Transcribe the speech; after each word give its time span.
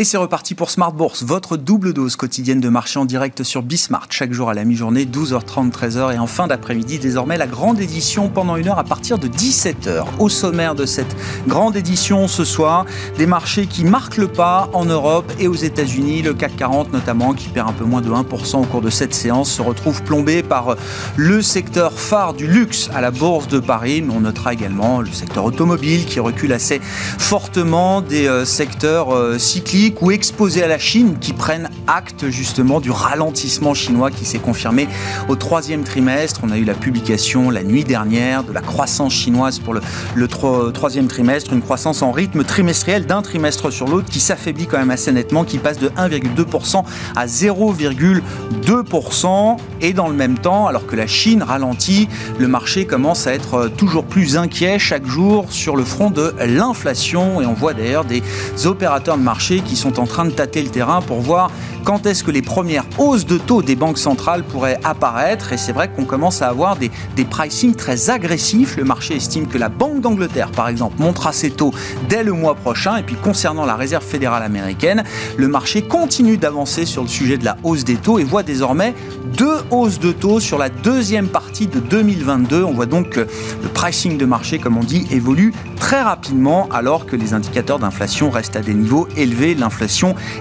Et 0.00 0.04
c'est 0.04 0.16
reparti 0.16 0.54
pour 0.54 0.70
Smart 0.70 0.92
Bourse, 0.92 1.24
votre 1.24 1.56
double 1.56 1.92
dose 1.92 2.14
quotidienne 2.14 2.60
de 2.60 2.68
marché 2.68 3.00
en 3.00 3.04
direct 3.04 3.42
sur 3.42 3.62
Bismart, 3.62 4.06
chaque 4.10 4.32
jour 4.32 4.48
à 4.48 4.54
la 4.54 4.64
mi-journée, 4.64 5.04
12h30, 5.04 5.72
13h 5.72 6.14
et 6.14 6.18
en 6.20 6.28
fin 6.28 6.46
d'après-midi, 6.46 7.00
désormais 7.00 7.36
la 7.36 7.48
grande 7.48 7.80
édition 7.80 8.28
pendant 8.28 8.54
une 8.54 8.68
heure 8.68 8.78
à 8.78 8.84
partir 8.84 9.18
de 9.18 9.26
17h. 9.26 10.04
Au 10.20 10.28
sommaire 10.28 10.76
de 10.76 10.86
cette 10.86 11.16
grande 11.48 11.74
édition 11.74 12.28
ce 12.28 12.44
soir, 12.44 12.86
des 13.16 13.26
marchés 13.26 13.66
qui 13.66 13.82
marquent 13.82 14.18
le 14.18 14.28
pas 14.28 14.70
en 14.72 14.84
Europe 14.84 15.32
et 15.40 15.48
aux 15.48 15.56
États-Unis, 15.56 16.22
le 16.22 16.32
CAC 16.32 16.54
40 16.54 16.92
notamment 16.92 17.34
qui 17.34 17.48
perd 17.48 17.68
un 17.68 17.72
peu 17.72 17.84
moins 17.84 18.00
de 18.00 18.10
1% 18.10 18.58
au 18.58 18.66
cours 18.66 18.82
de 18.82 18.90
cette 18.90 19.14
séance, 19.14 19.50
se 19.50 19.62
retrouve 19.62 20.04
plombé 20.04 20.44
par 20.44 20.76
le 21.16 21.42
secteur 21.42 21.92
phare 21.92 22.34
du 22.34 22.46
luxe 22.46 22.88
à 22.94 23.00
la 23.00 23.10
Bourse 23.10 23.48
de 23.48 23.58
Paris, 23.58 24.02
mais 24.02 24.14
on 24.14 24.20
notera 24.20 24.52
également 24.52 25.00
le 25.00 25.10
secteur 25.10 25.44
automobile 25.44 26.04
qui 26.06 26.20
recule 26.20 26.52
assez 26.52 26.80
fortement, 26.80 28.00
des 28.00 28.28
euh, 28.28 28.44
secteurs 28.44 29.12
euh, 29.12 29.38
cycliques 29.88 30.02
ou 30.02 30.10
exposés 30.10 30.62
à 30.62 30.68
la 30.68 30.78
Chine 30.78 31.16
qui 31.20 31.32
prennent 31.32 31.70
acte 31.86 32.30
justement 32.30 32.80
du 32.80 32.90
ralentissement 32.90 33.74
chinois 33.74 34.10
qui 34.10 34.24
s'est 34.24 34.38
confirmé 34.38 34.88
au 35.28 35.36
troisième 35.36 35.84
trimestre. 35.84 36.40
On 36.42 36.50
a 36.50 36.58
eu 36.58 36.64
la 36.64 36.74
publication 36.74 37.50
la 37.50 37.62
nuit 37.62 37.84
dernière 37.84 38.44
de 38.44 38.52
la 38.52 38.60
croissance 38.60 39.14
chinoise 39.14 39.58
pour 39.58 39.74
le, 39.74 39.80
le 40.14 40.28
troisième 40.72 41.06
trimestre, 41.06 41.52
une 41.52 41.62
croissance 41.62 42.02
en 42.02 42.12
rythme 42.12 42.44
trimestriel 42.44 43.06
d'un 43.06 43.22
trimestre 43.22 43.72
sur 43.72 43.88
l'autre 43.88 44.10
qui 44.10 44.20
s'affaiblit 44.20 44.66
quand 44.66 44.78
même 44.78 44.90
assez 44.90 45.12
nettement, 45.12 45.44
qui 45.44 45.58
passe 45.58 45.78
de 45.78 45.88
1,2% 45.90 46.84
à 47.16 47.26
0,2%. 47.26 49.56
Et 49.80 49.92
dans 49.92 50.08
le 50.08 50.14
même 50.14 50.38
temps, 50.38 50.66
alors 50.66 50.86
que 50.86 50.96
la 50.96 51.06
Chine 51.06 51.42
ralentit, 51.42 52.08
le 52.38 52.48
marché 52.48 52.84
commence 52.84 53.26
à 53.26 53.32
être 53.32 53.68
toujours 53.68 54.04
plus 54.04 54.36
inquiet 54.36 54.78
chaque 54.78 55.06
jour 55.06 55.46
sur 55.50 55.76
le 55.76 55.84
front 55.84 56.10
de 56.10 56.34
l'inflation. 56.44 57.40
Et 57.40 57.46
on 57.46 57.54
voit 57.54 57.74
d'ailleurs 57.74 58.04
des 58.04 58.22
opérateurs 58.64 59.16
de 59.16 59.22
marché 59.22 59.60
qui 59.60 59.76
sont 59.78 60.00
en 60.00 60.06
train 60.06 60.24
de 60.24 60.30
tâter 60.30 60.62
le 60.62 60.68
terrain 60.68 61.00
pour 61.00 61.20
voir 61.20 61.50
quand 61.84 62.06
est-ce 62.06 62.22
que 62.22 62.30
les 62.30 62.42
premières 62.42 62.84
hausses 62.98 63.24
de 63.24 63.38
taux 63.38 63.62
des 63.62 63.76
banques 63.76 63.98
centrales 63.98 64.42
pourraient 64.42 64.78
apparaître. 64.84 65.52
Et 65.52 65.56
c'est 65.56 65.72
vrai 65.72 65.88
qu'on 65.88 66.04
commence 66.04 66.42
à 66.42 66.48
avoir 66.48 66.76
des, 66.76 66.90
des 67.16 67.24
pricing 67.24 67.74
très 67.74 68.10
agressifs. 68.10 68.76
Le 68.76 68.84
marché 68.84 69.16
estime 69.16 69.46
que 69.46 69.56
la 69.56 69.68
Banque 69.68 70.00
d'Angleterre, 70.00 70.50
par 70.50 70.68
exemple, 70.68 70.96
montera 71.00 71.32
ses 71.32 71.50
taux 71.50 71.72
dès 72.08 72.22
le 72.22 72.32
mois 72.32 72.54
prochain. 72.54 72.96
Et 72.96 73.02
puis 73.02 73.16
concernant 73.16 73.64
la 73.64 73.76
Réserve 73.76 74.04
fédérale 74.04 74.42
américaine, 74.42 75.04
le 75.36 75.48
marché 75.48 75.82
continue 75.82 76.36
d'avancer 76.36 76.84
sur 76.84 77.02
le 77.02 77.08
sujet 77.08 77.38
de 77.38 77.44
la 77.44 77.56
hausse 77.62 77.84
des 77.84 77.96
taux 77.96 78.18
et 78.18 78.24
voit 78.24 78.42
désormais 78.42 78.94
deux 79.36 79.58
hausses 79.70 79.98
de 79.98 80.12
taux 80.12 80.40
sur 80.40 80.58
la 80.58 80.68
deuxième 80.68 81.28
partie 81.28 81.68
de 81.68 81.80
2022. 81.80 82.64
On 82.64 82.72
voit 82.72 82.86
donc 82.86 83.10
que 83.10 83.20
le 83.20 83.68
pricing 83.72 84.18
de 84.18 84.26
marché, 84.26 84.58
comme 84.58 84.76
on 84.76 84.84
dit, 84.84 85.06
évolue 85.10 85.54
très 85.76 86.02
rapidement 86.02 86.68
alors 86.70 87.06
que 87.06 87.16
les 87.16 87.32
indicateurs 87.34 87.78
d'inflation 87.78 88.30
restent 88.30 88.56
à 88.56 88.60
des 88.60 88.74
niveaux 88.74 89.08
élevés. 89.16 89.54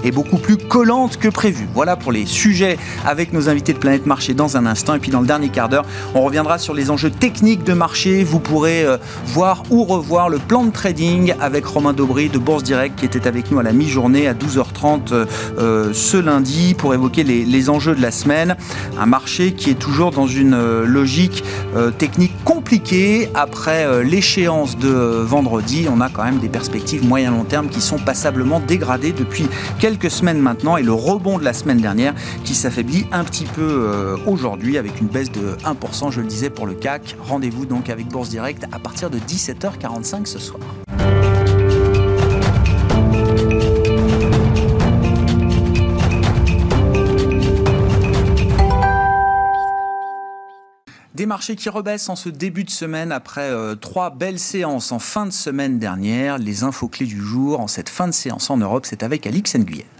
Est 0.03 0.11
beaucoup 0.11 0.37
plus 0.37 0.57
collante 0.57 1.17
que 1.17 1.27
prévu. 1.27 1.67
Voilà 1.73 1.95
pour 1.95 2.11
les 2.11 2.25
sujets 2.25 2.77
avec 3.05 3.33
nos 3.33 3.49
invités 3.49 3.73
de 3.73 3.79
Planète 3.79 4.05
Marché 4.05 4.33
dans 4.33 4.57
un 4.57 4.65
instant. 4.65 4.95
Et 4.95 4.99
puis 4.99 5.11
dans 5.11 5.21
le 5.21 5.27
dernier 5.27 5.49
quart 5.49 5.69
d'heure, 5.69 5.85
on 6.15 6.21
reviendra 6.21 6.57
sur 6.57 6.73
les 6.73 6.89
enjeux 6.89 7.09
techniques 7.09 7.63
de 7.63 7.73
marché. 7.73 8.23
Vous 8.23 8.39
pourrez 8.39 8.83
euh, 8.83 8.97
voir 9.25 9.63
ou 9.69 9.83
revoir 9.83 10.29
le 10.29 10.37
plan 10.37 10.63
de 10.63 10.71
trading 10.71 11.33
avec 11.39 11.65
Romain 11.65 11.93
Daubry 11.93 12.29
de 12.29 12.37
Bourse 12.37 12.63
Direct 12.63 12.97
qui 12.97 13.05
était 13.05 13.27
avec 13.27 13.51
nous 13.51 13.59
à 13.59 13.63
la 13.63 13.73
mi-journée 13.73 14.27
à 14.27 14.33
12h30 14.33 15.13
euh, 15.57 15.93
ce 15.93 16.17
lundi 16.17 16.73
pour 16.77 16.93
évoquer 16.93 17.23
les, 17.23 17.69
enjeux 17.69 17.95
de 17.95 18.01
la 18.01 18.11
semaine. 18.11 18.55
Un 18.99 19.05
marché 19.05 19.53
qui 19.53 19.71
est 19.71 19.79
toujours 19.79 20.11
dans 20.11 20.27
une 20.27 20.53
euh, 20.53 20.85
logique 20.85 21.43
euh, 21.75 21.91
technique 21.91 22.33
compliquée. 22.43 23.29
Après 23.33 23.85
euh, 23.85 24.03
l'échéance 24.03 24.77
de 24.77 24.89
vendredi, 24.89 25.87
on 25.91 26.01
a 26.01 26.09
quand 26.09 26.23
même 26.23 26.39
des 26.39 26.49
perspectives 26.49 27.05
moyen-long 27.05 27.43
terme 27.43 27.67
qui 27.67 27.81
sont 27.81 27.97
passablement 27.97 28.59
dégradées 28.59 29.11
depuis 29.17 29.47
quelques 29.79 30.11
semaines 30.11 30.39
maintenant 30.39 30.77
et 30.77 30.83
le 30.83 30.93
rebond 30.93 31.37
de 31.37 31.43
la 31.43 31.53
semaine 31.53 31.79
dernière 31.79 32.13
qui 32.43 32.55
s'affaiblit 32.55 33.05
un 33.11 33.23
petit 33.23 33.45
peu 33.45 33.61
euh, 33.61 34.17
aujourd'hui 34.25 34.77
avec 34.77 34.99
une 35.01 35.07
baisse 35.07 35.31
de 35.31 35.57
1%, 35.63 36.11
je 36.11 36.21
le 36.21 36.27
disais, 36.27 36.49
pour 36.49 36.65
le 36.65 36.73
CAC. 36.73 37.15
Rendez-vous 37.19 37.65
donc 37.65 37.89
avec 37.89 38.07
Bourse 38.07 38.29
Direct 38.29 38.65
à 38.71 38.79
partir 38.79 39.09
de 39.09 39.19
17h45 39.19 40.25
ce 40.25 40.39
soir. 40.39 40.61
Des 51.17 51.25
marchés 51.25 51.55
qui 51.55 51.67
rebaissent 51.69 52.09
en 52.09 52.15
ce 52.15 52.29
début 52.29 52.63
de 52.63 52.69
semaine 52.69 53.11
après 53.11 53.49
euh, 53.49 53.73
trois 53.73 54.11
belles 54.11 54.37
séances 54.37 54.91
en 54.91 54.99
fin 54.99 55.25
de 55.25 55.31
semaine 55.31 55.79
dernière. 55.79 56.37
Les 56.37 56.63
infos 56.63 56.89
clés 56.89 57.07
du 57.07 57.19
jour 57.19 57.59
en 57.59 57.65
cette 57.65 57.89
fin 57.89 58.07
de 58.07 58.11
séance 58.11 58.51
en 58.51 58.57
Europe, 58.57 58.85
c'est 58.85 59.01
avec 59.01 59.25
Alix 59.25 59.55
Nguyen. 59.55 59.96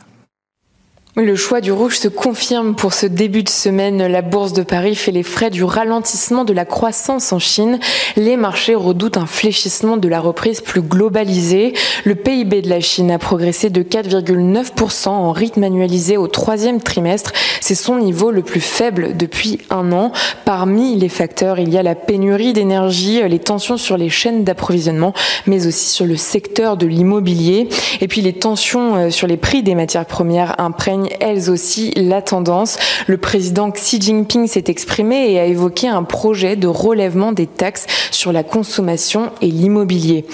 Le 1.20 1.36
choix 1.36 1.62
du 1.62 1.72
rouge 1.72 1.98
se 1.98 2.08
confirme 2.10 2.76
pour 2.76 2.94
ce 2.94 3.08
début 3.08 3.42
de 3.42 3.50
semaine. 3.50 4.06
La 4.06 4.22
bourse 4.22 4.54
de 4.54 4.62
Paris 4.62 4.94
fait 4.94 5.12
les 5.12 5.24
frais 5.24 5.50
du 5.50 5.64
ralentissement 5.64 6.46
de 6.46 6.54
la 6.54 6.64
croissance 6.64 7.34
en 7.34 7.40
Chine. 7.40 7.80
Les 8.18 8.38
marchés 8.38 8.76
redoutent 8.76 9.18
un 9.18 9.26
fléchissement 9.26 9.98
de 9.98 10.08
la 10.08 10.20
reprise 10.20 10.62
plus 10.62 10.84
globalisée. 10.84 11.74
Le 12.06 12.14
PIB 12.14 12.62
de 12.62 12.70
la 12.70 12.82
Chine 12.82 13.10
a 13.10 13.18
progressé 13.18 13.72
de 13.72 13.82
4,9% 13.82 15.08
en 15.08 15.32
rythme 15.32 15.64
annualisé 15.64 16.18
au 16.18 16.28
troisième 16.28 16.82
trimestre. 16.82 17.34
C'est 17.62 17.74
son 17.74 17.96
niveau 17.96 18.30
le 18.30 18.44
plus 18.44 18.62
faible 18.62 19.18
depuis 19.18 19.58
un 19.72 19.92
an. 19.94 20.12
Parmi 20.46 20.98
les 20.98 21.10
facteurs, 21.10 21.58
il 21.58 21.74
y 21.74 21.80
a 21.80 21.84
la 21.84 21.96
pénurie 21.96 22.54
d'énergie, 22.54 23.28
les 23.28 23.40
tensions 23.40 23.78
sur 23.78 23.98
les 23.98 24.10
chaînes 24.10 24.44
d'approvisionnement, 24.44 25.14
mais 25.48 25.66
aussi 25.66 25.90
sur 25.90 26.06
le 26.06 26.16
secteur 26.16 26.78
de 26.78 26.86
l'immobilier. 26.86 27.70
Et 28.02 28.08
puis 28.08 28.22
les 28.22 28.34
tensions 28.34 28.96
euh, 28.96 29.10
sur 29.10 29.26
les 29.26 29.38
prix 29.38 29.64
des 29.64 29.74
matières 29.74 30.06
premières 30.06 30.54
imprègnent 30.60 31.07
elles 31.20 31.50
aussi 31.50 31.92
la 31.96 32.22
tendance. 32.22 32.78
Le 33.08 33.18
président 33.18 33.72
Xi 33.72 34.02
Jinping 34.02 34.48
s'est 34.48 34.66
exprimé 34.68 35.32
et 35.32 35.40
a 35.40 35.46
évoqué 35.46 35.88
un 35.88 36.04
projet 36.04 36.56
de 36.56 36.68
relèvement 36.68 37.32
des 37.32 37.48
taxes 37.48 37.86
sur 38.12 38.32
la 38.32 38.44
consommation 38.44 39.32
et 39.42 39.48
l'immobilier. 39.48 40.26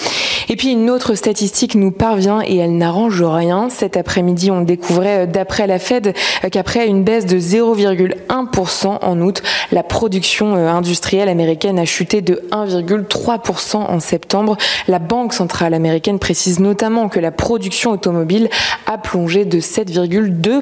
Et 0.48 0.56
puis 0.56 0.72
une 0.72 0.90
autre 0.90 1.14
statistique 1.14 1.74
nous 1.74 1.90
parvient 1.90 2.42
et 2.42 2.56
elle 2.56 2.76
n'arrange 2.76 3.22
rien. 3.22 3.68
Cet 3.70 3.96
après-midi, 3.96 4.50
on 4.50 4.60
découvrait 4.60 5.26
d'après 5.26 5.66
la 5.66 5.78
Fed 5.78 6.14
qu'après 6.50 6.86
une 6.86 7.02
baisse 7.02 7.26
de 7.26 7.38
0,1% 7.38 8.98
en 9.00 9.20
août, 9.20 9.42
la 9.72 9.82
production 9.82 10.54
industrielle 10.54 11.28
américaine 11.28 11.78
a 11.78 11.84
chuté 11.84 12.20
de 12.20 12.42
1,3% 12.50 13.76
en 13.76 14.00
septembre. 14.00 14.56
La 14.88 14.98
Banque 14.98 15.32
centrale 15.32 15.74
américaine 15.74 16.18
précise 16.18 16.60
notamment 16.60 17.08
que 17.08 17.20
la 17.20 17.30
production 17.30 17.92
automobile 17.92 18.48
a 18.86 18.98
plongé 18.98 19.44
de 19.44 19.60
7,2% 19.60 20.53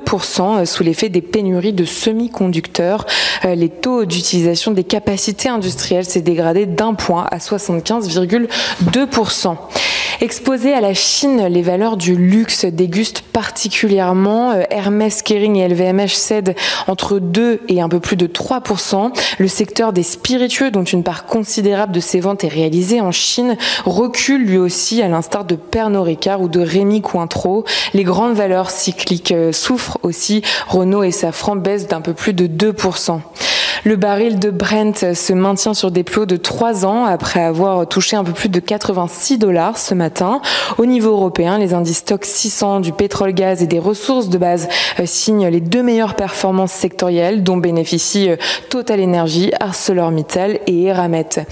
sous 0.65 0.83
l'effet 0.83 1.09
des 1.09 1.21
pénuries 1.21 1.73
de 1.73 1.85
semi-conducteurs. 1.85 3.07
Les 3.45 3.69
taux 3.69 4.05
d'utilisation 4.05 4.73
des 4.73 4.83
capacités 4.85 5.49
industrielles 5.49 6.05
s'est 6.05 6.23
dégradé 6.23 6.67
d'un 6.67 6.95
point 6.95 7.27
à 7.31 7.39
75,2%. 7.39 9.57
Exposées 10.23 10.73
à 10.73 10.81
la 10.81 10.95
Chine, 10.95 11.49
les 11.49 11.63
valeurs 11.63 11.97
du 11.97 12.15
luxe 12.15 12.65
dégustent 12.65 13.23
particulièrement. 13.23 14.53
Hermès, 14.71 15.21
Kering 15.21 15.57
et 15.57 15.67
LVMH 15.67 16.15
cèdent 16.15 16.55
entre 16.87 17.19
2 17.19 17.63
et 17.67 17.81
un 17.81 17.89
peu 17.89 17.99
plus 17.99 18.15
de 18.15 18.29
3%. 18.29 19.11
Le 19.41 19.49
secteur 19.49 19.93
des 19.93 20.05
spiritueux, 20.05 20.71
dont 20.71 20.85
une 20.85 21.03
part 21.03 21.27
considérable 21.27 21.91
de 21.91 21.99
ses 21.99 22.21
ventes 22.21 22.45
est 22.45 22.49
réalisée 22.49 23.01
en 23.01 23.11
Chine, 23.11 23.57
recule 23.85 24.45
lui 24.45 24.59
aussi 24.59 25.03
à 25.03 25.09
l'instar 25.09 25.45
de 25.45 25.57
Pernod 25.57 26.05
Ricard 26.05 26.41
ou 26.41 26.47
de 26.47 26.61
Rémi 26.61 27.03
Cointreau. 27.03 27.65
Les 27.93 28.05
grandes 28.05 28.35
valeurs 28.35 28.71
cycliques 28.71 29.35
souffrent 29.51 29.99
aussi. 30.05 30.43
Renault 30.69 31.03
et 31.03 31.11
Safran 31.11 31.57
baissent 31.57 31.89
d'un 31.89 32.01
peu 32.01 32.15
plus 32.15 32.33
de 32.33 32.47
2%. 32.47 33.19
Le 33.85 33.97
baril 33.97 34.39
de 34.39 34.51
Brent 34.51 35.13
se 35.13 35.33
maintient 35.33 35.75
sur 35.75 35.91
des 35.91 36.05
plots 36.05 36.25
de 36.25 36.37
3 36.37 36.87
ans 36.87 37.05
après 37.05 37.43
avoir 37.43 37.89
touché 37.89 38.15
un 38.15 38.23
peu 38.23 38.31
plus 38.31 38.49
de 38.49 38.61
86 38.61 39.39
dollars 39.39 39.77
ce 39.77 39.93
matin. 39.93 40.41
Au 40.79 40.87
niveau 40.87 41.11
européen, 41.11 41.59
les 41.59 41.75
indices 41.75 41.99
stock 41.99 42.25
600 42.25 42.79
du 42.79 42.93
pétrole 42.93 43.33
gaz 43.33 43.61
et 43.61 43.67
des 43.67 43.81
ressources 43.81 44.29
de 44.29 44.39
base 44.39 44.69
signent 45.05 45.49
les 45.49 45.61
deux 45.61 45.83
meilleures 45.83 46.15
performances 46.15 46.71
sectorielles 46.71 47.43
dont 47.43 47.57
bénéficient 47.57 48.31
Total 48.71 49.03
Energy, 49.03 49.51
ArcelorMittal 49.59 50.61
et 50.69 50.85
Eramet. 50.85 51.45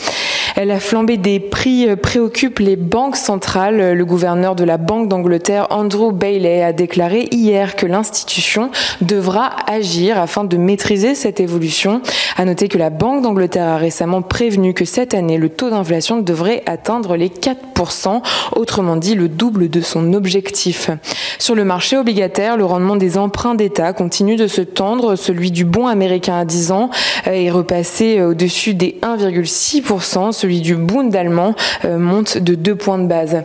La 0.56 0.80
flambée 0.80 1.16
des 1.16 1.40
prix 1.40 1.88
préoccupe 1.96 2.58
les 2.58 2.76
banques 2.76 3.16
centrales. 3.16 3.94
Le 3.94 4.04
gouverneur 4.04 4.54
de 4.54 4.64
la 4.64 4.76
Banque 4.76 5.08
d'Angleterre, 5.08 5.68
Andrew 5.70 6.12
Bailey, 6.12 6.62
a 6.62 6.72
déclaré 6.72 7.28
hier 7.30 7.76
que 7.76 7.86
l'institution 7.86 8.70
devra 9.00 9.50
agir 9.66 10.18
afin 10.18 10.44
de 10.44 10.56
maîtriser 10.56 11.14
cette 11.14 11.40
évolution. 11.40 12.02
À 12.36 12.44
noter 12.44 12.68
que 12.68 12.78
la 12.78 12.90
Banque 12.90 13.22
d'Angleterre 13.22 13.68
a 13.68 13.76
récemment 13.76 14.22
prévenu 14.22 14.74
que 14.74 14.84
cette 14.84 15.14
année, 15.14 15.38
le 15.38 15.48
taux 15.48 15.70
d'inflation 15.70 16.20
devrait 16.20 16.62
atteindre 16.66 17.16
les 17.16 17.28
4%, 17.28 18.22
autrement 18.56 18.96
dit 18.96 19.14
le 19.14 19.28
double 19.28 19.68
de 19.68 19.80
son 19.80 20.12
objectif. 20.12 20.90
Sur 21.38 21.54
le 21.54 21.64
marché 21.64 21.96
obligataire, 21.96 22.56
le 22.56 22.64
rendement 22.64 22.96
des 22.96 23.18
emprunts 23.18 23.54
d'État 23.54 23.92
continue 23.92 24.36
de 24.36 24.46
se 24.46 24.60
tendre. 24.60 25.16
Celui 25.16 25.50
du 25.50 25.64
bon 25.64 25.86
américain 25.86 26.38
à 26.38 26.44
10 26.44 26.72
ans 26.72 26.90
euh, 27.26 27.32
est 27.32 27.50
repassé 27.50 28.18
euh, 28.18 28.30
au-dessus 28.30 28.74
des 28.74 28.98
1,6%. 29.02 30.32
Celui 30.32 30.60
du 30.60 30.76
Bund 30.76 31.14
allemand 31.14 31.54
euh, 31.84 31.98
monte 31.98 32.38
de 32.38 32.54
2 32.54 32.74
points 32.74 32.98
de 32.98 33.06
base. 33.06 33.42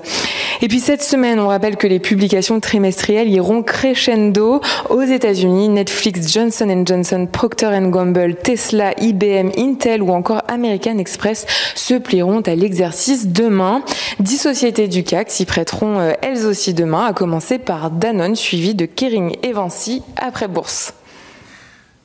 Et 0.62 0.68
puis 0.68 0.80
cette 0.80 1.04
semaine, 1.04 1.40
on 1.40 1.48
rappelle 1.48 1.76
que 1.76 1.88
les 1.88 2.00
publications 2.00 2.60
trimestrielles 2.60 3.30
iront 3.30 3.62
crescendo 3.62 4.62
aux 4.90 5.02
États-Unis. 5.02 5.70
Netflix, 5.70 6.32
Johnson 6.32 6.84
Johnson, 6.86 7.28
Procter 7.32 7.70
Gamble, 7.90 8.36
Tesla, 8.36 8.65
IBM, 8.74 9.52
Intel 9.58 10.02
ou 10.02 10.10
encore 10.12 10.42
American 10.48 10.98
Express 10.98 11.46
se 11.76 11.96
plieront 11.96 12.42
à 12.42 12.56
l'exercice 12.56 13.28
demain. 13.28 13.84
Dix 14.20 14.38
sociétés 14.38 14.88
du 14.88 15.04
CAC 15.04 15.32
s'y 15.32 15.46
prêteront 15.46 16.00
elles 16.22 16.46
aussi 16.46 16.74
demain, 16.74 17.06
à 17.06 17.14
commencer 17.14 17.60
par 17.60 17.92
Danone, 17.92 18.36
suivi 18.36 18.76
de 18.76 18.86
Kering 18.86 19.36
et 19.44 19.54
Vinci 19.54 20.02
après 20.18 20.48
bourse. 20.48 20.94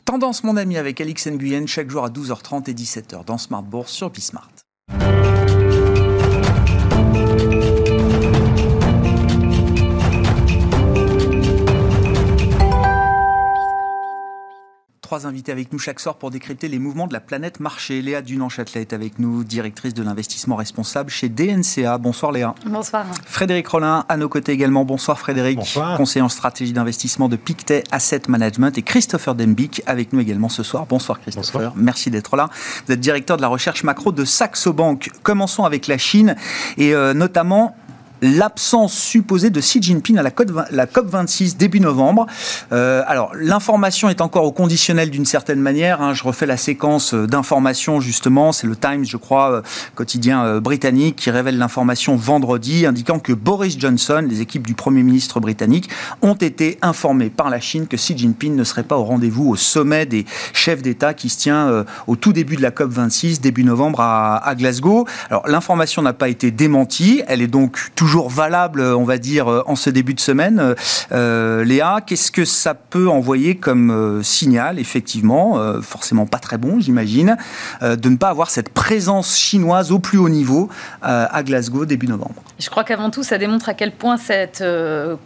Tendance, 0.05 0.43
mon 0.43 0.57
ami, 0.57 0.77
avec 0.77 1.01
Alix 1.01 1.27
Nguyen, 1.29 1.67
chaque 1.67 1.89
jour 1.89 2.05
à 2.05 2.09
12h30 2.09 2.69
et 2.69 2.75
17h 2.75 3.25
dans 3.25 3.39
Smart 3.39 3.63
Bourse 3.63 3.93
sur 3.93 4.11
Bismart. 4.11 4.51
Trois 15.11 15.27
invités 15.27 15.51
avec 15.51 15.73
nous 15.73 15.81
chaque 15.81 15.99
soir 15.99 16.15
pour 16.15 16.31
décrypter 16.31 16.69
les 16.69 16.79
mouvements 16.79 17.09
de 17.09 17.13
la 17.13 17.19
planète 17.19 17.59
marché. 17.59 18.01
Léa 18.01 18.23
Dunan-Châtelet 18.23 18.83
est 18.83 18.93
avec 18.93 19.19
nous, 19.19 19.43
directrice 19.43 19.93
de 19.93 20.05
l'investissement 20.05 20.55
responsable 20.55 21.11
chez 21.11 21.29
DNCA. 21.29 21.99
Bonsoir 21.99 22.31
Léa. 22.31 22.55
Bonsoir. 22.65 23.05
Frédéric 23.27 23.67
Rollin, 23.67 24.05
à 24.09 24.17
nos 24.17 24.29
côtés 24.29 24.53
également. 24.53 24.85
Bonsoir 24.85 25.19
Frédéric. 25.19 25.57
Bonsoir. 25.57 25.97
Conseiller 25.97 26.23
en 26.23 26.29
stratégie 26.29 26.73
d'investissement 26.73 27.29
de 27.29 27.35
Pictet 27.35 27.83
Asset 27.91 28.23
Management. 28.29 28.79
Et 28.79 28.83
Christopher 28.83 29.35
Dembic 29.35 29.83
avec 29.87 30.13
nous 30.13 30.21
également 30.21 30.49
ce 30.49 30.63
soir. 30.63 30.87
Bonsoir 30.89 31.21
Christopher. 31.21 31.73
Merci 31.75 32.13
d'être 32.13 32.37
là. 32.37 32.49
Vous 32.87 32.93
êtes 32.93 33.01
directeur 33.01 33.37
de 33.37 33.43
la 33.43 33.49
recherche 33.49 33.83
macro 33.83 34.13
de 34.13 34.25
Saxo 34.25 34.73
Bank. 34.73 35.11
Commençons 35.25 35.65
avec 35.65 35.89
la 35.89 35.99
Chine 35.99 36.37
et 36.79 36.95
euh, 36.95 37.15
notamment 37.15 37.75
l'absence 38.23 38.95
supposée 38.95 39.51
de 39.51 39.61
Xi 39.61 39.81
Jinping 39.83 40.19
à 40.19 40.23
la 40.23 40.31
COP26 40.87 41.57
début 41.57 41.81
novembre. 41.81 42.27
Euh, 42.73 43.03
alors, 43.07 43.33
l'information 43.35 44.09
est 44.09 44.21
encore 44.21 44.45
au 44.45 44.53
conditionnel 44.53 45.11
d'une 45.11 45.25
certaine 45.25 45.61
manière. 45.61 46.03
Hein. 46.03 46.15
Je 46.15 46.25
refais 46.25 46.47
la 46.47 46.57
séquence 46.57 47.15
euh, 47.15 47.27
d'informations, 47.27 48.01
justement. 48.01 48.53
C'est 48.53 48.67
le 48.67 48.77
Times, 48.77 49.05
je 49.05 49.17
crois, 49.17 49.53
euh, 49.53 49.63
quotidien 49.95 50.61
britannique, 50.61 51.17
qui 51.17 51.31
révèle 51.31 51.59
l'information 51.59 52.17
vendredi, 52.17 52.87
indiquant 52.87 53.19
que 53.19 53.33
Boris 53.33 53.79
Johnson, 53.79 54.25
les 54.29 54.41
équipes 54.41 54.67
du 54.67 54.75
Premier 54.75 55.03
ministre 55.03 55.41
britannique, 55.41 55.89
ont 56.23 56.35
été 56.35 56.79
informées 56.83 57.31
par 57.31 57.51
la 57.51 57.61
Chine 57.61 57.87
que 57.87 57.97
Xi 57.97 58.17
Jinping 58.17 58.55
ne 58.55 58.65
serait 58.65 58.83
pas 58.83 58.97
au 58.97 59.05
rendez-vous 59.05 59.49
au 59.49 59.57
sommet 59.57 60.07
des 60.07 60.25
chefs 60.53 60.83
d'État 60.83 61.15
qui 61.15 61.29
se 61.29 61.39
tient 61.39 61.85
au 62.07 62.17
tout 62.17 62.33
début 62.33 62.57
de 62.57 62.63
la 62.63 62.71
COP26, 62.71 63.41
début 63.41 63.65
novembre 63.65 64.01
à, 64.01 64.37
à 64.37 64.55
Glasgow. 64.55 65.07
Alors, 65.29 65.47
l'information 65.49 66.03
n'a 66.03 66.13
pas 66.13 66.29
été 66.29 66.51
démentie. 66.51 67.23
Elle 67.27 67.43
est 67.43 67.47
donc 67.47 67.91
toujours 67.95 68.10
valable, 68.19 68.81
on 68.81 69.05
va 69.05 69.19
dire, 69.19 69.49
euh, 69.49 69.63
en 69.67 69.77
ce 69.77 69.91
début 69.91 70.15
de 70.15 70.21
semaine. 70.21 70.75
Euh, 71.13 71.65
Léa, 71.65 72.01
qu'est-ce 72.05 72.31
que 72.31 72.45
ça 72.45 72.75
peut 72.75 73.09
envoyer 73.09 73.57
comme 73.57 73.91
euh, 73.91 74.23
signal, 74.23 74.79
effectivement, 74.79 75.59
forcément 75.83 76.27
pas 76.27 76.39
très 76.39 76.59
bon, 76.59 76.81
j'imagine, 76.81 77.37
de 77.83 78.09
ne 78.09 78.17
pas 78.17 78.29
avoir 78.29 78.51
cette 78.51 78.71
présence 78.71 79.37
chinoise 79.37 79.93
au 79.93 79.99
plus 79.99 80.19
haut 80.19 80.29
niveau 80.29 80.69
à 81.03 81.43
Glasgow 81.43 81.85
début 81.85 82.07
novembre? 82.07 82.35
Je 82.59 82.69
crois 82.69 82.85
qu'avant 82.85 83.11
tout, 83.11 83.23
ça 83.23 83.39
démontre 83.39 83.69
à 83.69 83.75
quel 83.75 83.93
point 83.93 84.17
cette 84.17 84.65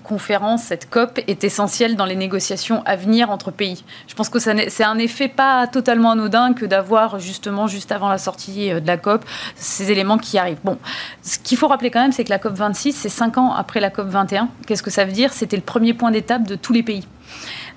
conférence, 0.02 0.64
cette 0.64 0.88
COP 0.90 1.20
est 1.26 1.44
essentielle 1.44 1.96
dans 1.96 2.04
les 2.04 2.16
négociations 2.16 2.82
à 2.84 2.96
venir 2.96 3.31
entre 3.31 3.50
pays. 3.50 3.84
Je 4.06 4.14
pense 4.14 4.28
que 4.28 4.38
c'est 4.38 4.84
un 4.84 4.98
effet 4.98 5.28
pas 5.28 5.66
totalement 5.66 6.12
anodin 6.12 6.52
que 6.52 6.64
d'avoir 6.64 7.19
justement, 7.19 7.66
juste 7.66 7.92
avant 7.92 8.08
la 8.08 8.19
sortie 8.19 8.70
de 8.70 8.86
la 8.86 8.96
COP, 8.96 9.25
ces 9.56 9.90
éléments 9.90 10.19
qui 10.19 10.38
arrivent. 10.38 10.60
Bon, 10.64 10.78
ce 11.22 11.38
qu'il 11.38 11.58
faut 11.58 11.69
rappeler 11.69 11.90
quand 11.90 12.02
même, 12.02 12.12
c'est 12.12 12.25
que 12.25 12.31
la 12.31 12.38
COP 12.38 12.54
20 12.75 12.93
c'est 12.93 13.09
cinq 13.09 13.38
ans 13.38 13.53
après 13.53 13.81
la 13.81 13.91
COP 13.91 14.09
21. 14.09 14.49
Qu'est-ce 14.67 14.82
que 14.82 14.91
ça 14.91 15.05
veut 15.05 15.12
dire? 15.12 15.32
C'était 15.32 15.56
le 15.56 15.62
premier 15.62 15.94
point 15.94 16.11
d'étape 16.11 16.47
de 16.47 16.56
tous 16.56 16.73
les 16.73 16.82
pays. 16.82 17.06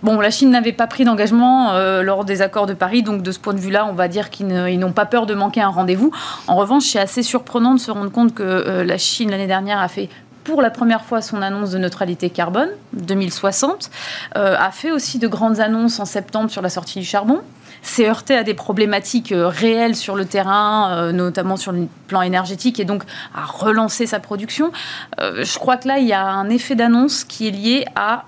Bon, 0.03 0.19
la 0.19 0.29
Chine 0.29 0.51
n'avait 0.51 0.73
pas 0.73 0.85
pris 0.85 1.05
d'engagement 1.05 1.71
euh, 1.71 2.03
lors 2.03 2.23
des 2.23 2.41
accords 2.41 2.67
de 2.67 2.73
Paris, 2.73 3.01
donc 3.01 3.23
de 3.23 3.31
ce 3.31 3.39
point 3.39 3.53
de 3.53 3.59
vue-là, 3.59 3.87
on 3.87 3.93
va 3.93 4.07
dire 4.07 4.29
qu'ils 4.29 4.47
n'ont 4.79 4.91
pas 4.91 5.05
peur 5.05 5.25
de 5.25 5.33
manquer 5.33 5.61
un 5.61 5.69
rendez-vous. 5.69 6.11
En 6.47 6.55
revanche, 6.55 6.83
c'est 6.83 6.99
assez 6.99 7.23
surprenant 7.23 7.73
de 7.73 7.79
se 7.79 7.89
rendre 7.89 8.11
compte 8.11 8.33
que 8.33 8.43
euh, 8.43 8.83
la 8.83 8.97
Chine, 8.97 9.31
l'année 9.31 9.47
dernière, 9.47 9.79
a 9.79 9.87
fait 9.87 10.09
pour 10.43 10.61
la 10.61 10.69
première 10.69 11.03
fois 11.03 11.21
son 11.21 11.41
annonce 11.41 11.71
de 11.71 11.77
neutralité 11.77 12.29
carbone 12.29 12.69
2060, 12.93 13.89
euh, 14.37 14.55
a 14.57 14.71
fait 14.71 14.91
aussi 14.91 15.19
de 15.19 15.27
grandes 15.27 15.59
annonces 15.59 15.99
en 15.99 16.05
septembre 16.05 16.49
sur 16.49 16.61
la 16.61 16.69
sortie 16.69 16.99
du 16.99 17.05
charbon, 17.05 17.41
s'est 17.81 18.07
heurté 18.07 18.35
à 18.35 18.43
des 18.43 18.53
problématiques 18.53 19.31
euh, 19.31 19.47
réelles 19.47 19.95
sur 19.95 20.15
le 20.15 20.25
terrain, 20.25 20.91
euh, 20.91 21.11
notamment 21.11 21.57
sur 21.57 21.71
le 21.71 21.87
plan 22.07 22.21
énergétique, 22.21 22.79
et 22.79 22.85
donc 22.85 23.03
à 23.35 23.45
relancer 23.45 24.05
sa 24.05 24.19
production. 24.19 24.71
Euh, 25.19 25.43
je 25.43 25.57
crois 25.57 25.77
que 25.77 25.87
là, 25.87 25.99
il 25.99 26.07
y 26.07 26.13
a 26.13 26.25
un 26.25 26.49
effet 26.49 26.75
d'annonce 26.75 27.23
qui 27.23 27.47
est 27.47 27.51
lié 27.51 27.85
à 27.95 28.25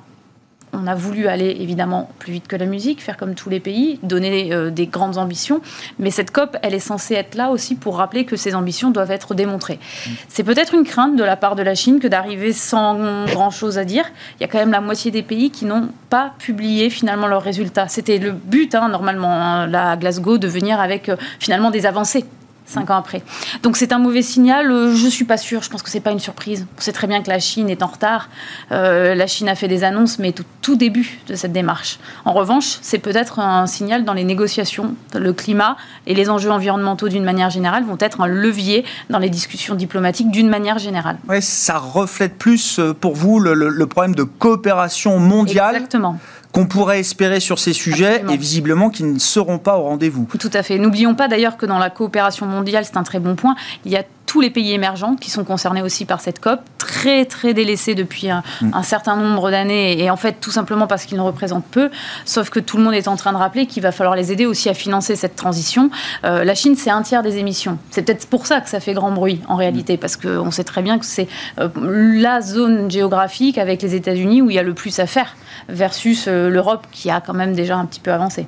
on 0.74 0.88
a 0.88 0.96
voulu 0.96 1.28
aller 1.28 1.58
évidemment 1.60 2.10
plus 2.20 2.34
vite 2.34 2.48
que 2.48 2.56
la 2.56 2.66
musique, 2.66 3.02
faire 3.02 3.18
comme 3.18 3.36
tous 3.36 3.50
les 3.50 3.60
pays, 3.60 4.00
donner 4.04 4.54
euh, 4.54 4.70
des 4.70 4.88
grandes 4.88 5.18
ambitions. 5.18 5.62
Mais 5.98 6.12
cette 6.12 6.32
COP, 6.32 6.58
elle 6.62 6.74
est 6.74 6.80
censée 6.80 7.16
être 7.16 7.36
là 7.36 7.50
aussi 7.50 7.76
pour 7.76 7.98
rappeler 7.98 8.26
que 8.26 8.36
ces 8.36 8.56
ambitions 8.56 8.92
doivent 8.92 9.12
être 9.12 9.34
démontrées. 9.34 9.80
C'est 10.28 10.44
peut-être 10.44 10.74
une 10.74 10.84
crainte 10.84 11.16
de 11.16 11.24
la 11.24 11.36
part 11.36 11.56
de 11.56 11.64
la 11.64 11.76
Chine 11.76 12.00
que 12.00 12.08
d'arriver 12.08 12.54
sans 12.54 13.26
grand-chose 13.26 13.78
à 13.78 13.86
dire. 13.86 14.06
Il 14.40 14.42
y 14.42 14.44
a 14.44 14.48
quand 14.48 14.60
même 14.60 14.72
la 14.72 14.82
moitié 14.82 15.12
des 15.12 15.24
pays 15.24 15.52
qui 15.52 15.66
n'ont 15.66 15.90
pas 16.10 16.34
publié 16.40 16.90
finalement 16.90 17.28
leurs 17.28 17.44
résultats. 17.44 17.88
C'était 17.88 18.18
le 18.18 18.32
but, 18.32 18.76
hein, 18.76 18.90
normalement, 18.90 19.34
hein, 19.34 19.68
la 19.68 19.96
Glasgow, 19.98 20.38
de 20.38 20.48
venir 20.48 20.80
avec 20.80 21.10
euh, 21.10 21.16
finalement 21.40 21.72
des 21.72 21.86
avancées 21.86 22.26
cinq 22.70 22.90
ans 22.90 22.98
après. 22.98 23.24
Donc 23.64 23.78
c'est 23.78 23.92
un 23.92 24.00
mauvais 24.00 24.22
signal. 24.22 24.72
Euh, 24.72 24.96
je 24.96 25.08
suis 25.08 25.26
pas 25.26 25.38
sûre. 25.38 25.64
Je 25.64 25.70
pense 25.70 25.82
que 25.82 25.90
c'est 25.90 26.00
pas 26.00 26.12
une 26.12 26.20
surprise. 26.20 26.66
On 26.78 26.82
sait 26.82 26.92
très 26.92 27.08
bien 27.08 27.22
que 27.22 27.30
la 27.30 27.40
Chine 27.40 27.70
est 27.70 27.84
en 27.84 27.88
retard. 27.88 28.30
Euh, 28.72 29.16
la 29.16 29.28
Chine 29.28 29.50
a 29.50 29.56
fait 29.56 29.68
des 29.68 29.84
annonces, 29.84 30.20
mais 30.20 30.32
tout, 30.32 30.46
tout 30.62 30.76
début 30.76 31.20
de 31.28 31.36
cette 31.36 31.52
démarche. 31.52 32.00
En 32.26 32.34
revanche, 32.34 32.78
c'est 32.82 33.00
peut-être 33.00 33.40
un 33.40 33.68
signal 33.68 34.06
dans 34.06 34.14
les 34.14 34.24
négociations. 34.24 34.96
Le 35.16 35.34
climat 35.34 35.78
et 36.06 36.14
les 36.14 36.30
enjeux 36.30 36.52
environnementaux 36.52 37.10
d'une 37.10 37.24
manière 37.24 37.50
générale 37.50 37.84
vont 37.84 37.98
être 38.00 38.22
un 38.22 38.28
levier 38.28 38.86
dans 39.10 39.20
les 39.20 39.30
discussions 39.30 39.76
diplomatiques 39.76 40.32
d'une 40.32 40.50
manière 40.50 40.78
générale. 40.78 41.18
Ouais, 41.28 41.42
ça 41.42 41.78
reflète 41.78 42.38
plus 42.38 42.80
euh, 42.80 42.94
pour 42.94 43.16
vous 43.16 43.40
le, 43.40 43.54
le 43.54 43.88
problème 43.88 44.16
de 44.16 44.24
coopération 44.24 45.20
mondiale. 45.20 45.76
Exactement 45.76 46.20
qu'on 46.52 46.66
pourrait 46.66 47.00
espérer 47.00 47.40
sur 47.40 47.60
ces 47.60 47.74
sujets 47.74 48.24
et 48.30 48.38
visiblement 48.38 48.90
qui 48.90 49.04
ne 49.04 49.20
seront 49.20 49.60
pas 49.60 49.78
au 49.78 49.84
rendez-vous. 49.84 50.28
Tout 50.40 50.50
à 50.54 50.64
fait. 50.64 50.78
N'oublions 50.78 51.16
pas 51.16 51.28
d'ailleurs 51.28 51.58
que 51.58 51.66
dans 51.66 51.78
la 51.78 51.90
coopération 51.90 52.46
mondiale, 52.46 52.86
c'est 52.86 52.98
un 52.98 53.04
très 53.04 53.20
bon 53.20 53.36
point, 53.36 53.56
il 53.86 53.92
y 53.92 53.98
a 53.98 54.04
tous 54.30 54.42
les 54.42 54.52
pays 54.52 54.74
émergents 54.74 55.16
qui 55.16 55.32
sont 55.32 55.44
concernés 55.44 55.82
aussi 55.82 56.06
par 56.06 56.22
cette 56.22 56.40
COP, 56.40 56.60
très 56.78 57.26
très 57.26 57.56
délaissés 57.56 57.96
depuis 57.96 58.30
un, 58.30 58.44
mm. 58.62 58.84
certain 58.84 59.16
nombre 59.16 59.50
d'années 59.50 60.00
et 60.00 60.12
en 60.12 60.18
fait 60.18 60.34
tout 60.40 60.52
simplement 60.52 60.86
parce 60.86 61.06
qu'ils 61.06 61.18
ne 61.18 61.24
représentent 61.24 61.66
peu, 61.66 61.90
sauf 62.26 62.52
que 62.52 62.60
tout 62.60 62.78
le 62.78 62.84
monde 62.84 62.94
est 62.94 63.08
en 63.08 63.16
train 63.16 63.32
de 63.32 63.38
rappeler 63.38 63.66
qu'il 63.66 63.82
va 63.82 63.92
falloir 63.92 64.16
les 64.16 64.32
aider 64.32 64.46
aussi 64.46 64.70
à 64.70 64.76
financer 64.76 65.16
cette 65.16 65.36
transition. 65.36 65.90
Euh, 66.26 66.44
la 66.44 66.54
Chine, 66.54 66.76
c'est 66.76 66.92
un 66.92 67.02
tiers 67.02 67.24
des 67.24 67.38
émissions. 67.38 67.80
C'est 67.90 68.04
peut-être 68.04 68.28
pour 68.28 68.46
ça 68.46 68.62
que 68.62 68.70
ça 68.70 68.80
fait 68.80 68.94
grand 68.94 69.12
bruit 69.12 69.42
en 69.48 69.56
réalité, 69.56 69.98
parce 69.98 70.16
qu'on 70.16 70.52
sait 70.52 70.64
très 70.64 70.84
bien 70.84 71.00
que 71.00 71.08
c'est 71.08 71.28
euh, 71.60 71.68
la 71.84 72.42
zone 72.42 72.92
géographique 72.92 73.58
avec 73.58 73.82
les 73.82 73.96
États-Unis 73.96 74.44
où 74.44 74.52
il 74.52 74.56
y 74.56 74.60
a 74.60 74.64
le 74.64 74.76
plus 74.76 75.00
à 75.00 75.08
faire 75.08 75.36
versus 75.70 76.28
euh, 76.28 76.50
l'Europe 76.50 76.86
qui 76.92 77.10
a 77.10 77.22
quand 77.22 77.34
même 77.34 77.54
déjà 77.54 77.78
un 77.78 77.86
petit 77.86 78.00
peu 78.00 78.12
avancé. 78.12 78.48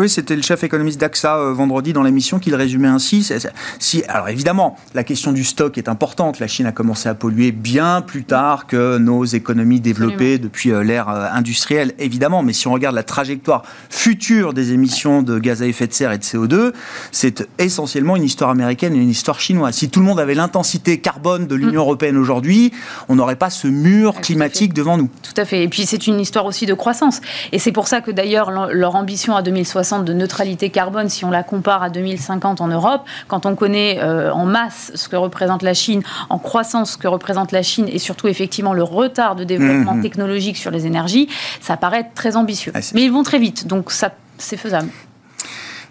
Oui, 0.00 0.08
c'était 0.08 0.34
le 0.34 0.40
chef 0.40 0.64
économiste 0.64 0.98
d'AXA 0.98 1.36
euh, 1.36 1.52
vendredi 1.52 1.92
dans 1.92 2.02
l'émission 2.02 2.38
qui 2.38 2.48
le 2.48 2.56
résumait 2.56 2.88
ainsi. 2.88 3.30
Si, 3.78 4.02
alors 4.08 4.30
évidemment, 4.30 4.78
la 4.94 5.04
question 5.04 5.30
du 5.30 5.44
stock 5.44 5.76
est 5.76 5.90
importante. 5.90 6.38
La 6.38 6.46
Chine 6.46 6.64
a 6.64 6.72
commencé 6.72 7.06
à 7.06 7.14
polluer 7.14 7.52
bien 7.52 8.00
plus 8.00 8.24
tard 8.24 8.66
que 8.66 8.96
nos 8.96 9.26
économies 9.26 9.78
développées 9.78 10.38
depuis 10.38 10.70
euh, 10.70 10.82
l'ère 10.82 11.10
euh, 11.10 11.26
industrielle, 11.30 11.92
évidemment. 11.98 12.42
Mais 12.42 12.54
si 12.54 12.66
on 12.66 12.72
regarde 12.72 12.94
la 12.94 13.02
trajectoire 13.02 13.62
future 13.90 14.54
des 14.54 14.72
émissions 14.72 15.20
de 15.20 15.38
gaz 15.38 15.60
à 15.60 15.66
effet 15.66 15.86
de 15.86 15.92
serre 15.92 16.12
et 16.12 16.18
de 16.18 16.24
CO2, 16.24 16.72
c'est 17.12 17.46
essentiellement 17.58 18.16
une 18.16 18.24
histoire 18.24 18.48
américaine 18.48 18.94
et 18.94 18.98
une 18.98 19.10
histoire 19.10 19.38
chinoise. 19.38 19.74
Si 19.74 19.90
tout 19.90 20.00
le 20.00 20.06
monde 20.06 20.18
avait 20.18 20.34
l'intensité 20.34 20.98
carbone 20.98 21.46
de 21.46 21.54
l'Union 21.54 21.82
mm. 21.82 21.84
européenne 21.84 22.16
aujourd'hui, 22.16 22.72
on 23.10 23.16
n'aurait 23.16 23.36
pas 23.36 23.50
ce 23.50 23.68
mur 23.68 24.14
climatique 24.22 24.72
devant 24.72 24.96
nous. 24.96 25.10
Tout 25.22 25.38
à 25.38 25.44
fait. 25.44 25.62
Et 25.62 25.68
puis 25.68 25.84
c'est 25.84 26.06
une 26.06 26.20
histoire 26.20 26.46
aussi 26.46 26.64
de 26.64 26.72
croissance. 26.72 27.20
Et 27.52 27.58
c'est 27.58 27.72
pour 27.72 27.86
ça 27.86 28.00
que 28.00 28.10
d'ailleurs 28.10 28.50
leur 28.50 28.96
ambition 28.96 29.36
à 29.36 29.42
2060 29.42 29.89
2060 29.90 30.04
de 30.04 30.12
neutralité 30.12 30.70
carbone 30.70 31.08
si 31.08 31.24
on 31.24 31.30
la 31.30 31.42
compare 31.42 31.82
à 31.82 31.90
2050 31.90 32.60
en 32.60 32.68
Europe, 32.68 33.02
quand 33.28 33.46
on 33.46 33.54
connaît 33.54 33.98
euh, 34.00 34.32
en 34.32 34.46
masse 34.46 34.92
ce 34.94 35.08
que 35.08 35.16
représente 35.16 35.62
la 35.62 35.74
Chine, 35.74 36.02
en 36.28 36.38
croissance 36.38 36.92
ce 36.92 36.98
que 36.98 37.08
représente 37.08 37.52
la 37.52 37.62
Chine 37.62 37.86
et 37.88 37.98
surtout 37.98 38.28
effectivement 38.28 38.72
le 38.72 38.82
retard 38.82 39.36
de 39.36 39.44
développement 39.44 39.94
mmh. 39.94 40.02
technologique 40.02 40.56
sur 40.56 40.70
les 40.70 40.86
énergies, 40.86 41.28
ça 41.60 41.76
paraît 41.76 42.10
très 42.14 42.36
ambitieux. 42.36 42.72
Ah, 42.74 42.80
Mais 42.94 43.02
ils 43.02 43.12
vont 43.12 43.22
très 43.22 43.38
vite, 43.38 43.66
donc 43.66 43.90
ça 43.90 44.12
c'est 44.38 44.56
faisable. 44.56 44.90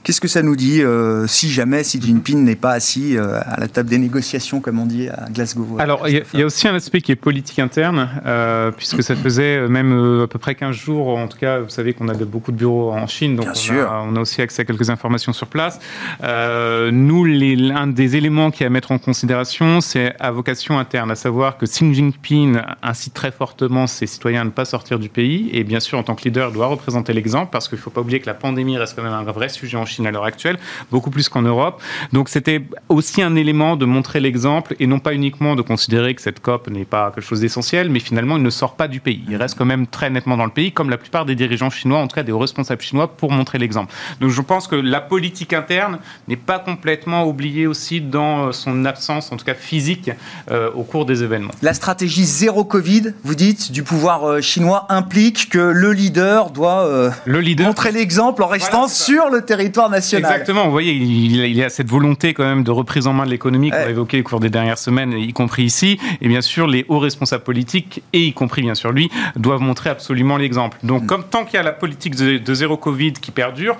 Qu'est-ce 0.03 0.21
que 0.21 0.27
ça 0.29 0.41
nous 0.41 0.55
dit 0.55 0.81
euh, 0.81 1.27
si 1.27 1.49
jamais 1.49 1.81
Xi 1.81 2.01
Jinping 2.01 2.43
n'est 2.43 2.55
pas 2.55 2.71
assis 2.71 3.17
euh, 3.17 3.39
à 3.45 3.59
la 3.59 3.67
table 3.67 3.89
des 3.89 3.97
négociations, 3.97 4.61
comme 4.61 4.79
on 4.79 4.85
dit 4.85 5.09
à 5.09 5.27
Glasgow 5.29 5.77
Alors, 5.77 6.07
il 6.07 6.23
y, 6.33 6.41
a 6.41 6.45
aussi 6.45 6.67
un 6.67 6.75
aspect 6.75 7.01
qui 7.01 7.11
est 7.11 7.17
politique 7.17 7.59
interne, 7.59 8.09
euh, 8.25 8.71
puisque 8.71 9.03
ça 9.03 9.15
faisait 9.15 9.67
même 9.67 10.21
à 10.23 10.27
peu 10.27 10.39
près 10.39 10.55
15 10.55 10.75
jours, 10.75 11.09
en 11.17 11.27
tout 11.27 11.37
cas, 11.37 11.59
vous 11.59 11.69
savez 11.69 11.93
qu'on 11.93 12.07
a 12.07 12.13
beaucoup 12.13 12.51
de 12.51 12.57
bureaux 12.57 12.91
en 12.91 13.07
Chine, 13.07 13.35
donc 13.35 13.47
on 13.47 13.73
a, 13.73 14.05
on, 14.07 14.15
a, 14.15 14.21
aussi 14.21 14.41
accès 14.41 14.61
à 14.61 14.65
quelques 14.65 14.89
informations 14.89 15.33
sur 15.33 15.47
place. 15.47 15.79
nous, 16.21 17.25
l'un 17.25 17.87
des 17.87 18.15
éléments 18.15 18.51
qui 18.51 18.63
est 18.63 18.67
à 18.67 18.69
mettre 18.69 18.91
en 18.91 18.99
considération, 18.99 19.81
c'est 19.81 20.15
à 20.19 20.31
vocation 20.31 20.79
interne, 20.79 21.11
à 21.11 21.15
savoir 21.15 21.57
que 21.57 21.65
Xi 21.65 21.93
Jinping 21.93 22.61
incite 22.81 23.13
très 23.13 23.31
fortement 23.31 23.85
ses 23.85 24.07
citoyens 24.07 24.41
à 24.41 24.45
ne 24.45 24.49
pas 24.49 24.65
sortir 24.65 24.97
du 24.97 25.09
pays, 25.09 25.49
et 25.51 25.65
bien 25.65 25.81
sûr, 25.81 25.97
en 25.97 26.03
tant 26.03 26.15
que 26.15 26.23
leader, 26.23 26.53
doit 26.53 26.67
représenter 26.67 27.11
l'exemple, 27.11 27.49
parce 27.51 27.67
qu'il 27.67 27.77
ne 27.77 27.81
faut 27.81 27.89
pas 27.89 28.01
oublier 28.01 28.21
que 28.21 28.27
la 28.27 28.33
pandémie 28.33 28.77
reste 28.77 28.95
quand 28.95 29.03
même 29.03 29.11
un 29.11 29.23
vrai 29.23 29.49
sujet 29.49 29.75
en 29.75 29.88
Chine 29.89 30.07
à 30.07 30.11
l'heure 30.11 30.25
actuelle, 30.25 30.57
beaucoup 30.91 31.09
plus 31.09 31.27
qu'en 31.29 31.41
Europe. 31.41 31.81
Donc 32.13 32.29
c'était 32.29 32.63
aussi 32.87 33.21
un 33.21 33.35
élément 33.35 33.75
de 33.75 33.85
montrer 33.85 34.19
l'exemple 34.19 34.75
et 34.79 34.87
non 34.87 34.99
pas 34.99 35.13
uniquement 35.13 35.55
de 35.55 35.61
considérer 35.61 36.15
que 36.15 36.21
cette 36.21 36.39
COP 36.39 36.69
n'est 36.69 36.85
pas 36.85 37.11
quelque 37.11 37.25
chose 37.25 37.41
d'essentiel, 37.41 37.89
mais 37.89 37.99
finalement 37.99 38.37
il 38.37 38.43
ne 38.43 38.49
sort 38.49 38.75
pas 38.75 38.87
du 38.87 38.99
pays. 38.99 39.23
Il 39.27 39.35
reste 39.35 39.57
quand 39.57 39.65
même 39.65 39.87
très 39.87 40.09
nettement 40.09 40.37
dans 40.37 40.45
le 40.45 40.51
pays, 40.51 40.71
comme 40.71 40.89
la 40.89 40.97
plupart 40.97 41.25
des 41.25 41.35
dirigeants 41.35 41.69
chinois, 41.69 41.99
en 41.99 42.07
tout 42.07 42.15
cas 42.15 42.23
des 42.23 42.31
responsables 42.31 42.81
chinois, 42.81 43.07
pour 43.07 43.31
montrer 43.31 43.57
l'exemple. 43.57 43.93
Donc 44.21 44.29
je 44.29 44.41
pense 44.41 44.67
que 44.67 44.75
la 44.75 45.01
politique 45.01 45.53
interne 45.53 45.99
n'est 46.27 46.35
pas 46.35 46.59
complètement 46.59 47.25
oubliée 47.25 47.67
aussi 47.67 48.01
dans 48.01 48.51
son 48.51 48.85
absence, 48.85 49.31
en 49.31 49.37
tout 49.37 49.45
cas 49.45 49.53
physique, 49.53 50.11
euh, 50.51 50.69
au 50.73 50.83
cours 50.83 51.05
des 51.05 51.23
événements. 51.23 51.51
La 51.61 51.73
stratégie 51.73 52.25
zéro 52.25 52.63
Covid, 52.63 53.13
vous 53.23 53.35
dites, 53.35 53.71
du 53.71 53.83
pouvoir 53.83 54.23
euh, 54.23 54.41
chinois 54.41 54.85
implique 54.89 55.49
que 55.49 55.59
le 55.59 55.93
leader 55.93 56.49
doit 56.51 56.85
euh, 56.85 57.09
le 57.25 57.39
leader, 57.39 57.67
montrer 57.67 57.91
l'exemple 57.91 58.43
en 58.43 58.47
restant 58.47 58.87
sur 58.87 59.29
le 59.29 59.41
territoire 59.43 59.78
Exactement, 60.17 60.65
vous 60.65 60.71
voyez, 60.71 60.93
il, 60.93 61.55
y 61.55 61.63
a 61.63 61.69
cette 61.69 61.89
volonté 61.89 62.33
quand 62.33 62.43
même 62.43 62.63
de 62.63 62.71
reprise 62.71 63.07
en 63.07 63.13
main 63.13 63.25
de 63.25 63.31
l'économie 63.31 63.69
qu'on 63.69 63.77
a 63.77 63.89
évoquée 63.89 64.19
au 64.19 64.23
cours 64.23 64.39
des 64.39 64.49
dernières 64.49 64.77
semaines, 64.77 65.13
y 65.13 65.33
compris 65.33 65.63
ici. 65.63 65.99
Et 66.21 66.27
bien 66.27 66.41
sûr, 66.41 66.67
les 66.67 66.85
hauts 66.89 66.99
responsables 66.99 67.43
politiques, 67.43 68.03
et 68.13 68.25
y 68.25 68.33
compris 68.33 68.61
bien 68.61 68.75
sûr 68.75 68.91
lui, 68.91 69.09
doivent 69.35 69.61
montrer 69.61 69.89
absolument 69.89 70.37
l'exemple. 70.37 70.77
Donc, 70.83 71.03
mm. 71.03 71.05
comme 71.05 71.23
tant 71.23 71.45
qu'il 71.45 71.55
y 71.55 71.59
a 71.59 71.63
la 71.63 71.71
politique 71.71 72.15
de, 72.15 72.53
zéro 72.53 72.77
Covid 72.77 73.13
qui 73.13 73.31
perdure, 73.31 73.77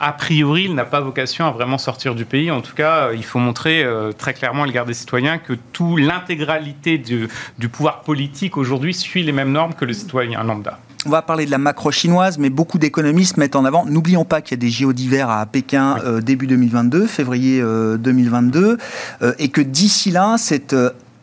a 0.00 0.12
priori, 0.12 0.64
il 0.64 0.74
n'a 0.74 0.84
pas 0.84 1.00
vocation 1.00 1.46
à 1.46 1.50
vraiment 1.50 1.78
sortir 1.78 2.14
du 2.14 2.24
pays. 2.24 2.50
En 2.50 2.62
tout 2.62 2.74
cas, 2.74 3.12
il 3.12 3.24
faut 3.24 3.38
montrer 3.38 3.84
euh, 3.84 4.12
très 4.12 4.34
clairement 4.34 4.64
à 4.64 4.66
l'égard 4.66 4.86
des 4.86 4.94
citoyens 4.94 5.38
que 5.38 5.52
tout 5.72 5.96
l'intégralité 5.96 6.98
du, 6.98 7.28
du 7.58 7.68
pouvoir 7.68 8.00
politique 8.00 8.56
aujourd'hui 8.56 8.94
suit 8.94 9.22
les 9.22 9.32
mêmes 9.32 9.52
normes 9.52 9.74
que 9.74 9.84
le 9.84 9.92
citoyen 9.92 10.42
lambda. 10.42 10.78
On 11.06 11.10
va 11.10 11.22
parler 11.22 11.46
de 11.46 11.50
la 11.50 11.56
macro 11.56 11.90
chinoise, 11.90 12.36
mais 12.36 12.50
beaucoup 12.50 12.78
d'économistes 12.78 13.38
mettent 13.38 13.56
en 13.56 13.64
avant. 13.64 13.86
N'oublions 13.86 14.26
pas 14.26 14.42
qu'il 14.42 14.52
y 14.52 14.58
a 14.58 14.60
des 14.60 14.68
JO 14.68 14.92
d'hiver 14.92 15.30
à 15.30 15.46
Pékin 15.46 15.96
euh, 16.04 16.20
début 16.20 16.46
2022, 16.46 17.06
février 17.06 17.62
2022, 17.62 18.60
euh, 18.60 18.76
euh, 19.22 19.32
et 19.38 19.48
que 19.48 19.62
d'ici 19.62 20.10
là, 20.10 20.36
cette 20.36 20.76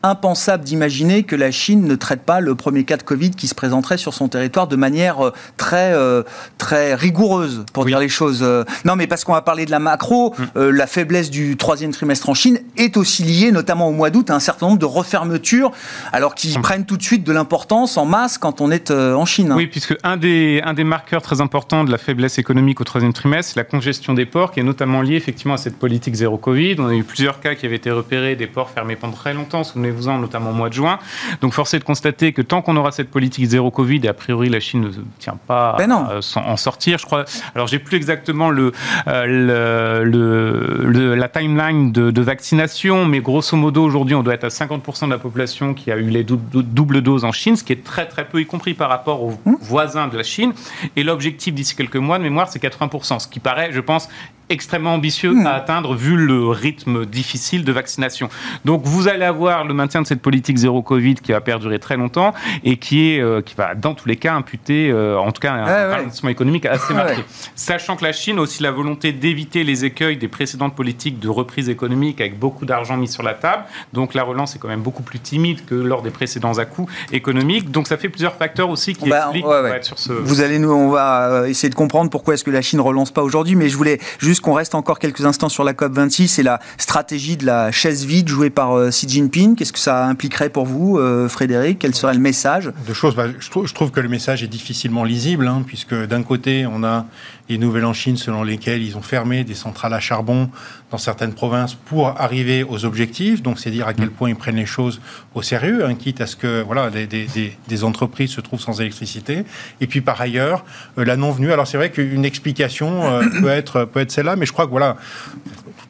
impensable 0.04 0.64
d'imaginer 0.64 1.24
que 1.24 1.36
la 1.36 1.52
Chine 1.52 1.86
ne 1.88 1.96
traite 1.96 2.22
pas 2.22 2.40
le 2.40 2.56
premier 2.56 2.84
cas 2.84 2.98
de 2.98 3.04
Covid 3.04 3.32
qui 3.32 3.48
se 3.48 3.56
présenterait 3.56 3.98
sur 3.98 4.14
son 4.14 4.28
territoire 4.28 4.68
de 4.68 4.76
manière 4.76 5.26
euh, 5.26 5.34
très, 5.58 5.94
euh, 5.94 6.24
très 6.58 6.96
rigoureuse, 6.96 7.66
pour 7.74 7.86
dire 7.86 8.00
les 8.00 8.10
choses. 8.10 8.40
Euh. 8.42 8.64
Non, 8.86 8.96
mais 8.96 9.08
parce 9.08 9.24
qu'on 9.24 9.34
va 9.34 9.42
parler 9.42 9.66
de 9.66 9.72
la 9.72 9.80
macro, 9.80 10.36
mm. 10.38 10.70
la 10.70 10.88
faiblesse 10.88 11.30
du 11.30 11.58
troisième 11.58 11.92
trimestre 11.92 12.30
en 12.30 12.34
Chine 12.34 12.60
est 12.78 12.98
aussi 12.98 13.24
liée, 13.24 13.52
notamment 13.52 13.88
au 13.88 13.92
mois 13.92 14.10
d'août, 14.10 14.30
à 14.30 14.36
un 14.36 14.40
certain 14.40 14.68
nombre 14.68 14.80
de 14.80 14.86
refermetures, 14.86 15.72
alors 16.14 16.36
qui 16.36 16.58
mm. 16.58 16.62
prennent 16.62 16.86
tout 16.86 16.98
de 16.98 17.04
suite 17.04 17.24
de 17.24 17.34
l'importance 17.34 17.98
en 17.98 18.06
masse 18.06 18.38
quand 18.38 18.62
on 18.62 18.72
est 18.72 18.92
en 18.92 19.26
Chine. 19.26 19.52
Hein. 19.52 19.56
Oui, 19.58 19.68
puisque 19.68 19.96
un 20.04 20.18
des, 20.18 20.62
un 20.64 20.74
des 20.74 20.84
marqueurs 20.84 21.22
très 21.22 21.42
importants 21.42 21.84
de 21.84 21.92
la 21.92 21.98
faiblesse 21.98 22.38
économique 22.38 22.82
au 22.82 22.84
troisième 22.84 23.14
trimestre, 23.14 23.54
c'est 23.54 23.60
la 23.60 23.64
congestion 23.64 24.14
des 24.14 24.26
ports, 24.26 24.52
qui 24.52 24.60
est 24.60 24.64
notamment 24.64 25.02
liée 25.02 25.16
effectivement 25.16 25.56
à 25.56 25.58
cette 25.58 25.78
politique 25.78 26.16
zéro 26.16 26.38
Covid. 26.38 26.76
On 26.80 26.88
a 26.88 26.94
eu 26.94 27.04
plusieurs 27.04 27.40
cas 27.40 27.56
qui 27.56 27.66
avaient 27.66 27.76
été 27.76 27.92
repérés, 27.92 28.36
des 28.36 28.48
ports 28.48 28.70
fermés 28.70 28.96
pendant 28.96 29.14
très 29.14 29.34
longtemps. 29.34 29.64
Souvenez-vous 29.92 30.22
notamment 30.22 30.52
au 30.52 30.54
mois 30.54 30.70
de 30.70 30.74
juin. 30.74 31.00
Donc, 31.42 31.54
force 31.54 31.74
est 31.74 31.80
de 31.80 31.84
constater 31.84 32.34
que 32.34 32.42
tant 32.42 32.62
qu'on 32.62 32.76
aura 32.76 32.92
cette 32.92 33.10
politique 33.10 33.46
zéro 33.46 33.72
Covid, 33.72 34.02
et 34.04 34.08
a 34.08 34.14
priori 34.14 34.50
la 34.50 34.60
Chine 34.60 34.82
ne 34.82 34.92
tient 35.20 35.38
pas 35.48 35.76
ben 35.78 35.92
à 35.92 36.20
en 36.40 36.58
sortir, 36.58 36.98
je 36.98 37.06
crois. 37.06 37.26
Alors, 37.56 37.68
j'ai 37.68 37.80
plus 37.80 37.98
exactement 37.98 38.50
le, 38.50 38.72
euh, 39.08 40.04
le, 40.04 41.16
la 41.16 41.30
timeline 41.30 41.92
de, 41.92 42.22
vaccination, 42.22 43.06
mais 43.06 43.20
grosso 43.20 43.56
modo, 43.56 43.84
aujourd'hui, 43.84 44.16
on 44.16 44.24
doit 44.24 44.34
être 44.34 44.44
à 44.44 44.50
50% 44.50 45.06
de 45.06 45.12
la 45.12 45.18
population 45.18 45.74
qui 45.74 45.92
a 45.92 45.98
eu 45.98 46.10
les 46.10 46.24
doubles 46.24 47.02
doses 47.02 47.24
en 47.24 47.32
Chine, 47.32 47.56
ce 47.56 47.64
qui 47.64 47.74
est 47.74 47.84
très 47.84 48.08
très 48.08 48.26
peu, 48.26 48.42
y 48.42 48.46
compris 48.46 48.74
par 48.74 48.90
rapport 48.90 49.24
aux 49.24 49.40
mmh. 49.46 49.56
voisins 49.62 50.08
de 50.08 50.18
la 50.18 50.24
Chine. 50.24 50.54
Et 50.96 51.04
l'objectif 51.04 51.54
d'ici 51.54 51.76
quelques 51.76 51.96
mois 51.96 52.18
de 52.18 52.24
mémoire, 52.24 52.50
c'est 52.50 52.62
80%, 52.62 53.20
ce 53.20 53.28
qui 53.28 53.40
paraît, 53.40 53.72
je 53.72 53.80
pense, 53.80 54.10
extrêmement 54.50 54.94
ambitieux 54.94 55.34
hmm. 55.34 55.46
à 55.46 55.54
atteindre 55.54 55.96
vu 55.96 56.16
le 56.16 56.48
rythme 56.48 57.06
difficile 57.06 57.64
de 57.64 57.72
vaccination. 57.72 58.30
Donc 58.66 58.84
vous 58.86 59.08
allez 59.08 59.26
avoir 59.26 59.66
le 59.66 59.74
maintien 59.74 60.02
de 60.02 60.08
cette 60.08 60.22
politique 60.22 60.58
zéro 60.58 60.82
Covid 60.82 61.16
qui 61.16 61.32
va 61.32 61.42
perdurer 61.42 61.80
très 61.80 61.98
longtemps 61.98 62.34
et 62.64 62.78
qui 62.78 63.12
est 63.12 63.22
euh, 63.22 63.42
qui 63.42 63.56
va 63.56 63.76
dans 63.76 63.94
tous 63.94 64.08
les 64.08 64.16
cas 64.16 64.34
imputer 64.34 64.90
euh, 64.90 65.18
en 65.18 65.32
tout 65.32 65.42
cas 65.42 65.54
un 65.54 65.66
ralentissement 65.66 66.30
économique 66.30 66.66
assez 66.66 66.94
marqué. 66.94 67.24
Sachant 67.56 67.96
que 67.96 68.04
la 68.04 68.14
Chine 68.14 68.38
a 68.38 68.42
aussi 68.42 68.64
la 68.64 68.72
volonté 68.72 69.12
d'éviter 69.12 69.64
les 69.64 69.86
écueils 69.86 70.18
des 70.18 70.28
précédentes 70.28 70.76
politiques 70.76 71.20
de 71.20 71.30
reprise 71.30 71.70
économique 71.70 72.22
avec 72.22 72.40
beaucoup 72.40 72.66
d'argent 72.66 72.98
mis 72.98 73.08
sur 73.08 73.24
la 73.24 73.34
table. 73.34 73.64
Donc 73.94 74.14
la 74.14 74.24
relance 74.24 74.56
est 74.56 74.60
quand 74.60 74.68
même 74.68 74.82
beaucoup 74.82 75.04
plus 75.04 75.20
timide 75.20 75.66
que 75.66 75.76
lors 75.76 76.02
des 76.02 76.12
précédents 76.12 76.58
à-coups 76.58 76.92
économiques. 77.12 77.72
Donc 77.72 77.88
ça 77.88 77.98
fait 77.98 78.10
plusieurs 78.10 78.36
facteurs 78.36 78.70
aussi 78.70 78.94
qui 78.94 79.10
bah, 79.10 79.24
expliquent 79.26 79.46
être 79.46 79.86
sur 79.86 80.00
ce 80.00 80.14
Vous 80.14 80.42
allez 80.42 80.60
nous 80.60 80.72
on 80.72 80.90
va 80.90 81.28
euh, 81.28 81.46
essayer 81.46 81.70
de 81.70 81.76
comprendre 81.76 82.10
pourquoi 82.10 82.34
est-ce 82.34 82.44
que 82.44 82.52
la 82.52 82.62
Chine 82.62 82.80
relance 82.80 83.12
pas 83.12 83.24
aujourd'hui 83.24 83.56
mais 83.56 83.70
je 83.70 83.78
voulais 83.78 84.00
juste 84.20 84.37
qu'on 84.42 84.54
reste 84.54 84.76
encore 84.76 85.00
quelques 85.00 85.26
instants 85.26 85.50
sur 85.50 85.64
la 85.64 85.74
COP26 85.74 86.40
et 86.40 86.44
la 86.44 86.60
stratégie 86.78 87.38
de 87.38 87.46
la 87.46 87.72
chaise 87.72 88.06
vide 88.06 88.28
jouée 88.28 88.50
par 88.50 88.74
euh, 88.74 88.90
Xi 88.90 89.08
Jinping. 89.08 89.56
Qu'est-ce 89.56 89.74
que 89.74 89.80
ça 89.80 90.06
impliquerait 90.06 90.50
pour 90.50 90.66
vous, 90.66 90.98
euh, 90.98 91.30
Frédéric? 91.30 91.80
Quel 91.80 91.96
serait 91.96 92.14
le 92.14 92.20
message? 92.20 92.72
De 92.88 92.94
choses. 92.94 93.16
Bah, 93.16 93.26
je, 93.40 93.74
trouve, 93.74 93.92
que 93.92 94.00
le 94.00 94.10
message 94.10 94.44
est 94.44 94.48
difficilement 94.48 95.04
lisible, 95.04 95.48
hein, 95.48 95.64
puisque 95.66 95.96
d'un 95.96 96.24
côté, 96.24 96.66
on 96.66 96.84
a 96.84 97.06
les 97.50 97.58
nouvelles 97.58 97.86
en 97.86 97.94
Chine 97.94 98.18
selon 98.18 98.44
lesquelles 98.44 98.84
ils 98.84 98.98
ont 98.98 99.02
fermé 99.02 99.44
des 99.44 99.56
centrales 99.56 99.94
à 99.94 100.00
charbon 100.00 100.50
dans 100.92 100.98
certaines 100.98 101.34
provinces 101.34 101.76
pour 101.76 102.10
arriver 102.20 102.64
aux 102.64 102.86
objectifs. 102.86 103.42
Donc, 103.42 103.60
c'est 103.60 103.72
dire 103.72 103.88
à 103.88 103.94
quel 103.94 104.12
point 104.12 104.30
ils 104.30 104.36
prennent 104.36 104.56
les 104.56 104.66
choses 104.66 105.02
au 105.36 105.42
sérieux, 105.42 105.86
hein, 105.86 105.96
quitte 105.96 106.22
à 106.22 106.28
ce 106.28 106.36
que 106.36 106.62
voilà, 106.62 106.90
des, 106.90 107.08
des, 107.08 107.28
des, 107.68 107.84
entreprises 107.84 108.32
se 108.32 108.42
trouvent 108.42 108.60
sans 108.60 108.80
électricité. 108.82 109.44
Et 109.82 109.88
puis, 109.88 110.02
par 110.02 110.20
ailleurs, 110.20 110.66
euh, 110.98 111.06
la 111.06 111.16
non-venue. 111.16 111.52
Alors, 111.52 111.68
c'est 111.68 111.78
vrai 111.78 111.92
qu'une 111.92 112.26
explication 112.26 113.06
euh, 113.06 113.24
peut 113.42 113.50
être, 113.50 113.86
peut 113.86 114.00
être 114.00 114.12
mais 114.36 114.46
je 114.46 114.54
crois 114.54 114.66
que 114.66 114.72
voilà, 114.72 114.98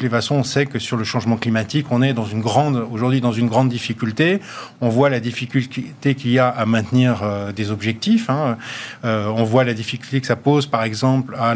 les 0.02 0.10
façons, 0.10 0.36
on 0.36 0.44
sait 0.44 0.66
que 0.66 0.80
sur 0.80 0.98
le 0.98 1.04
changement 1.04 1.38
climatique, 1.38 1.88
on 1.92 2.02
est 2.02 2.14
dans 2.14 2.26
une 2.26 2.42
grande, 2.42 2.86
aujourd'hui 2.92 3.22
dans 3.22 3.32
une 3.32 3.48
grande 3.48 3.70
difficulté. 3.70 4.40
On 4.82 4.90
voit 4.90 5.10
la 5.10 5.20
difficulté 5.20 6.16
qu'il 6.16 6.32
y 6.32 6.40
a 6.40 6.50
à 6.50 6.66
maintenir 6.66 7.22
euh, 7.24 7.52
des 7.52 7.72
objectifs. 7.72 8.30
Hein. 8.30 8.58
on 9.04 9.44
voit 9.44 9.64
la 9.64 9.74
difficulté 9.74 10.22
que 10.22 10.28
ça 10.28 10.36
pose, 10.36 10.66
par 10.66 10.84
exemple, 10.84 11.36
à 11.40 11.56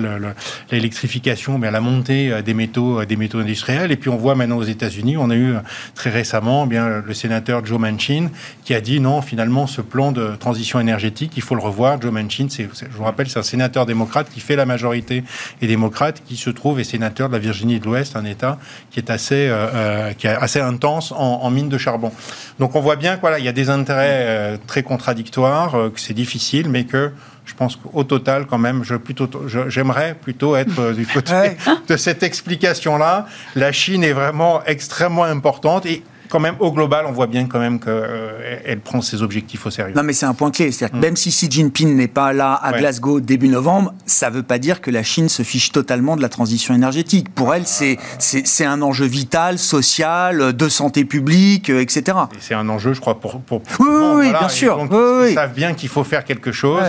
l'électrification, 0.72 1.58
mais 1.58 1.68
à 1.68 1.72
la 1.72 1.82
montée 1.82 2.42
des 2.44 2.54
métaux, 2.54 3.04
des 3.06 3.16
métaux 3.16 3.40
industriels. 3.40 3.92
Et 3.92 3.98
puis 3.98 4.10
on 4.10 4.18
voit 4.18 4.36
maintenant 4.36 4.58
aux 4.58 4.64
États-Unis, 4.64 5.18
on 5.18 5.30
a 5.30 5.36
eu 5.36 5.56
très 5.96 6.10
récemment 6.10 6.64
eh 6.66 6.70
bien 6.70 7.02
le 7.06 7.14
sénateur 7.14 7.66
Joe 7.66 7.80
Manchin 7.80 8.30
qui 8.64 8.74
a 8.74 8.82
dit 8.82 9.00
non, 9.00 9.22
finalement, 9.22 9.68
ce 9.68 9.82
plan 9.82 10.12
de 10.12 10.36
transition 10.36 10.80
énergétique, 10.80 11.34
il 11.36 11.42
faut 11.42 11.56
le 11.56 11.62
revoir. 11.62 12.02
Joe 12.02 12.12
Manchin, 12.12 12.48
je 12.50 12.98
vous 12.98 13.04
rappelle, 13.04 13.30
c'est 13.30 13.40
un 13.40 13.44
sénateur 13.44 13.86
démocrate 13.86 14.30
qui 14.30 14.40
fait 14.40 14.56
la 14.56 14.66
majorité 14.66 15.24
et 15.62 15.68
démocrate, 15.68 16.24
qui 16.26 16.38
se 16.38 16.50
trouve 16.50 16.80
est 16.80 16.84
sénateur 16.84 17.28
de 17.28 17.34
la 17.34 17.40
Virginie 17.40 17.80
de 17.80 17.86
l'Ouest, 17.86 18.16
un 18.16 18.26
État 18.32 18.58
qui 18.90 19.00
est 19.00 19.10
assez, 19.10 19.48
euh, 19.48 19.68
euh, 19.74 20.14
qui 20.14 20.28
est 20.28 20.32
assez 20.32 20.60
intense 20.60 21.12
en, 21.12 21.40
en, 21.44 21.50
mine 21.52 21.70
de 21.70 21.78
charbon. 21.78 22.12
Donc 22.60 22.76
on 22.76 22.82
voit 22.82 22.96
bien 22.96 23.14
qu'il 23.14 23.22
voilà, 23.22 23.40
y 23.40 23.48
a 23.48 23.52
des 23.52 23.70
intérêts 23.70 24.26
euh, 24.28 24.58
très 24.68 24.84
contradictoires, 24.84 25.72
que 25.94 26.00
c'est 26.00 26.14
difficile, 26.14 26.70
mais 26.70 26.86
que 26.86 27.12
je 27.46 27.54
pense 27.56 27.76
qu'au 27.76 28.04
total, 28.04 28.46
quand 28.46 28.58
même, 28.58 28.84
je 28.84 28.96
plutôt, 28.96 29.30
j'aimerais 29.68 30.16
plutôt 30.16 30.56
être 30.56 30.94
du 30.94 31.06
côté 31.06 31.58
de 31.88 31.98
cette 31.98 32.24
explication-là. 32.24 33.26
La 33.56 33.72
Chine 33.72 34.04
est 34.04 34.14
vraiment 34.14 34.64
extrêmement 34.66 35.24
importante 35.24 35.86
et 35.86 36.04
quand 36.32 36.40
même, 36.40 36.56
au 36.60 36.72
global, 36.72 37.06
on 37.08 37.12
voit 37.12 37.28
bien 37.28 37.46
quand 37.46 37.60
même 37.60 37.80
qu'elle 37.80 37.94
euh, 37.94 38.76
prend 38.84 39.02
ses 39.02 39.22
objectifs 39.22 39.66
au 39.66 39.70
sérieux. 39.70 39.94
Non, 39.96 40.02
mais 40.02 40.14
c'est 40.14 40.26
un 40.26 40.34
point 40.34 40.50
clé. 40.50 40.72
C'est-à-dire 40.72 40.94
que 40.94 40.98
mm. 40.98 41.02
même 41.02 41.16
si 41.18 41.30
Xi 41.30 41.52
Jinping 41.52 41.96
n'est 41.96 42.08
pas 42.08 42.32
là 42.32 42.54
à 42.54 42.72
Glasgow 42.72 43.20
début 43.20 43.50
novembre, 43.50 43.94
ça 44.06 44.30
ne 44.30 44.36
veut 44.36 44.44
pas 44.44 44.58
dire 44.58 44.80
que 44.80 44.90
la 44.90 45.04
Chine 45.04 45.28
se 45.28 45.44
fiche 45.44 45.72
totalement 45.72 46.16
de 46.16 46.22
la 46.22 46.30
transition 46.30 46.74
énergétique. 46.74 47.34
Pour 47.36 47.54
elle, 47.54 47.68
c'est, 47.68 47.98
c'est, 48.18 48.66
un 48.66 48.82
enjeu 48.82 49.06
vital, 49.06 49.60
social, 49.60 50.54
de 50.54 50.70
santé 50.70 51.04
publique, 51.04 51.70
euh, 51.70 51.82
etc. 51.82 52.18
c'est 52.40 52.54
un 52.54 52.70
enjeu, 52.70 52.94
je 52.94 53.02
crois, 53.02 53.20
pour. 53.20 53.42
pour, 53.42 53.62
oui, 53.80 53.88
oui, 54.16 54.30
bien 54.32 54.50
sûr. 54.50 54.78
Donc, 54.78 54.92
ils 55.28 55.34
savent 55.34 55.54
bien 55.54 55.74
qu'il 55.74 55.90
faut 55.90 56.06
faire 56.06 56.24
quelque 56.24 56.54
chose. 56.54 56.82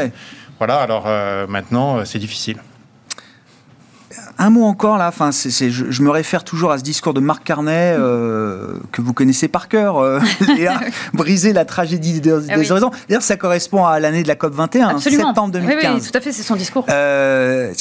Voilà, 0.58 0.76
alors 0.76 1.04
euh, 1.06 1.48
maintenant, 1.48 2.04
c'est 2.04 2.20
difficile. 2.20 2.58
Un 4.38 4.50
mot 4.50 4.64
encore 4.64 4.98
là, 4.98 5.08
enfin, 5.08 5.30
je, 5.30 6.02
me 6.02 6.10
réfère 6.10 6.44
toujours 6.44 6.72
à 6.72 6.78
ce 6.78 6.82
discours 6.82 7.14
de 7.14 7.20
Marc 7.20 7.44
Carnet 7.44 7.94
euh, 7.98 8.74
que 8.90 9.02
vous 9.02 9.12
connaissez 9.12 9.48
par 9.48 9.68
cœur, 9.68 9.98
euh, 9.98 10.20
Léa, 10.56 10.80
briser 11.12 11.52
la 11.52 11.64
tragédie 11.64 12.20
des, 12.20 12.30
des 12.30 12.46
ah 12.50 12.56
horizons. 12.56 12.90
D'ailleurs, 13.08 13.22
ça 13.22 13.36
correspond 13.36 13.84
à 13.84 14.00
l'année 14.00 14.22
de 14.22 14.28
la 14.28 14.34
COP 14.34 14.54
21, 14.54 14.98
septembre 14.98 15.52
2015. 15.52 15.76
Oui, 15.76 16.00
oui, 16.00 16.10
tout 16.10 16.18
à 16.18 16.20
fait, 16.20 16.32
c'est 16.32 16.42
son 16.42 16.56
discours. 16.56 16.86
Euh, 16.88 17.72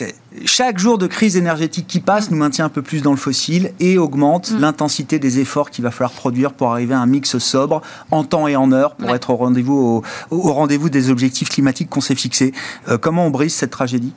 chaque 0.45 0.79
jour 0.79 0.97
de 0.97 1.07
crise 1.07 1.37
énergétique 1.37 1.87
qui 1.87 1.99
passe 1.99 2.31
nous 2.31 2.37
maintient 2.37 2.65
un 2.65 2.69
peu 2.69 2.81
plus 2.81 3.01
dans 3.01 3.11
le 3.11 3.17
fossile 3.17 3.71
et 3.79 3.97
augmente 3.97 4.51
mm. 4.51 4.59
l'intensité 4.59 5.19
des 5.19 5.39
efforts 5.39 5.69
qu'il 5.69 5.83
va 5.83 5.91
falloir 5.91 6.11
produire 6.11 6.53
pour 6.53 6.71
arriver 6.71 6.93
à 6.93 6.99
un 6.99 7.05
mix 7.05 7.37
sobre 7.37 7.81
en 8.11 8.23
temps 8.23 8.47
et 8.47 8.55
en 8.55 8.71
heure 8.71 8.95
pour 8.95 9.13
être 9.15 9.29
au 9.29 9.35
rendez-vous 9.35 10.03
au, 10.29 10.53
rendez-vous 10.53 10.89
des 10.89 11.09
objectifs 11.09 11.49
climatiques 11.49 11.89
qu'on 11.89 12.01
s'est 12.01 12.15
fixés. 12.15 12.53
comment 13.01 13.25
on 13.25 13.29
brise 13.29 13.53
cette 13.53 13.71
tragédie? 13.71 14.13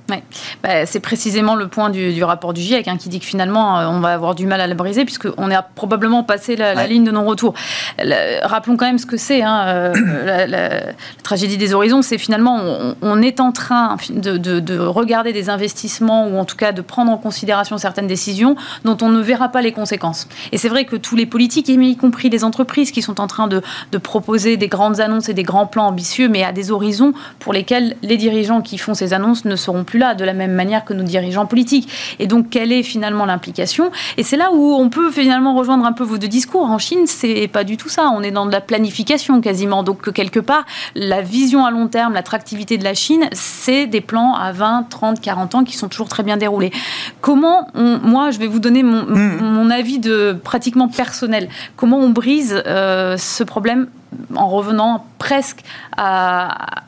Bah, 0.63 0.87
C'est 0.87 1.01
précisément 1.01 1.55
le 1.55 1.69
point 1.69 1.91
du, 1.91 2.13
du 2.13 2.25
rapport 2.25 2.53
du 2.53 2.61
GIEC 2.61 2.89
hein, 2.89 2.97
qui 2.97 3.09
dit 3.09 3.21
que 3.21 3.27
finalement 3.27 3.79
euh, 3.79 3.87
on 3.87 4.01
va 4.01 4.15
avoir 4.15 4.35
du 4.35 4.47
mal 4.47 4.61
à 4.61 4.67
la 4.67 4.75
briser 4.75 5.05
puisqu'on 5.05 5.51
est 5.51 5.57
probablement 5.75 6.23
passé 6.23 6.57
la, 6.57 6.87
ligne 6.87 7.05
de 7.05 7.11
non-retour. 7.11 7.55
Rappelons 7.99 8.77
quand 8.77 8.87
même 8.87 8.99
ce 8.99 9.07
que 9.07 9.17
c'est. 9.17 9.43
Hein, 9.43 9.65
euh, 9.69 10.47
la, 10.47 10.93
tragédie 11.23 11.57
des 11.57 11.75
horizons, 11.75 12.03
c'est 12.03 12.19
finalement 12.19 12.61
on, 13.03 13.23
est 13.23 13.41
en 13.41 13.53
train 13.53 13.97
de, 14.11 14.79
regarder 14.79 15.33
des 15.33 15.51
investissements 15.51 16.04
ou 16.11 16.39
en 16.39 16.45
tout 16.45 16.57
cas 16.57 16.73
de 16.73 16.83
prendre 16.83 17.11
en 17.11 17.19
considération 17.19 17.79
certaines 17.79 18.07
décisions 18.07 18.57
dont 18.85 18.97
on 19.03 19.09
ne 19.09 19.21
verra 19.21 19.49
pas 19.49 19.63
les 19.63 19.73
conséquences. 19.73 20.29
Et 20.53 20.59
c'est 20.59 20.69
vrai 20.69 20.85
que 20.85 20.97
tous 20.97 21.17
les 21.17 21.27
politiques, 21.27 21.69
y 21.69 21.97
compris 21.97 22.31
les 22.31 22.45
entreprises 22.45 22.91
qui 22.91 23.03
sont 23.03 23.21
en 23.21 23.27
train 23.27 23.47
de, 23.47 23.63
de 23.93 23.99
proposer 23.99 24.57
des 24.57 24.69
grandes 24.69 25.01
annonces 25.01 25.29
et 25.29 25.35
des 25.35 25.43
grands 25.43 25.67
plans 25.67 25.87
ambitieux, 25.87 26.29
mais 26.29 26.45
à 26.45 26.53
des 26.53 26.71
horizons 26.71 27.13
pour 27.39 27.53
lesquels 27.53 27.97
les 28.03 28.17
dirigeants 28.17 28.63
qui 28.63 28.79
font 28.79 28.95
ces 28.95 29.13
annonces 29.13 29.45
ne 29.45 29.57
seront 29.57 29.85
plus 29.85 29.99
là 29.99 30.15
de 30.15 30.25
la 30.25 30.33
même 30.33 30.53
manière 30.53 30.85
que 30.85 30.95
nos 30.95 31.03
dirigeants 31.03 31.47
politiques. 31.47 31.89
Et 32.19 32.27
donc, 32.27 32.51
quelle 32.51 32.73
est 32.73 32.83
finalement 32.83 33.27
l'implication? 33.27 33.91
Et 34.17 34.23
c'est 34.23 34.37
là 34.37 34.51
où 34.53 34.75
on 34.75 34.89
peut 34.89 35.11
finalement 35.11 35.55
rejoindre 35.55 35.85
un 35.85 35.93
peu 35.93 36.05
vos 36.05 36.19
deux 36.19 36.29
discours. 36.29 36.65
En 36.65 36.79
Chine, 36.79 37.07
c'est 37.07 37.49
pas 37.49 37.65
du 37.65 37.77
tout 37.77 37.89
ça. 37.89 38.11
On 38.15 38.23
est 38.23 38.31
dans 38.31 38.47
de 38.47 38.53
la 38.53 38.61
planification 38.61 39.41
quasiment. 39.41 39.83
Donc, 39.83 40.13
quelque 40.13 40.41
part, 40.41 40.65
la 40.95 41.23
vision 41.23 41.65
à 41.65 41.71
long 41.71 41.89
terme, 41.89 42.15
l'attractivité 42.15 42.79
de 42.79 42.85
la 42.85 42.95
Chine, 42.95 43.29
c'est 43.33 43.87
des 43.87 44.01
plans 44.01 44.35
à 44.35 44.53
20, 44.53 44.87
30, 44.89 45.21
40 45.21 45.55
ans 45.55 45.65
qui 45.65 45.77
sont 45.77 45.89
toujours 45.95 46.09
très 46.09 46.23
bien 46.23 46.37
déroulés. 46.37 46.73
Comment 47.21 47.69
on, 47.75 47.99
moi, 48.01 48.31
je 48.31 48.39
vais 48.39 48.47
vous 48.47 48.59
donner 48.59 48.83
mon, 48.83 49.05
hmm. 49.05 49.71
avis 49.71 49.99
de 49.99 50.37
pratiquement 50.43 50.89
personnel. 50.89 51.49
Comment 51.77 51.99
on 51.99 52.11
brise 52.11 52.63
euh, 52.67 53.17
ce 53.17 53.45
problème 53.45 53.89
en 54.35 54.49
revenant 54.49 55.07
presque 55.19 55.61
à, 55.97 56.83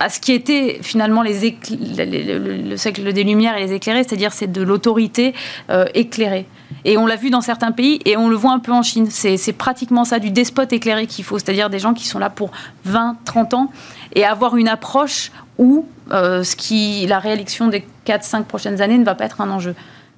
à 0.00 0.08
ce 0.08 0.18
qui 0.18 0.32
était 0.32 0.78
finalement 0.82 1.22
les 1.22 1.56
le, 1.70 2.76
siècle 2.76 3.12
des 3.12 3.22
Lumières 3.22 3.56
et 3.58 3.66
les 3.66 3.74
éclairés, 3.74 4.02
c'est-à-dire 4.02 4.32
c'est 4.32 4.50
de 4.50 4.62
l'autorité 4.62 5.34
euh, 5.68 5.84
éclairée. 5.94 6.46
Et 6.86 6.96
on 6.96 7.06
l'a 7.06 7.16
vu 7.16 7.28
dans 7.28 7.42
certains 7.42 7.70
pays 7.70 8.00
et 8.06 8.16
on 8.16 8.28
le 8.28 8.36
voit 8.36 8.52
un 8.52 8.60
peu 8.60 8.72
en 8.72 8.82
Chine. 8.82 9.08
C'est 9.10 9.52
pratiquement 9.52 10.04
ça, 10.04 10.18
du 10.18 10.30
despote 10.30 10.72
éclairé 10.72 11.06
qu'il 11.06 11.24
faut, 11.24 11.38
c'est-à-dire 11.38 11.68
des 11.68 11.78
gens 11.78 11.92
qui 11.92 12.06
sont 12.06 12.18
là 12.18 12.30
pour 12.30 12.50
20, 12.86 13.16
30 13.26 13.54
ans 13.54 13.70
et 14.14 14.24
avoir 14.24 14.56
une 14.56 14.68
approche 14.68 15.30
où 15.58 15.84
euh, 16.12 16.42
ce 16.42 16.56
qui, 16.56 17.06
la 17.06 17.18
réélection 17.18 17.68
des 17.68 17.84
4-5 18.10 18.44
prochaines 18.44 18.80
années 18.80 18.98
ne 18.98 19.04
va 19.04 19.14
pas 19.14 19.24
être 19.24 19.40
un 19.40 19.50
enjeu. 19.50 19.74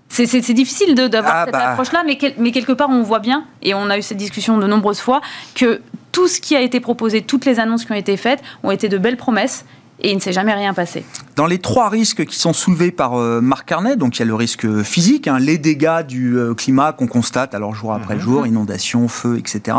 C'est 0.09 0.27
difficile 0.53 0.95
d'avoir 0.95 1.35
ah 1.35 1.43
cette 1.47 1.53
bah. 1.55 1.71
approche-là, 1.71 2.03
mais, 2.07 2.19
mais 2.37 2.51
quelque 2.51 2.73
part, 2.73 2.91
on 2.91 3.03
voit 3.03 3.19
bien, 3.19 3.45
et 3.63 3.73
on 3.73 3.89
a 3.89 3.97
eu 3.97 4.03
cette 4.03 4.19
discussion 4.19 4.59
de 4.59 4.67
nombreuses 4.67 5.01
fois, 5.01 5.23
que 5.55 5.81
tout 6.13 6.29
ce 6.29 6.39
qui 6.39 6.55
a 6.55 6.61
été 6.61 6.81
proposé, 6.81 7.23
toutes 7.23 7.47
les 7.47 7.59
annonces 7.59 7.87
qui 7.87 7.93
ont 7.93 7.97
été 7.97 8.19
faites, 8.19 8.43
ont 8.63 8.71
été 8.71 8.91
de 8.91 8.99
belles 8.99 9.17
promesses 9.17 9.65
et 10.03 10.11
il 10.11 10.17
ne 10.17 10.21
s'est 10.21 10.33
jamais 10.33 10.53
rien 10.53 10.75
passé. 10.75 11.05
Dans 11.37 11.47
les 11.47 11.59
trois 11.59 11.89
risques 11.89 12.27
qui 12.27 12.37
sont 12.37 12.53
soulevés 12.53 12.91
par 12.91 13.15
euh, 13.15 13.41
Marc 13.41 13.69
Carnet, 13.69 13.97
donc 13.97 14.17
il 14.17 14.21
y 14.21 14.23
a 14.23 14.27
le 14.27 14.35
risque 14.35 14.83
physique, 14.83 15.29
hein, 15.29 15.39
les 15.39 15.57
dégâts 15.57 16.05
du 16.07 16.37
euh, 16.37 16.55
climat 16.55 16.93
qu'on 16.93 17.07
constate 17.07 17.55
alors 17.55 17.75
jour 17.75 17.93
après 17.93 18.17
mhm. 18.17 18.21
jour, 18.21 18.47
inondations, 18.47 19.09
feux, 19.09 19.39
etc. 19.39 19.77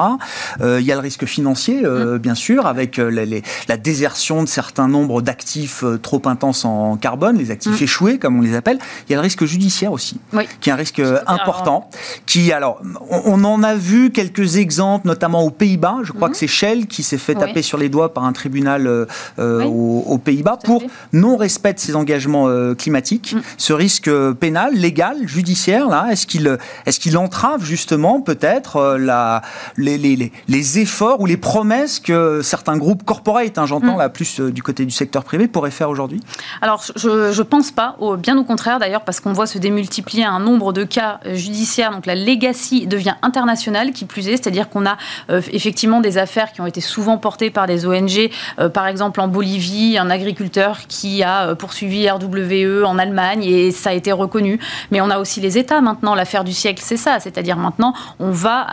Euh, 0.61 0.79
il 0.79 0.85
y 0.85 0.91
a 0.91 0.95
le 0.95 1.01
risque 1.01 1.25
financier, 1.25 1.81
mhm. 1.81 2.17
bien 2.17 2.35
sûr, 2.35 2.65
avec 2.65 2.97
la 2.97 3.77
désertion 3.77 4.43
de 4.43 4.47
certains 4.47 4.87
nombres 4.87 5.21
d'actifs 5.21 5.83
trop 6.01 6.21
intenses 6.25 6.65
en 6.65 6.95
carbone, 6.95 7.37
les 7.37 7.51
actifs 7.51 7.79
mhm. 7.79 7.83
échoués 7.83 8.19
comme 8.19 8.37
on 8.37 8.41
les 8.41 8.55
appelle. 8.55 8.79
Il 9.07 9.11
y 9.11 9.15
a 9.15 9.17
le 9.17 9.23
risque 9.23 9.45
judiciaire 9.45 9.91
aussi, 9.91 10.19
qui 10.61 10.69
est 10.69 10.73
un 10.73 10.77
risque 10.77 11.01
important. 11.27 11.89
Qui 12.25 12.51
alors, 12.51 12.81
on, 13.09 13.43
en 13.43 13.63
a 13.63 13.75
vu 13.75 14.11
quelques 14.11 14.55
exemples, 14.55 15.07
notamment 15.07 15.43
aux 15.43 15.51
Pays-Bas. 15.51 15.97
Je 16.03 16.13
crois 16.13 16.29
que 16.29 16.37
c'est 16.37 16.47
Shell 16.47 16.87
qui 16.87 17.03
s'est 17.03 17.17
fait 17.17 17.35
taper 17.35 17.61
sur 17.61 17.77
les 17.77 17.89
doigts 17.89 18.13
par 18.13 18.23
un 18.23 18.31
tribunal 18.31 19.07
au 19.37 20.12
aux 20.13 20.17
Pays-Bas 20.17 20.59
pour 20.63 20.83
non-respect 21.11 21.73
de 21.73 21.79
ses 21.79 21.95
engagements 21.95 22.47
euh, 22.47 22.75
climatiques. 22.75 23.33
Mm. 23.33 23.41
Ce 23.57 23.73
risque 23.73 24.07
euh, 24.07 24.33
pénal, 24.33 24.73
légal, 24.75 25.27
judiciaire, 25.27 25.87
là, 25.89 26.07
est-ce 26.11 26.27
qu'il 26.27 26.47
est 26.47 26.99
qu'il 26.99 27.17
entrave 27.17 27.65
justement 27.65 28.21
peut-être 28.21 28.77
euh, 28.77 28.97
la, 28.97 29.41
les, 29.77 29.97
les, 29.97 30.31
les, 30.47 30.79
efforts 30.79 31.19
ou 31.19 31.25
les 31.25 31.37
promesses 31.37 31.99
que 31.99 32.41
certains 32.41 32.77
groupes 32.77 33.03
corporate, 33.03 33.57
hein, 33.57 33.65
j'entends 33.65 33.95
mm. 33.95 33.99
là 33.99 34.09
plus 34.09 34.39
du 34.39 34.63
côté 34.63 34.85
du 34.85 34.91
secteur 34.91 35.23
privé, 35.23 35.47
pourraient 35.47 35.71
faire 35.71 35.89
aujourd'hui? 35.89 36.21
Alors, 36.61 36.83
je 36.95 37.09
ne 37.37 37.43
pense 37.43 37.71
pas, 37.71 37.97
bien 38.17 38.37
au 38.37 38.43
contraire 38.43 38.79
d'ailleurs, 38.79 39.03
parce 39.03 39.19
qu'on 39.19 39.33
voit 39.33 39.47
se 39.47 39.57
démultiplier 39.57 40.23
un 40.23 40.39
nombre 40.39 40.71
de 40.71 40.83
cas 40.83 41.19
judiciaires. 41.33 41.91
Donc 41.91 42.05
la 42.05 42.15
legacy 42.15 42.87
devient 42.87 43.15
internationale, 43.21 43.91
qui 43.91 44.05
plus 44.05 44.27
est, 44.27 44.37
c'est-à-dire 44.37 44.69
qu'on 44.69 44.85
a 44.85 44.97
effectivement 45.29 45.99
des 45.99 46.17
affaires 46.17 46.51
qui 46.53 46.61
ont 46.61 46.67
été 46.67 46.81
souvent 46.81 47.17
portées 47.17 47.49
par 47.49 47.67
des 47.67 47.85
ONG, 47.85 48.29
par 48.73 48.87
exemple 48.87 49.19
en 49.19 49.27
Bolivie, 49.27 49.92
un 49.97 50.09
agriculteur 50.09 50.79
qui 50.87 51.23
a 51.23 51.47
euh, 51.49 51.55
poursuivi 51.55 52.09
RWE 52.09 52.83
en 52.85 52.97
Allemagne 52.97 53.43
et 53.43 53.71
ça 53.71 53.91
a 53.91 53.93
été 53.93 54.11
reconnu. 54.11 54.59
Mais 54.91 55.01
on 55.01 55.09
a 55.09 55.19
aussi 55.19 55.41
les 55.41 55.57
États 55.57 55.81
maintenant. 55.81 56.15
L'affaire 56.15 56.43
du 56.43 56.53
siècle, 56.53 56.81
c'est 56.85 56.97
ça. 56.97 57.19
C'est-à-dire 57.19 57.57
maintenant, 57.57 57.93
on 58.19 58.31
va 58.31 58.67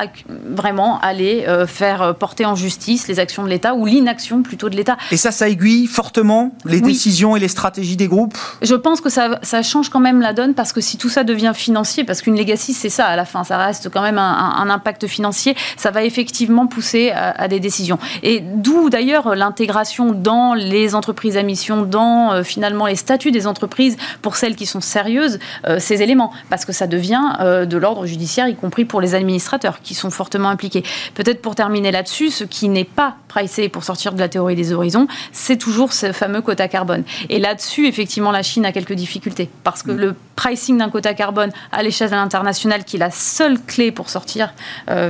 vraiment 0.47 1.01
aller 1.01 1.45
euh, 1.49 1.67
faire 1.67 2.03
euh, 2.03 2.13
porter 2.13 2.45
en 2.45 2.55
justice 2.55 3.09
les 3.09 3.19
actions 3.19 3.45
de 3.45 3.49
l'État 3.49 3.75
ou 3.75 3.87
l'inaction 3.87 4.43
plutôt 4.43 4.69
de 4.69 4.77
l'État. 4.77 4.97
Et 5.11 5.17
ça, 5.17 5.31
ça 5.31 5.49
aiguille 5.49 5.87
fortement 5.87 6.53
les 6.65 6.81
décisions 6.81 7.37
et 7.37 7.41
les 7.41 7.49
stratégies 7.49 7.97
des 7.97 8.09
groupes? 8.09 8.37
Je 8.63 8.75
pense 8.75 9.01
que 9.01 9.09
ça, 9.09 9.39
ça, 9.43 9.63
change 9.63 9.89
quand 9.89 10.01
même 10.01 10.21
la 10.21 10.33
donne 10.33 10.55
parce 10.55 10.73
que 10.73 10.81
si 10.81 10.97
tout 10.97 11.09
ça 11.09 11.25
devient 11.25 11.53
financier, 11.55 12.05
parce 12.05 12.23
qu'une 12.23 12.37
legacy, 12.37 12.73
c'est 12.73 12.89
ça 12.89 13.07
à 13.07 13.17
la 13.17 13.25
fin, 13.25 13.45
ça 13.45 13.59
reste 13.59 13.89
quand 13.91 14.03
même 14.03 14.19
un, 14.19 14.71
impact 14.71 15.07
financier, 15.07 15.57
ça 15.77 15.91
va 15.91 16.05
effectivement 16.05 16.67
pousser 16.67 17.11
à, 17.11 17.31
à 17.31 17.49
des 17.49 17.61
décisions. 17.61 17.99
Et 18.23 18.41
d'où 18.41 18.89
d'ailleurs 18.89 19.35
l'intégration 19.35 20.13
dans 20.13 20.55
les 20.55 20.95
entreprises 20.95 21.10
entreprises 21.11 21.37
à 21.37 21.43
mission, 21.43 21.83
dans 21.83 22.33
euh, 22.33 22.43
finalement 22.45 22.87
les 22.87 22.95
statuts 22.95 23.33
des 23.33 23.49
entreprises 23.49 23.97
pour 24.23 24.37
celles 24.37 24.55
qui 24.55 24.65
sont 24.65 24.81
sérieuses, 24.81 25.41
euh, 25.67 25.79
ces 25.81 26.03
éléments, 26.03 26.33
parce 26.51 26.65
que 26.65 26.73
ça 26.73 26.87
devient 26.87 27.21
euh, 27.41 27.67
de 27.67 27.77
l'ordre 27.77 28.07
judiciaire, 28.07 28.47
y 28.47 28.55
compris 28.55 28.85
pour 28.85 29.01
les 29.01 29.17
administrateurs 29.17 29.81
qui 29.83 29.95
sont 29.95 30.11
fortement 30.11 30.51
impliqués. 30.51 30.85
Peut-être 31.15 31.43
pour 31.43 31.57
terminer 31.57 31.91
là-dessus, 31.91 32.31
ce 32.31 32.45
qui 32.45 32.69
n'est 32.69 32.85
pas 32.85 33.17
pricé 33.27 33.69
pour 33.69 33.83
sortir 33.83 34.13
de 34.13 34.21
la 34.21 34.29
théorie 34.29 34.55
des 34.55 34.73
horizons, 34.73 35.09
c'est 35.33 35.57
toujours 35.57 35.93
ce 35.93 36.13
fameux 36.13 36.43
quota 36.43 36.69
carbone. 36.69 37.03
Et 37.29 37.41
là-dessus, 37.41 37.89
effectivement, 37.89 38.31
la 38.31 38.45
Chine 38.45 38.65
a 38.65 38.71
quelques 38.71 38.93
difficultés, 38.93 39.51
parce 39.65 39.83
que 39.83 39.91
mm. 39.91 39.97
le 39.97 40.15
pricing 40.37 40.79
d'un 40.79 40.91
quota 40.91 41.13
carbone 41.13 41.51
à 41.73 41.83
l'échelle 41.83 42.15
internationale, 42.15 42.85
qui 42.85 42.97
est 42.97 43.01
la 43.01 43.11
seule 43.11 43.61
clé 43.61 43.91
pour 43.91 44.09
sortir 44.11 44.55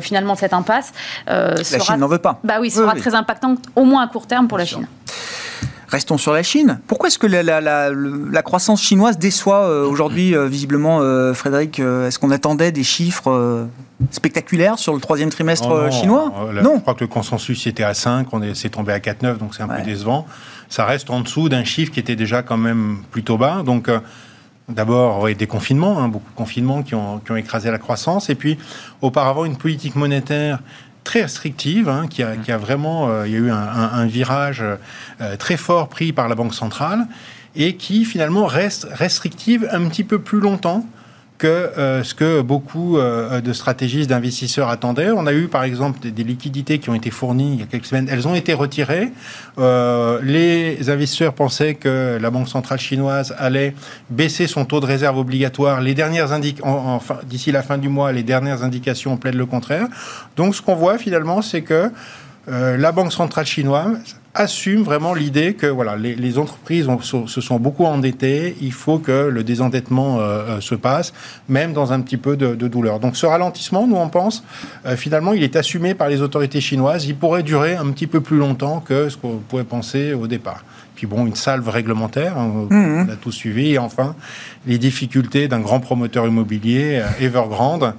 finalement 0.00 0.34
de 0.34 0.38
cette 0.38 0.54
impasse, 0.54 0.92
la 1.26 1.62
Chine 1.62 1.96
n'en 1.96 2.08
veut 2.08 2.18
pas. 2.18 2.40
Bah 2.42 2.56
oui, 2.60 2.70
sera 2.70 2.94
très 2.94 3.14
impactant, 3.14 3.56
au 3.76 3.84
moins 3.84 4.02
à 4.02 4.08
court 4.08 4.26
terme 4.26 4.48
pour 4.48 4.58
la 4.58 4.64
Chine. 4.64 4.86
Restons 5.90 6.18
sur 6.18 6.32
la 6.32 6.44
Chine. 6.44 6.80
Pourquoi 6.86 7.08
est-ce 7.08 7.18
que 7.18 7.26
la, 7.26 8.42
croissance 8.42 8.80
chinoise 8.80 9.18
déçoit 9.18 9.64
euh, 9.64 9.84
aujourd'hui, 9.84 10.36
euh, 10.36 10.46
visiblement, 10.46 11.00
euh, 11.00 11.34
Frédéric 11.34 11.80
Est-ce 11.80 12.18
qu'on 12.18 12.30
attendait 12.30 12.70
des 12.70 12.84
chiffres 12.84 13.66
spectaculaires 14.12 14.78
sur 14.78 14.94
le 14.94 15.00
troisième 15.00 15.30
trimestre 15.30 15.68
oh 15.68 15.90
chinois? 15.90 16.32
Non. 16.62 16.76
Je 16.76 16.80
crois 16.80 16.94
que 16.94 17.00
le 17.00 17.08
consensus 17.08 17.66
était 17.66 17.82
à 17.82 17.94
5, 17.94 18.28
on 18.32 18.40
est, 18.40 18.68
tombé 18.68 18.92
à 18.92 19.00
4,9, 19.00 19.38
donc 19.38 19.54
c'est 19.54 19.64
un 19.64 19.68
peu 19.68 19.82
décevant. 19.82 20.26
Ça 20.68 20.84
reste 20.84 21.10
en 21.10 21.20
dessous 21.20 21.48
d'un 21.48 21.64
chiffre 21.64 21.90
qui 21.90 21.98
était 21.98 22.16
déjà 22.16 22.42
quand 22.42 22.56
même 22.56 22.98
plutôt 23.10 23.36
bas. 23.36 23.62
Donc, 23.64 23.90
D'abord, 24.68 25.26
des 25.34 25.48
confinements, 25.48 25.98
hein, 25.98 26.06
beaucoup 26.06 26.30
de 26.30 26.36
confinements 26.36 26.84
qui 26.84 26.94
ont, 26.94 27.18
qui 27.18 27.32
ont, 27.32 27.36
écrasé 27.36 27.72
la 27.72 27.78
croissance. 27.78 28.30
Et 28.30 28.36
puis, 28.36 28.56
auparavant, 29.02 29.44
une 29.44 29.56
politique 29.56 29.96
monétaire 29.96 30.60
très 31.04 31.22
restrictive, 31.22 31.88
hein, 31.88 32.06
qui, 32.08 32.22
a, 32.22 32.36
qui, 32.36 32.52
a, 32.52 32.58
vraiment, 32.58 33.08
euh, 33.08 33.26
il 33.26 33.32
y 33.32 33.36
a 33.36 33.38
eu 33.38 33.50
un, 33.50 34.06
virage 34.06 34.62
euh, 35.20 35.36
très 35.36 35.56
fort 35.56 35.88
pris 35.88 36.12
par 36.12 36.28
la 36.28 36.34
Banque 36.34 36.54
centrale 36.54 37.06
et 37.56 37.76
qui 37.76 38.04
finalement 38.04 38.46
reste 38.46 38.86
restrictive 38.90 39.68
un 39.72 39.88
petit 39.88 40.04
peu 40.04 40.20
plus 40.20 40.40
longtemps 40.40 40.86
que 41.40 41.46
euh, 41.46 42.04
ce 42.04 42.14
que 42.14 42.42
beaucoup 42.42 42.98
euh, 42.98 43.40
de 43.40 43.52
stratégistes 43.54 44.10
d'investisseurs 44.10 44.68
attendaient. 44.68 45.10
On 45.10 45.26
a 45.26 45.32
eu 45.32 45.48
par 45.48 45.64
exemple 45.64 45.98
des, 45.98 46.22
liquidités 46.22 46.78
qui 46.78 46.90
ont 46.90 46.94
été 46.94 47.10
fournies 47.10 47.54
il 47.54 47.60
y 47.60 47.62
a 47.62 47.66
quelques 47.66 47.86
semaines, 47.86 48.08
elles 48.10 48.28
ont 48.28 48.34
été 48.34 48.52
retirées. 48.52 49.10
Euh, 49.58 50.20
les 50.22 50.90
investisseurs 50.90 51.32
pensaient 51.32 51.74
que 51.74 52.18
la 52.20 52.30
Banque 52.30 52.48
centrale 52.48 52.78
chinoise 52.78 53.34
allait 53.38 53.74
baisser 54.10 54.46
son 54.46 54.66
taux 54.66 54.80
de 54.80 54.86
réserve 54.86 55.16
obligatoire. 55.16 55.80
Les 55.80 55.94
dernières 55.94 56.30
enfin, 56.62 57.16
d'ici 57.24 57.50
la 57.52 57.62
fin 57.62 57.78
du 57.78 57.88
mois, 57.88 58.12
les 58.12 58.22
dernières 58.22 58.62
indications 58.62 59.16
plaident 59.16 59.36
le 59.36 59.46
contraire. 59.46 59.88
Donc 60.36 60.54
ce 60.54 60.60
qu'on 60.60 60.76
voit 60.76 60.98
finalement, 60.98 61.40
c'est 61.40 61.62
que 61.62 61.90
la 62.46 62.92
Banque 62.92 63.12
centrale 63.12 63.46
chinoise 63.46 64.19
assume 64.34 64.82
vraiment 64.82 65.12
l'idée 65.12 65.54
que 65.54 65.66
voilà, 65.66 65.96
les, 65.96 66.38
entreprises 66.38 66.86
se 67.02 67.40
sont 67.40 67.58
beaucoup 67.58 67.84
endettées, 67.84 68.56
il 68.60 68.72
faut 68.72 68.98
que 68.98 69.28
le 69.28 69.42
désendettement 69.42 70.20
euh, 70.20 70.22
euh, 70.22 70.60
se 70.60 70.76
passe, 70.76 71.12
même 71.48 71.72
dans 71.72 71.92
un 71.92 72.00
petit 72.00 72.16
peu 72.16 72.36
de, 72.36 72.54
douleur. 72.68 73.00
Donc 73.00 73.16
ce 73.16 73.26
ralentissement, 73.26 73.86
nous 73.86 73.96
on 73.96 74.08
pense, 74.08 74.44
euh, 74.86 74.96
finalement, 74.96 75.32
il 75.32 75.42
est 75.42 75.56
assumé 75.56 75.94
par 75.94 76.08
les 76.08 76.22
autorités 76.22 76.60
chinoises, 76.60 77.06
il 77.06 77.16
pourrait 77.16 77.42
durer 77.42 77.74
un 77.74 77.90
petit 77.90 78.06
peu 78.06 78.20
plus 78.20 78.38
longtemps 78.38 78.80
que 78.80 79.08
ce 79.08 79.16
qu'on 79.16 79.38
pouvait 79.38 79.64
penser 79.64 80.12
au 80.12 80.28
départ. 80.28 80.64
Puis 80.94 81.06
bon, 81.06 81.26
une 81.26 81.34
salve 81.34 81.68
réglementaire, 81.68 82.38
hein, 82.38 82.66
mmh. 82.70 83.06
on 83.08 83.08
a 83.08 83.16
tout 83.16 83.32
suivi, 83.32 83.72
et 83.72 83.78
enfin, 83.78 84.14
les 84.66 84.78
difficultés 84.78 85.48
d'un 85.48 85.60
grand 85.60 85.80
promoteur 85.80 86.26
immobilier, 86.26 87.02
Evergrande, 87.20 87.94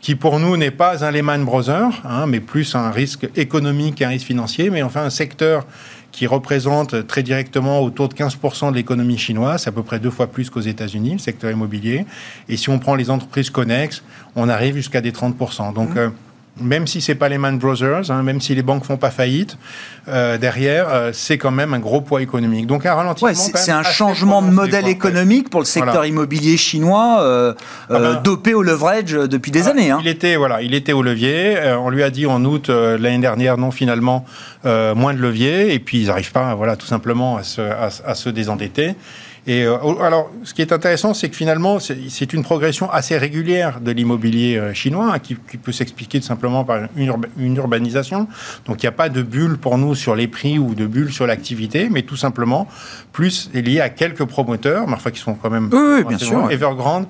qui 0.00 0.14
pour 0.14 0.38
nous 0.38 0.56
n'est 0.56 0.70
pas 0.70 1.04
un 1.04 1.10
Lehman 1.10 1.44
Brothers, 1.44 2.02
hein, 2.04 2.26
mais 2.26 2.40
plus 2.40 2.74
un 2.74 2.90
risque 2.90 3.28
économique 3.36 3.96
qu'un 3.96 4.08
risque 4.08 4.26
financier, 4.26 4.70
mais 4.70 4.82
enfin 4.82 5.02
un 5.02 5.10
secteur 5.10 5.66
qui 6.12 6.26
représente 6.26 7.06
très 7.06 7.22
directement 7.22 7.80
autour 7.80 8.08
de 8.08 8.14
15% 8.14 8.70
de 8.70 8.76
l'économie 8.76 9.18
chinoise, 9.18 9.62
c'est 9.62 9.68
à 9.68 9.72
peu 9.72 9.82
près 9.82 9.98
deux 9.98 10.10
fois 10.10 10.26
plus 10.26 10.50
qu'aux 10.50 10.60
États-Unis, 10.60 11.12
le 11.12 11.18
secteur 11.18 11.50
immobilier. 11.50 12.06
Et 12.48 12.56
si 12.56 12.70
on 12.70 12.78
prend 12.78 12.94
les 12.94 13.10
entreprises 13.10 13.50
connexes, 13.50 14.02
on 14.34 14.48
arrive 14.48 14.74
jusqu'à 14.74 15.00
des 15.00 15.12
30%. 15.12 15.74
Donc, 15.74 15.94
mmh. 15.94 15.98
euh, 15.98 16.08
même 16.60 16.86
si 16.86 17.00
c'est 17.00 17.14
pas 17.14 17.28
les 17.28 17.38
Man 17.38 17.58
Brothers, 17.58 18.10
hein, 18.10 18.22
même 18.22 18.40
si 18.40 18.54
les 18.54 18.62
banques 18.62 18.84
font 18.84 18.96
pas 18.96 19.10
faillite, 19.10 19.56
euh, 20.08 20.38
derrière, 20.38 20.88
euh, 20.88 21.10
c'est 21.12 21.38
quand 21.38 21.50
même 21.50 21.74
un 21.74 21.78
gros 21.78 22.00
poids 22.00 22.22
économique. 22.22 22.66
Donc 22.66 22.86
un 22.86 22.94
ralentissement. 22.94 23.50
c'est 23.54 23.72
un 23.72 23.82
changement 23.82 24.42
de 24.42 24.50
modèle 24.50 24.88
économique 24.88 25.50
pour 25.50 25.60
le 25.60 25.66
secteur 25.66 26.04
immobilier 26.06 26.56
chinois, 26.56 27.18
euh, 27.20 27.54
ah 27.90 27.98
ben, 27.98 28.20
dopé 28.22 28.54
au 28.54 28.62
leverage 28.62 29.12
depuis 29.12 29.50
des 29.50 29.68
années. 29.68 29.90
Hein. 29.90 29.98
Il 30.02 30.08
était 30.08 30.36
voilà, 30.36 30.62
il 30.62 30.74
était 30.74 30.92
au 30.92 31.02
levier. 31.02 31.56
on 31.80 31.90
lui 31.90 32.02
a 32.02 32.10
dit 32.10 32.26
en 32.26 32.44
août 32.44 32.68
l'année 32.68 33.18
dernière, 33.18 33.58
non 33.58 33.70
finalement, 33.70 34.24
moins 34.64 35.14
de 35.14 35.20
levier. 35.20 35.74
Et 35.74 35.78
puis 35.78 36.00
ils 36.00 36.06
n'arrivent 36.06 36.32
pas, 36.32 36.54
voilà, 36.54 36.76
tout 36.76 36.86
simplement 36.86 37.36
à 37.36 37.42
se, 37.42 37.60
à 37.60 38.14
se 38.14 38.28
désendetter. 38.28 38.94
Et 39.48 39.64
euh, 39.64 39.78
alors, 40.02 40.30
ce 40.44 40.52
qui 40.52 40.60
est 40.60 40.72
intéressant, 40.72 41.14
c'est 41.14 41.30
que 41.30 41.34
finalement, 41.34 41.78
c'est 41.80 42.32
une 42.34 42.42
progression 42.42 42.90
assez 42.90 43.16
régulière 43.16 43.80
de 43.80 43.90
l'immobilier 43.90 44.58
euh, 44.58 44.74
chinois, 44.74 45.14
hein, 45.14 45.18
qui, 45.18 45.36
peut 45.36 45.72
s'expliquer 45.72 46.20
simplement 46.20 46.64
par 46.64 46.82
une, 46.96 47.56
urbanisation. 47.56 48.28
Donc, 48.66 48.82
il 48.82 48.84
n'y 48.84 48.90
a 48.90 48.92
pas 48.92 49.08
de 49.08 49.22
bulle 49.22 49.56
pour 49.56 49.78
nous 49.78 49.94
sur 49.94 50.14
les 50.14 50.28
prix 50.28 50.58
ou 50.58 50.74
de 50.74 50.86
bulle 50.86 51.10
sur 51.10 51.26
l'activité, 51.26 51.88
mais 51.90 52.02
tout 52.02 52.14
simplement, 52.14 52.68
plus 53.12 53.50
est 53.54 53.62
lié 53.62 53.80
à 53.80 53.88
quelques 53.88 54.26
promoteurs, 54.26 54.86
mais 54.86 54.92
enfin, 54.92 55.10
qui 55.10 55.18
sont 55.18 55.34
quand 55.34 55.48
même 55.48 55.70
oui, 55.72 56.04
bien 56.04 56.18
sûr, 56.18 56.50
Evergrande 56.50 57.06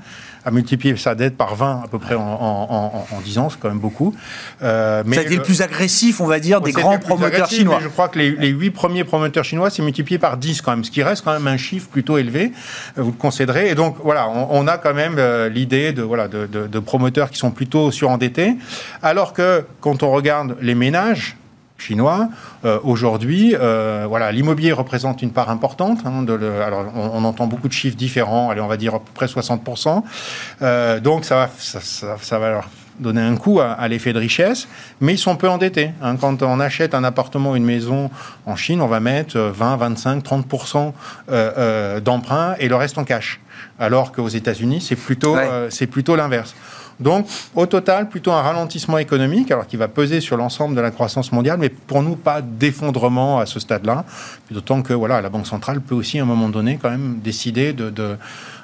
a 0.49 0.51
multiplié 0.51 0.97
sa 0.97 1.15
dette 1.15 1.37
par 1.37 1.55
20 1.55 1.83
à 1.85 1.89
peu 1.89 1.99
près 1.99 2.15
en, 2.15 2.23
en, 2.23 3.21
10 3.25 3.39
ans, 3.39 3.51
c'est 3.51 3.61
quand 3.61 3.69
même 3.69 3.79
beaucoup. 3.79 4.15
Euh, 4.63 5.03
mais 5.07 5.17
ça 5.17 5.23
a 5.23 5.25
été 5.25 5.37
le 5.37 5.43
plus 5.43 5.63
agressif, 5.63 6.21
on 6.21 6.27
va 6.27 6.41
dire, 6.41 6.61
des 6.61 6.73
grands 6.73 6.99
promoteurs 6.99 7.49
chinois. 7.49 7.79
je 7.83 7.89
crois 7.89 8.09
que 8.09 8.19
les, 8.19 8.31
les 8.33 8.49
8 8.49 8.71
premiers 8.71 9.05
promoteurs 9.05 9.45
chinois, 9.45 9.71
c'est 9.71 9.83
multiplié 9.83 10.19
par 10.19 10.37
10 10.37 10.63
quand 10.63 10.73
même, 10.73 10.85
ce 10.85 10.91
qui 10.91 11.03
reste 11.03 11.23
quand 11.25 11.33
même 11.33 11.47
un 11.47 11.57
chiffre 11.57 11.89
plutôt 11.89 12.19
élevé, 12.19 12.53
euh, 12.97 13.03
vous 13.03 13.11
le 13.11 13.17
concéderez. 13.17 13.71
Et 13.71 13.75
donc 13.75 13.97
voilà, 14.03 14.29
on, 14.29 14.67
a 14.67 14.79
quand 14.79 14.95
même 14.95 15.17
euh, 15.19 15.49
l'idée 15.49 15.93
de, 15.93 16.03
voilà, 16.03 16.29
de, 16.29 16.47
de 16.47 16.79
promoteurs 16.79 17.31
qui 17.31 17.39
sont 17.39 17.51
plutôt 17.51 17.91
surendettés, 17.91 18.57
alors 19.03 19.33
que 19.33 19.65
quand 19.81 20.03
on 20.03 20.11
regarde 20.11 20.57
les 20.61 20.75
ménages, 20.75 21.37
chinois. 21.79 22.29
Euh, 22.65 22.79
aujourd'hui, 22.83 23.55
euh, 23.59 24.07
voilà, 24.09 24.31
l'immobilier 24.33 24.73
représente 24.73 25.23
une 25.23 25.31
part 25.31 25.51
importante. 25.51 26.01
Hein, 26.05 26.23
de 26.23 26.33
le, 26.33 26.61
alors, 26.63 26.87
on, 26.95 27.25
entend 27.25 27.47
beaucoup 27.47 27.69
de 27.69 27.73
chiffres 27.73 27.97
différents. 27.97 28.51
Allez, 28.51 28.61
on 28.61 28.67
va 28.67 28.77
dire 28.77 28.97
à 28.97 28.99
peu 28.99 29.11
près 29.15 29.27
60%. 29.27 30.03
Euh, 30.63 31.01
donc, 31.01 31.25
ça 31.25 31.37
va, 31.37 31.51
ça, 31.59 31.81
ça, 31.81 32.39
va 32.39 32.51
leur 32.51 32.69
donner 32.99 33.21
un 33.21 33.37
coup 33.37 33.61
à, 33.61 33.87
l'effet 33.87 34.13
de 34.13 34.19
richesse, 34.19 34.69
mais 35.01 35.15
ils 35.15 35.19
sont 35.19 35.37
peu 35.37 35.49
endettés. 35.49 35.93
Hein. 36.03 36.17
Quand 36.17 36.43
on 36.43 36.59
achète 36.59 36.95
un 36.95 37.05
appartement, 37.05 37.55
une 37.55 37.65
maison 37.65 38.11
en 38.45 38.57
Chine, 38.57 38.81
on 38.81 38.89
va 38.89 38.99
mettre 38.99 39.39
20, 39.39 39.77
25, 39.77 40.25
30% 40.25 40.93
euh, 41.31 42.01
d'emprunt 42.01 42.57
et 42.59 42.69
le 42.69 42.75
reste 42.75 42.99
en 42.99 43.05
cash. 43.05 43.41
Alors 43.79 44.11
qu'aux 44.11 44.29
États-Unis, 44.29 44.81
c'est 44.81 44.97
plutôt, 44.97 45.37
c'est 45.71 45.87
plutôt 45.87 46.17
l'inverse. 46.17 46.55
Donc, 47.01 47.27
au 47.55 47.67
total, 47.67 48.09
plutôt 48.09 48.33
un 48.33 48.43
ralentissement 48.43 48.99
économique, 48.99 49.51
alors 49.51 49.67
qui 49.67 49.77
va 49.77 49.89
peser 49.89 50.21
sur 50.21 50.37
l'ensemble 50.37 50.75
de 50.75 50.81
la 50.81 50.91
croissance 50.91 51.33
mondiale, 51.33 51.59
mais 51.61 51.69
pour 51.69 52.03
nous, 52.03 52.17
pas 52.17 52.43
d'effondrement 52.43 53.39
à 53.39 53.47
ce 53.47 53.61
stade-là. 53.61 54.05
D'autant 54.51 54.83
que 54.83 54.93
voilà, 54.93 55.21
la 55.21 55.29
Banque 55.29 55.47
centrale 55.47 55.81
peut 55.81 55.95
aussi, 55.95 56.19
à 56.19 56.23
un 56.23 56.27
moment 56.27 56.49
donné, 56.49 56.79
quand 56.81 56.91
même 56.91 57.21
décider 57.23 57.73
de, 57.73 57.91
de 57.91 58.17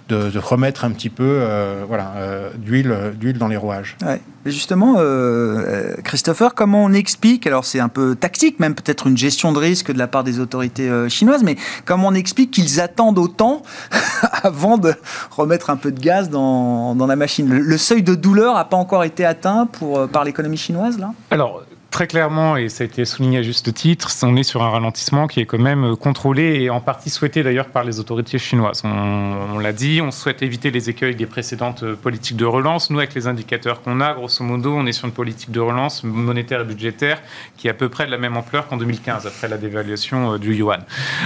de, 0.08 0.38
remettre 0.38 0.84
un 0.84 0.90
petit 0.90 1.08
peu 1.08 1.38
euh, 1.40 1.84
voilà, 1.86 2.12
euh, 2.16 2.50
d'huile, 2.56 3.14
d'huile 3.14 3.38
dans 3.38 3.48
les 3.48 3.56
rouages. 3.56 3.96
Ouais. 4.04 4.20
justement, 4.44 4.96
euh, 4.98 5.94
Christopher, 6.04 6.54
comment 6.54 6.84
on 6.84 6.92
explique, 6.92 7.46
alors 7.46 7.64
c'est 7.64 7.80
un 7.80 7.88
peu 7.88 8.14
tactique, 8.14 8.60
même 8.60 8.74
peut-être 8.74 9.06
une 9.06 9.16
gestion 9.16 9.52
de 9.52 9.58
risque 9.58 9.92
de 9.92 9.98
la 9.98 10.06
part 10.06 10.24
des 10.24 10.40
autorités 10.40 10.90
chinoises, 11.08 11.42
mais 11.42 11.56
comment 11.84 12.08
on 12.08 12.14
explique 12.14 12.50
qu'ils 12.50 12.80
attendent 12.80 13.18
autant 13.18 13.62
avant 14.42 14.78
de 14.78 14.94
remettre 15.30 15.70
un 15.70 15.76
peu 15.76 15.90
de 15.92 16.00
gaz 16.00 16.28
dans, 16.28 16.94
dans 16.94 17.06
la 17.06 17.16
machine? 17.16 17.48
Le, 17.48 17.78
seuil 17.78 18.02
de 18.02 18.14
douleur 18.14 18.54
n'a 18.54 18.64
pas 18.64 18.76
encore 18.76 19.04
été 19.04 19.24
atteint 19.24 19.66
pour, 19.66 20.08
par 20.08 20.24
l'économie 20.24 20.56
chinoise 20.56 20.98
là? 20.98 21.12
Alors, 21.30 21.62
très 21.94 22.08
clairement, 22.08 22.56
et 22.56 22.68
ça 22.70 22.82
a 22.82 22.88
été 22.88 23.04
souligné 23.04 23.38
à 23.38 23.42
juste 23.42 23.72
titre, 23.72 24.10
on 24.24 24.34
est 24.34 24.42
sur 24.42 24.64
un 24.64 24.70
ralentissement 24.70 25.28
qui 25.28 25.38
est 25.38 25.46
quand 25.46 25.60
même 25.60 25.94
contrôlé 25.94 26.60
et 26.60 26.68
en 26.68 26.80
partie 26.80 27.08
souhaité 27.08 27.44
d'ailleurs 27.44 27.68
par 27.68 27.84
les 27.84 28.00
autorités 28.00 28.36
chinoises. 28.36 28.82
On, 28.84 29.60
l'a 29.60 29.72
dit, 29.72 30.00
on 30.02 30.10
souhaite 30.10 30.42
éviter 30.42 30.72
les 30.72 30.90
écueils 30.90 31.14
des 31.14 31.26
précédentes 31.26 31.84
politiques 31.94 32.36
de 32.36 32.46
relance. 32.46 32.90
Nous, 32.90 32.98
avec 32.98 33.14
les 33.14 33.28
indicateurs 33.28 33.80
qu'on 33.80 34.00
a, 34.00 34.12
grosso 34.12 34.42
modo, 34.42 34.74
on 34.74 34.86
est 34.86 34.92
sur 34.92 35.06
une 35.06 35.12
politique 35.12 35.52
de 35.52 35.60
relance 35.60 36.02
monétaire 36.02 36.62
et 36.62 36.64
budgétaire 36.64 37.22
qui 37.56 37.68
est 37.68 37.70
à 37.70 37.74
peu 37.74 37.88
près 37.88 38.06
de 38.06 38.10
la 38.10 38.18
même 38.18 38.36
ampleur 38.36 38.66
qu'en 38.66 38.76
2015, 38.76 39.28
après 39.28 39.46
la 39.46 39.56
dévaluation 39.56 40.32
euh, 40.32 40.38
du 40.38 40.52
yuan. 40.52 40.82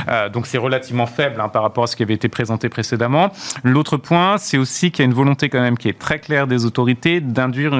Euh, 0.08 0.28
donc 0.28 0.46
c'est 0.46 0.58
relativement 0.58 1.06
faible 1.06 1.40
hein, 1.40 1.48
par 1.48 1.62
rapport 1.62 1.84
à 1.84 1.86
ce 1.86 1.96
qui 1.96 2.02
avait 2.02 2.12
été 2.12 2.28
présenté 2.28 2.68
précédemment. 2.68 3.32
L'autre 3.64 3.96
point, 3.96 4.36
c'est 4.36 4.58
aussi 4.58 4.90
qu'il 4.90 5.02
y 5.02 5.06
a 5.06 5.06
une 5.06 5.16
volonté 5.16 5.48
quand 5.48 5.62
même 5.62 5.78
qui 5.78 5.88
est 5.88 5.98
très 5.98 6.18
claire 6.18 6.46
des 6.46 6.66
autorités 6.66 7.22
d'introduire 7.22 7.72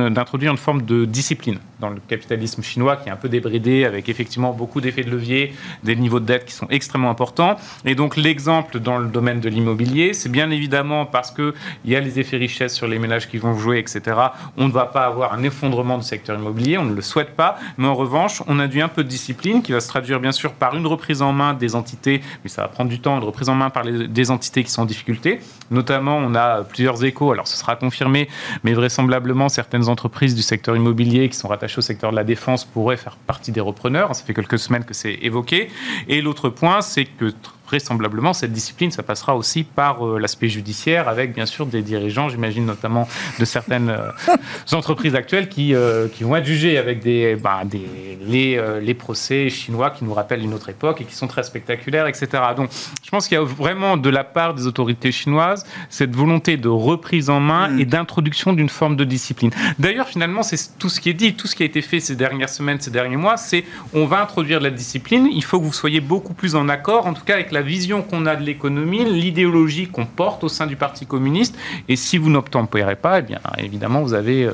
une 0.53 0.57
forme 0.57 0.81
de 0.81 1.05
discipline 1.05 1.59
dans 1.81 1.91
le 1.91 2.01
capitalisme 2.07 2.63
chinois 2.63 2.97
qui 2.97 3.09
est 3.09 3.13
un 3.13 3.17
peu 3.17 3.29
débridé, 3.29 3.85
avec 3.85 4.09
effectivement 4.09 4.53
beaucoup 4.53 4.81
d'effets 4.81 5.05
de 5.05 5.11
levier, 5.11 5.55
des 5.85 5.97
niveaux 5.97 6.21
de 6.21 6.27
dette 6.27 6.45
qui 6.45 6.53
sont 6.53 6.67
extrêmement 6.71 7.11
importants. 7.11 7.57
Et 7.85 7.95
donc 7.95 8.17
l'exemple 8.17 8.81
dans 8.81 8.99
le 8.99 9.09
domaine 9.09 9.41
de 9.41 9.49
l'immobilier, 9.49 10.13
c'est 10.13 10.29
bien 10.29 10.51
évidemment 10.51 11.07
parce 11.07 11.31
qu'il 11.31 11.53
y 11.85 11.95
a 11.95 12.01
les 12.01 12.19
effets 12.19 12.37
richesse 12.37 12.75
sur 12.75 12.87
les 12.87 12.99
ménages 12.99 13.29
qui 13.29 13.39
vont 13.39 13.57
jouer, 13.57 13.79
etc. 13.79 14.17
On 14.57 14.67
ne 14.67 14.73
va 14.73 14.87
pas 14.87 15.07
avoir 15.07 15.33
un 15.33 15.43
effondrement 15.43 15.99
du 15.99 16.05
secteur 16.05 16.39
immobilier, 16.39 16.79
on 16.79 16.85
ne 16.85 16.95
le 16.95 17.03
souhaite 17.03 17.37
pas. 17.37 17.59
Mais 17.77 17.87
en 17.87 17.95
revanche, 17.95 18.43
on 18.47 18.59
a 18.59 18.67
dû 18.67 18.81
un 18.81 18.89
peu 18.89 19.05
de 19.05 19.09
discipline 19.09 19.63
qui 19.63 19.73
va 19.73 19.81
se 19.81 19.89
traduire 19.89 20.21
bien 20.21 20.33
sûr 20.33 20.53
par 20.53 20.75
une 20.77 20.87
reprise 20.87 21.23
en 21.23 21.33
main 21.33 21.55
des 21.55 21.75
entités, 21.75 22.23
mais 22.43 22.51
ça 22.51 22.63
va 22.63 22.69
prendre 22.69 22.91
du 22.91 23.01
temps, 23.01 23.17
une 23.17 23.25
reprise 23.25 23.49
en 23.49 23.55
main 23.55 23.71
par 23.71 23.85
des 23.85 24.31
entités 24.31 24.65
qui 24.65 24.71
sont 24.71 24.83
en 24.83 24.87
difficulté. 24.87 25.41
Notamment, 25.71 26.17
on 26.17 26.35
a 26.35 26.65
plusieurs 26.65 27.05
échos, 27.05 27.33
alors 27.33 27.47
ce 27.47 27.57
sera 27.57 27.77
confirmé, 27.77 28.29
mais 28.65 28.73
vraisemblablement 28.73 29.49
certaines 29.49 29.89
entreprises 29.89 30.35
du 30.35 30.43
secteur 30.43 30.77
immobilier 30.77 31.29
qui 31.29 31.37
sont 31.37 31.49
rattachées 31.49 31.68
au 31.77 31.81
secteur 31.81 32.11
de 32.11 32.17
la 32.17 32.25
défense 32.25 32.65
pourrait 32.65 32.97
faire 32.97 33.17
partie 33.17 33.53
des 33.53 33.61
repreneurs. 33.61 34.15
Ça 34.15 34.25
fait 34.25 34.35
quelques 34.35 34.59
semaines 34.59 34.85
que 34.85 34.95
c'est 34.95 35.19
évoqué. 35.23 35.71
Et 36.09 36.23
l'autre 36.23 36.49
point, 36.49 36.81
c'est 36.81 37.05
que 37.05 37.35
vraisemblablement, 37.69 38.33
cette 38.33 38.53
discipline, 38.53 38.91
ça 38.91 39.03
passera 39.03 39.37
aussi 39.37 39.63
par 39.63 40.07
euh, 40.07 40.19
l'aspect 40.19 40.49
judiciaire, 40.49 41.07
avec 41.07 41.35
bien 41.35 41.45
sûr 41.45 41.67
des 41.67 41.83
dirigeants, 41.83 42.31
j'imagine 42.31 42.65
notamment 42.65 43.07
de 43.39 43.45
certaines 43.45 43.91
euh, 43.91 44.11
entreprises 44.73 45.15
actuelles 45.15 45.51
qui, 45.51 45.75
euh, 45.75 46.09
qui 46.09 46.25
vont 46.25 46.35
être 46.37 46.47
jugées 46.47 46.79
avec 46.79 47.01
des, 47.01 47.37
bah, 47.37 47.63
des 47.65 48.19
les, 48.27 48.61
les, 48.83 48.95
procès 48.95 49.49
chinois 49.49 49.91
qui 49.91 50.05
nous 50.05 50.13
rappellent 50.13 50.43
une 50.43 50.53
autre 50.53 50.69
époque 50.69 51.01
et 51.01 51.05
qui 51.05 51.15
sont 51.15 51.29
très 51.29 51.43
spectaculaires, 51.43 52.07
etc. 52.07 52.29
Donc, 52.57 52.71
je 53.03 53.11
pense 53.11 53.29
qu'il 53.29 53.37
y 53.37 53.41
a 53.41 53.45
vraiment 53.45 53.97
de 53.97 54.11
la 54.11 54.25
part 54.25 54.55
des 54.55 54.67
autorités 54.67 55.13
chinoises 55.13 55.65
cette 55.89 56.15
volonté 56.15 56.57
de 56.57 56.69
reprise 56.69 57.31
en 57.31 57.41
main 57.41 57.69
mm. 57.69 57.81
et 57.81 57.85
d'introduction 57.85 58.53
d'une 58.53 58.69
forme 58.69 58.97
de 58.97 59.05
discipline. 59.05 59.51
D'ailleurs, 59.79 60.09
finalement, 60.09 60.43
c'est 60.43 60.79
tout 60.79 60.89
ce 60.89 61.01
qui 61.01 61.11
est 61.11 61.15
dit, 61.15 61.35
tout 61.35 61.47
ce 61.47 61.55
qui 61.55 61.63
a 61.63 61.67
été 61.67 61.83
fait 61.83 62.01
ces 62.01 62.17
dernières 62.17 62.49
semaines, 62.49 62.81
ces 62.81 62.91
derniers 62.91 63.17
mois, 63.17 63.37
c'est 63.37 63.65
on 63.95 64.07
va 64.07 64.21
introduire 64.21 64.61
la 64.61 64.71
discipline. 64.71 65.29
Il 65.33 65.45
faut 65.45 65.59
que 65.59 65.65
vous 65.65 65.73
soyez 65.73 66.01
beaucoup 66.01 66.35
plus 66.35 66.55
en 66.55 66.69
accord, 66.69 67.07
en 67.07 67.15
tout 67.15 67.25
cas 67.25 67.35
avec 67.35 67.53
la 67.53 67.58
la 67.59 67.63
vision 67.63 68.03
qu'on 68.03 68.25
a 68.27 68.37
de 68.37 68.45
l'économie, 68.45 69.05
l'idéologie 69.05 69.89
qu'on 69.89 70.07
porte 70.07 70.45
au 70.45 70.49
sein 70.49 70.69
du 70.69 70.77
Parti 70.77 71.07
communiste. 71.07 71.57
Et 71.89 71.97
si 71.97 72.17
vous 72.17 72.31
n'obtempérez 72.31 72.95
pas, 72.95 73.19
eh 73.19 73.23
bien, 73.23 73.41
évidemment, 73.59 74.01
vous 74.01 74.15
avez 74.15 74.45
euh, 74.45 74.53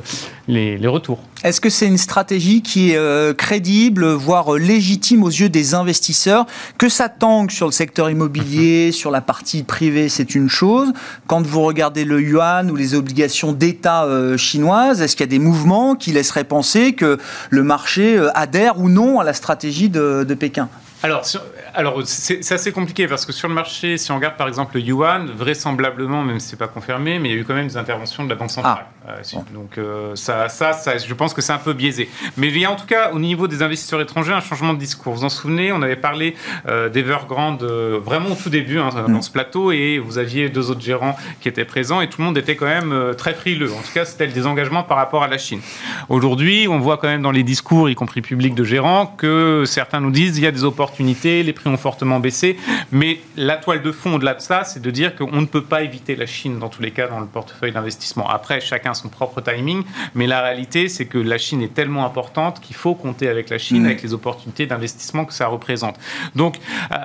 les, 0.49 0.87
retours. 0.87 1.19
Est-ce 1.43 1.61
que 1.61 1.69
c'est 1.69 1.87
une 1.87 1.99
stratégie 1.99 2.63
qui 2.63 2.93
est 2.93 2.97
euh, 2.97 3.35
crédible, 3.35 4.07
voire 4.07 4.55
euh, 4.55 4.59
légitime 4.59 5.23
aux 5.23 5.29
yeux 5.29 5.51
des 5.51 5.75
investisseurs? 5.75 6.47
Que 6.79 6.89
ça 6.89 7.11
tangue 7.11 7.51
sur 7.51 7.67
le 7.67 7.73
secteur 7.73 8.09
immobilier, 8.09 8.91
sur 9.01 9.11
la 9.11 9.21
partie 9.21 9.65
privée, 9.65 10.09
c'est 10.09 10.35
une 10.35 10.49
chose. 10.49 10.91
Quand 11.27 11.47
vous 11.47 11.61
regardez 11.61 12.07
le 12.07 12.23
yuan 12.23 12.71
ou 12.71 12.77
les 12.77 12.95
obligations 12.95 13.53
d'État 13.53 14.09
chinoises, 14.39 15.03
est-ce 15.03 15.15
qu'il 15.15 15.25
y 15.25 15.29
a 15.29 15.31
des 15.31 15.39
mouvements 15.39 15.95
qui 15.95 16.13
laisseraient 16.13 16.45
penser 16.45 16.95
que 16.95 17.19
le 17.51 17.63
marché 17.63 18.19
adhère 18.35 18.81
ou 18.81 18.89
non 18.89 19.21
à 19.21 19.25
la 19.25 19.35
stratégie 19.35 19.91
de, 19.91 20.25
de 20.27 20.35
Pékin? 20.35 20.71
Alors, 21.05 21.27
alors, 21.75 22.01
c'est 22.05 22.53
assez 22.53 22.71
compliqué 22.71 23.09
parce 23.09 23.27
que 23.27 23.33
sur 23.33 23.49
le 23.49 23.55
marché, 23.55 23.99
si 23.99 24.13
on 24.13 24.17
regarde 24.17 24.37
par 24.37 24.47
exemple 24.47 24.77
le 24.77 24.83
yuan, 24.83 25.27
vraisemblablement, 25.27 26.23
même 26.23 26.39
si 26.39 26.49
ce 26.49 26.55
n'est 26.55 26.59
pas 26.59 26.69
confirmé, 26.69 27.19
mais 27.19 27.31
il 27.31 27.35
y 27.35 27.39
a 27.39 27.41
eu 27.41 27.45
quand 27.45 27.55
même 27.55 27.67
des 27.67 27.77
interventions 27.77 28.23
de 28.23 28.29
la 28.29 28.37
Banque 28.37 28.53
centrale. 28.53 28.87
Ah. 29.07 29.11
Euh, 29.11 29.41
donc, 29.53 29.77
euh, 29.77 30.15
ça, 30.15 30.49
ça, 30.49 30.73
ça, 30.73 30.97
je 30.97 31.15
pense 31.15 31.35
que 31.35 31.43
c'est 31.43 31.53
un 31.53 31.59
peu 31.59 31.73
biaisé. 31.73 32.09
Mais 32.37 32.49
il 32.49 32.59
y 32.59 32.65
a 32.65 32.71
en 32.71 32.77
tout 32.77 32.87
cas, 32.87 33.11
au 33.13 33.19
niveau 33.19 33.49
des 33.49 33.63
investisseurs 33.63 34.01
étrangers, 34.01 34.33
un 34.33 34.41
changement 34.41 34.73
de 34.73 34.79
discours. 34.79 35.13
Vous 35.13 35.21
vous 35.21 35.25
en 35.25 35.29
souvenez, 35.29 35.73
on 35.73 35.83
avait 35.83 35.97
parlé 35.97 36.37
euh, 36.69 36.89
d'Evergrande 36.89 37.63
vraiment 37.63 38.31
au 38.31 38.37
tout 38.37 38.51
début 38.51 38.79
hein, 38.79 38.91
dans 38.95 39.09
mm. 39.09 39.23
ce 39.23 39.31
plateau 39.31 39.73
et 39.73 39.99
vous 39.99 40.19
aviez 40.19 40.49
deux 40.49 40.71
autres 40.71 40.81
gérants 40.81 41.17
qui 41.41 41.49
étaient 41.49 41.65
présents 41.65 42.01
et 42.01 42.09
tout 42.09 42.21
le 42.21 42.27
monde 42.27 42.39
était 42.39 42.57
quand 42.57 42.67
même 42.67 43.15
très 43.17 43.35
frileux. 43.35 43.73
En 43.73 43.83
tout 43.83 43.93
cas, 43.93 44.05
c'était 44.05 44.27
le 44.27 44.33
désengagement 44.33 44.85
par 44.85 44.97
rapport 44.97 45.23
à 45.23 45.29
la 45.29 45.39
Chine. 45.39 45.61
Aujourd'hui, 46.09 46.69
on 46.69 46.79
voit 46.79 46.99
quand 46.99 47.09
même 47.09 47.23
dans 47.23 47.31
les 47.31 47.43
discours, 47.43 47.91
y 47.91 47.95
compris 47.95 48.23
publics 48.23 48.55
de 48.55 48.65
gérants, 48.65 49.07
que 49.07 49.65
certains 49.67 50.01
nous 50.01 50.11
disent 50.11 50.39
il 50.39 50.45
y 50.45 50.47
a 50.47 50.53
des 50.53 50.65
opportunités, 50.65 51.43
les 51.43 51.53
prix 51.53 51.64
ont 51.69 51.77
fortement 51.77 52.21
baissé. 52.21 52.57
Mais 52.93 53.21
la 53.37 53.57
toile 53.57 53.83
de 53.83 53.93
fond 53.93 54.15
au-delà 54.15 54.35
de 54.35 54.41
ça, 54.41 54.65
c'est 54.65 54.81
de 54.81 54.91
dire 54.91 55.15
qu'on 55.17 55.41
ne 55.41 55.47
peut 55.47 55.63
pas 55.65 55.83
éviter 55.83 56.17
la 56.17 56.27
Chine 56.27 56.59
dans 56.59 56.69
tous 56.69 56.83
les 56.83 56.91
cas 56.91 57.09
dans 57.09 57.21
le 57.21 57.27
portefeuille 57.27 57.73
d'investissement. 57.73 58.29
Après, 58.29 58.61
chacun 58.61 58.95
son 58.95 59.09
propre 59.09 59.41
timing. 59.41 59.83
Mais 60.15 60.27
la 60.27 60.43
réalité, 60.43 60.89
c'est 60.89 61.07
que 61.07 61.19
la 61.19 61.39
Chine 61.39 61.63
est 61.63 61.75
tellement 61.75 62.05
importante 62.05 62.61
qu'il 62.61 62.77
faut 62.77 62.95
compter 62.95 63.29
avec 63.29 63.51
la 63.51 63.59
Chine, 63.59 63.83
mm. 63.83 63.87
avec 63.87 64.03
les 64.03 64.15
opportunités 64.15 64.67
d'investissement 64.67 65.25
que 65.25 65.33
ça 65.33 65.47
représente. 65.47 65.97
Donc, 66.35 66.59
euh, 66.93 66.97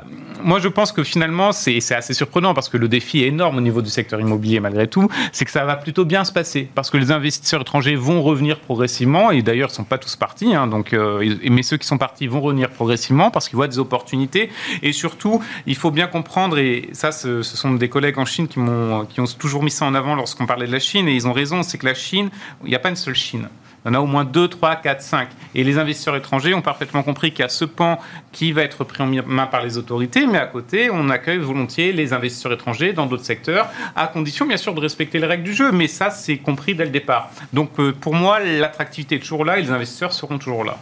moi, 0.44 0.60
je 0.60 0.68
pense 0.68 0.92
que 0.92 1.04
finalement, 1.04 1.52
c'est 1.52 1.80
assez 1.94 2.14
surprenant 2.14 2.54
parce 2.54 2.70
que 2.70 2.78
le 2.78 2.88
défi 2.88 3.24
est 3.24 3.28
énorme 3.28 3.58
au 3.58 3.62
niveau 3.62 3.82
du 3.82 3.90
secteur 3.90 4.20
immobilier 4.20 4.60
malgré 4.60 4.88
tout. 4.88 5.08
C'est 5.32 5.46
que 5.46 5.52
ça 5.52 5.66
va 5.66 5.76
plutôt 5.76 6.06
bien 6.06 6.24
se 6.24 6.32
passer 6.32 6.70
parce 6.76 6.90
que 6.90 6.98
les 6.98 7.12
investisseurs 7.12 7.62
étrangers 7.62 7.96
vont 7.96 8.22
revenir 8.22 8.60
progressivement 8.60 9.32
et 9.32 9.42
d'ailleurs, 9.42 9.70
ils 9.70 9.74
ne 9.74 9.78
sont 9.78 9.84
pas 9.84 9.98
tous 9.98 10.16
partis. 10.16 10.56
Hein, 10.56 10.68
donc, 10.68 10.94
euh, 10.94 11.38
mais 11.50 11.64
ceux 11.64 11.78
qui 11.78 11.88
sont 11.88 11.98
partis 11.98 12.28
vont 12.28 12.42
revenir 12.42 12.70
progressivement 12.70 13.32
parce 13.32 13.50
qu'ils 13.50 13.56
voient 13.56 13.68
des 13.68 13.80
opportunités. 13.80 14.49
Et 14.82 14.92
surtout, 14.94 15.42
il 15.66 15.76
faut 15.76 15.92
bien 15.92 16.08
comprendre, 16.08 16.58
et 16.58 16.90
ça, 16.94 17.12
ce, 17.12 17.44
sont 17.44 17.74
des 17.74 17.90
collègues 17.90 18.18
en 18.18 18.26
Chine 18.26 18.48
qui, 18.48 18.60
ont, 18.60 19.06
qui 19.06 19.22
ont 19.22 19.26
toujours 19.26 19.64
mis 19.64 19.72
ça 19.72 19.86
en 19.86 19.96
avant 19.96 20.16
lorsqu'on 20.16 20.46
parlait 20.46 20.68
de 20.68 20.72
la 20.72 20.80
Chine, 20.80 21.08
et 21.08 21.14
ils 21.14 21.28
ont 21.28 21.34
raison, 21.34 21.64
c'est 21.64 21.78
que 21.78 21.86
la 21.86 21.94
Chine, 21.94 22.30
il 22.64 22.70
n'y 22.70 22.76
a 22.76 22.80
pas 22.80 22.90
une 22.90 22.96
seule 22.96 23.16
Chine. 23.16 23.50
Il 23.86 23.88
y 23.88 23.92
en 23.92 23.94
a 23.94 24.02
au 24.02 24.06
moins 24.06 24.26
2, 24.26 24.48
3, 24.48 24.76
4, 24.78 25.02
5. 25.02 25.30
Et 25.56 25.64
les 25.64 25.78
investisseurs 25.78 26.16
étrangers 26.16 26.54
ont 26.54 26.62
parfaitement 26.62 27.02
compris 27.02 27.32
qu'il 27.32 27.40
y 27.40 27.46
a 27.46 27.50
ce 27.50 27.64
pan 27.64 27.98
qui 28.32 28.52
va 28.52 28.64
être 28.64 28.84
pris 28.84 29.02
en 29.04 29.08
main 29.26 29.48
par 29.48 29.64
les 29.64 29.78
autorités, 29.78 30.28
mais 30.28 30.38
à 30.38 30.48
côté, 30.48 30.90
on 30.92 31.10
accueille 31.10 31.38
volontiers 31.38 31.94
les 31.94 32.12
investisseurs 32.12 32.52
étrangers 32.52 32.94
dans 32.94 33.06
d'autres 33.06 33.24
secteurs, 33.24 33.70
à 33.96 34.08
condition 34.08 34.46
bien 34.46 34.58
sûr 34.58 34.74
de 34.74 34.82
respecter 34.82 35.20
les 35.20 35.26
règles 35.26 35.44
du 35.44 35.54
jeu. 35.54 35.72
Mais 35.72 35.88
ça, 35.88 36.10
c'est 36.10 36.38
compris 36.38 36.76
dès 36.76 36.86
le 36.86 36.92
départ. 36.92 37.32
Donc 37.54 37.72
euh, 37.80 37.94
pour 37.94 38.14
moi, 38.14 38.40
l'attractivité 38.40 39.16
est 39.16 39.20
toujours 39.20 39.46
là 39.46 39.58
et 39.60 39.62
les 39.62 39.72
investisseurs 39.72 40.14
seront 40.14 40.38
toujours 40.38 40.66
là. 40.66 40.78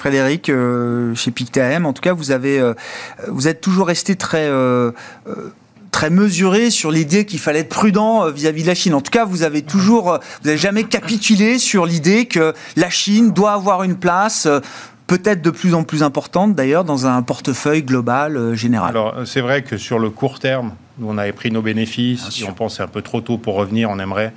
Frédéric, 0.00 0.48
euh, 0.48 1.14
chez 1.14 1.30
Pictam, 1.30 1.84
en 1.84 1.92
tout 1.92 2.00
cas, 2.00 2.14
vous 2.14 2.30
avez, 2.30 2.58
euh, 2.58 2.72
vous 3.28 3.48
êtes 3.48 3.60
toujours 3.60 3.86
resté 3.86 4.16
très 4.16 4.48
euh, 4.48 4.92
très 5.90 6.08
mesuré 6.08 6.70
sur 6.70 6.90
l'idée 6.90 7.26
qu'il 7.26 7.38
fallait 7.38 7.58
être 7.58 7.68
prudent 7.68 8.30
vis-à-vis 8.30 8.62
de 8.62 8.68
la 8.68 8.74
Chine. 8.74 8.94
En 8.94 9.02
tout 9.02 9.10
cas, 9.10 9.26
vous 9.26 9.42
avez 9.42 9.60
toujours, 9.60 10.18
vous 10.40 10.46
n'avez 10.46 10.56
jamais 10.56 10.84
capitulé 10.84 11.58
sur 11.58 11.84
l'idée 11.84 12.24
que 12.24 12.54
la 12.76 12.88
Chine 12.88 13.32
doit 13.32 13.52
avoir 13.52 13.82
une 13.82 13.96
place. 13.96 14.48
Peut-être 15.06 15.42
de 15.42 15.50
plus 15.50 15.74
en 15.74 15.82
plus 15.82 16.02
importante 16.02 16.54
d'ailleurs 16.54 16.84
dans 16.84 17.06
un 17.06 17.20
portefeuille 17.20 17.82
global 17.82 18.54
général. 18.54 18.88
Alors 18.88 19.14
c'est 19.26 19.42
vrai 19.42 19.62
que 19.62 19.76
sur 19.76 19.98
le 19.98 20.08
court 20.08 20.38
terme, 20.38 20.72
nous 20.98 21.08
on 21.10 21.18
avait 21.18 21.32
pris 21.32 21.50
nos 21.50 21.60
bénéfices, 21.60 22.30
si 22.30 22.44
on 22.44 22.54
pense 22.54 22.80
un 22.80 22.86
peu 22.86 23.02
trop 23.02 23.20
tôt 23.20 23.36
pour 23.36 23.56
revenir, 23.56 23.90
on 23.90 23.98
aimerait 23.98 24.32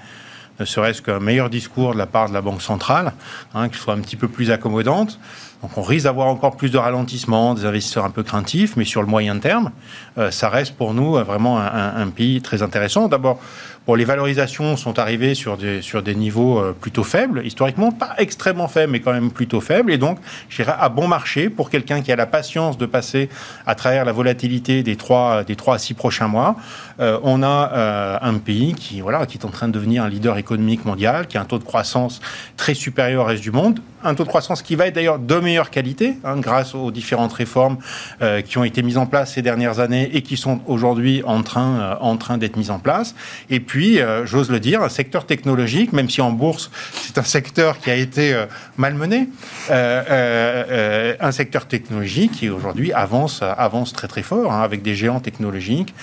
ne 0.60 0.66
serait-ce 0.66 1.02
qu'un 1.02 1.20
meilleur 1.20 1.50
discours 1.50 1.94
de 1.94 1.98
la 1.98 2.06
part 2.06 2.30
de 2.30 2.34
la 2.34 2.42
Banque 2.42 2.62
centrale, 2.62 3.14
hein, 3.54 3.68
soit 3.72 3.94
un 3.94 4.00
petit 4.00 4.16
peu 4.16 4.28
plus 4.28 4.52
accommodante. 4.52 5.20
Donc 5.64 5.78
on 5.78 5.82
risque 5.82 6.04
d'avoir 6.04 6.28
encore 6.28 6.58
plus 6.58 6.70
de 6.70 6.78
ralentissement, 6.78 7.54
des 7.54 7.66
investisseurs 7.66 8.04
un 8.04 8.10
peu 8.10 8.22
craintifs, 8.22 8.76
mais 8.76 8.84
sur 8.84 9.02
le 9.02 9.08
moyen 9.08 9.40
terme, 9.40 9.72
euh, 10.18 10.30
ça 10.30 10.50
reste 10.50 10.76
pour 10.76 10.94
nous 10.94 11.16
euh, 11.16 11.24
vraiment 11.24 11.58
un, 11.58 12.08
pays 12.10 12.42
très 12.42 12.62
intéressant. 12.62 13.08
D'abord, 13.08 13.40
les 13.88 14.04
valorisations 14.04 14.76
sont 14.76 15.00
arrivées 15.00 15.36
sur 15.36 15.56
des, 15.56 15.82
sur 15.82 16.04
des 16.04 16.16
niveaux 16.16 16.60
euh, 16.60 16.76
plutôt 16.78 17.06
faibles, 17.06 17.44
historiquement 17.46 17.94
pas 17.94 18.14
extrêmement 18.18 18.68
faibles, 18.68 18.92
mais 18.92 19.00
quand 19.00 19.14
même 19.14 19.32
plutôt 19.32 19.62
faibles. 19.62 19.90
Et 19.94 19.98
donc, 19.98 20.20
je 20.50 20.58
dirais 20.58 20.76
à 20.78 20.90
bon 20.90 21.08
marché 21.08 21.50
pour 21.50 21.70
quelqu'un 21.70 22.02
qui 22.02 22.12
a 22.12 22.18
la 22.18 22.26
patience 22.26 22.78
de 22.78 22.86
passer 22.86 23.30
à 23.66 23.74
travers 23.76 24.04
la 24.04 24.12
volatilité 24.12 24.84
des 24.84 24.98
trois, 24.98 25.46
des 25.46 25.56
trois 25.56 25.76
à 25.76 25.80
six 25.80 25.94
prochains 25.94 26.28
mois. 26.28 26.58
On 27.00 27.44
a 27.44 28.20
un 28.22 28.38
pays 28.38 28.74
qui, 28.74 29.02
voilà, 29.02 29.26
qui 29.26 29.38
est 29.38 29.46
en 29.46 29.50
train 29.50 29.68
de 29.68 29.74
devenir 29.74 30.04
un 30.04 30.10
leader 30.10 30.38
économique 30.38 30.86
mondial, 30.86 31.28
qui 31.28 31.38
a 31.38 31.42
un 31.42 31.46
taux 31.46 31.60
de 31.60 31.64
croissance 31.64 32.22
très 32.58 32.74
supérieur 32.74 33.24
au 33.24 33.26
reste 33.26 33.44
du 33.44 33.52
monde, 33.52 33.80
un 34.04 34.16
taux 34.16 34.24
de 34.24 34.30
croissance 34.30 34.62
qui 34.62 34.76
va 34.76 34.88
être 34.88 34.96
d'ailleurs 34.96 35.20
de 35.20 35.36
meilleure 35.36 35.70
qualité, 35.70 36.18
hein, 36.24 36.38
grâce 36.38 36.76
aux 36.76 36.92
différentes 36.92 37.34
réformes 37.34 37.78
euh, 38.22 38.42
qui 38.42 38.58
ont 38.58 38.64
été 38.64 38.84
mises 38.84 38.98
en 38.98 39.06
place 39.06 39.34
ces 39.34 39.42
dernières 39.42 39.80
années 39.80 40.10
et 40.14 40.22
qui 40.22 40.38
sont 40.38 40.62
aujourd'hui 40.68 41.24
en 41.26 41.42
train, 41.44 41.98
euh, 42.02 42.18
train 42.18 42.38
d'être 42.38 42.58
mises 42.58 42.72
en 42.72 42.80
place. 42.80 43.16
Et 43.50 43.60
puis, 43.60 44.00
euh, 44.00 44.26
j'ose 44.26 44.50
le 44.50 44.60
dire, 44.60 44.82
un 44.82 44.90
secteur 44.90 45.26
technologique, 45.26 45.94
même 45.94 46.10
si 46.10 46.22
en 46.22 46.32
bourse, 46.32 46.70
c'est 46.94 47.18
un 47.18 47.24
secteur 47.24 47.80
qui 47.80 47.90
a 47.90 47.96
été 47.96 48.46
malmené, 48.78 49.30
un 49.70 51.32
secteur 51.32 51.68
technologique 51.68 52.32
qui 52.34 52.50
aujourd'hui 52.50 52.94
avance, 52.94 53.42
avance 53.42 53.94
très 53.94 54.08
très 54.08 54.22
fort, 54.22 54.52
hein, 54.52 54.62
avec 54.62 54.82
des 54.82 54.96
géants 54.96 55.20
technologiques 55.20 55.94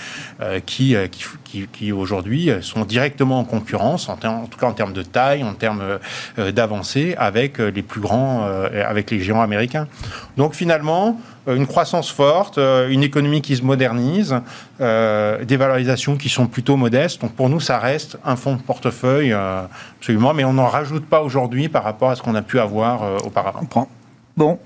qui, 0.65 0.80
qui, 1.43 1.67
qui, 1.71 1.91
aujourd'hui 1.91 2.51
sont 2.61 2.85
directement 2.85 3.39
en 3.39 3.43
concurrence, 3.43 4.09
en, 4.09 4.15
tout 4.15 4.57
cas 4.59 4.67
en 4.67 4.73
termes 4.73 4.93
de 4.93 5.03
taille, 5.03 5.43
en 5.43 5.53
termes 5.53 5.99
d'avancée, 6.37 7.15
avec 7.17 7.59
les 7.59 7.81
plus 7.81 8.01
grands, 8.01 8.43
avec 8.43 9.11
les 9.11 9.19
géants 9.19 9.41
américains. 9.41 9.87
Donc 10.37 10.53
finalement, 10.53 11.19
euh, 11.47 11.55
une 11.55 11.65
croissance 11.65 12.11
forte, 12.11 12.57
euh, 12.57 12.89
une 12.89 13.03
économie 13.03 13.41
qui 13.41 13.55
se 13.55 13.63
modernise, 13.63 14.35
euh, 14.79 15.43
des 15.43 15.57
valorisations 15.57 16.15
qui 16.15 16.29
sont 16.29 16.47
plutôt 16.47 16.77
modestes. 16.77 17.21
Donc 17.21 17.33
pour 17.33 17.49
nous, 17.49 17.59
ça 17.59 17.79
reste 17.79 18.17
un 18.23 18.35
fonds 18.35 18.55
de 18.55 18.61
portefeuille, 18.61 19.33
absolument, 19.33 20.33
mais 20.33 20.43
on 20.43 20.53
n'en 20.53 20.67
rajoute 20.67 21.05
pas 21.05 21.21
aujourd'hui 21.21 21.69
par 21.69 21.83
rapport 21.83 22.11
à 22.11 22.15
ce 22.15 22.21
qu'on 22.21 22.35
a 22.35 22.41
pu 22.41 22.59
avoir 22.59 23.25
auparavant. 23.25 23.61
Bon, 24.37 24.59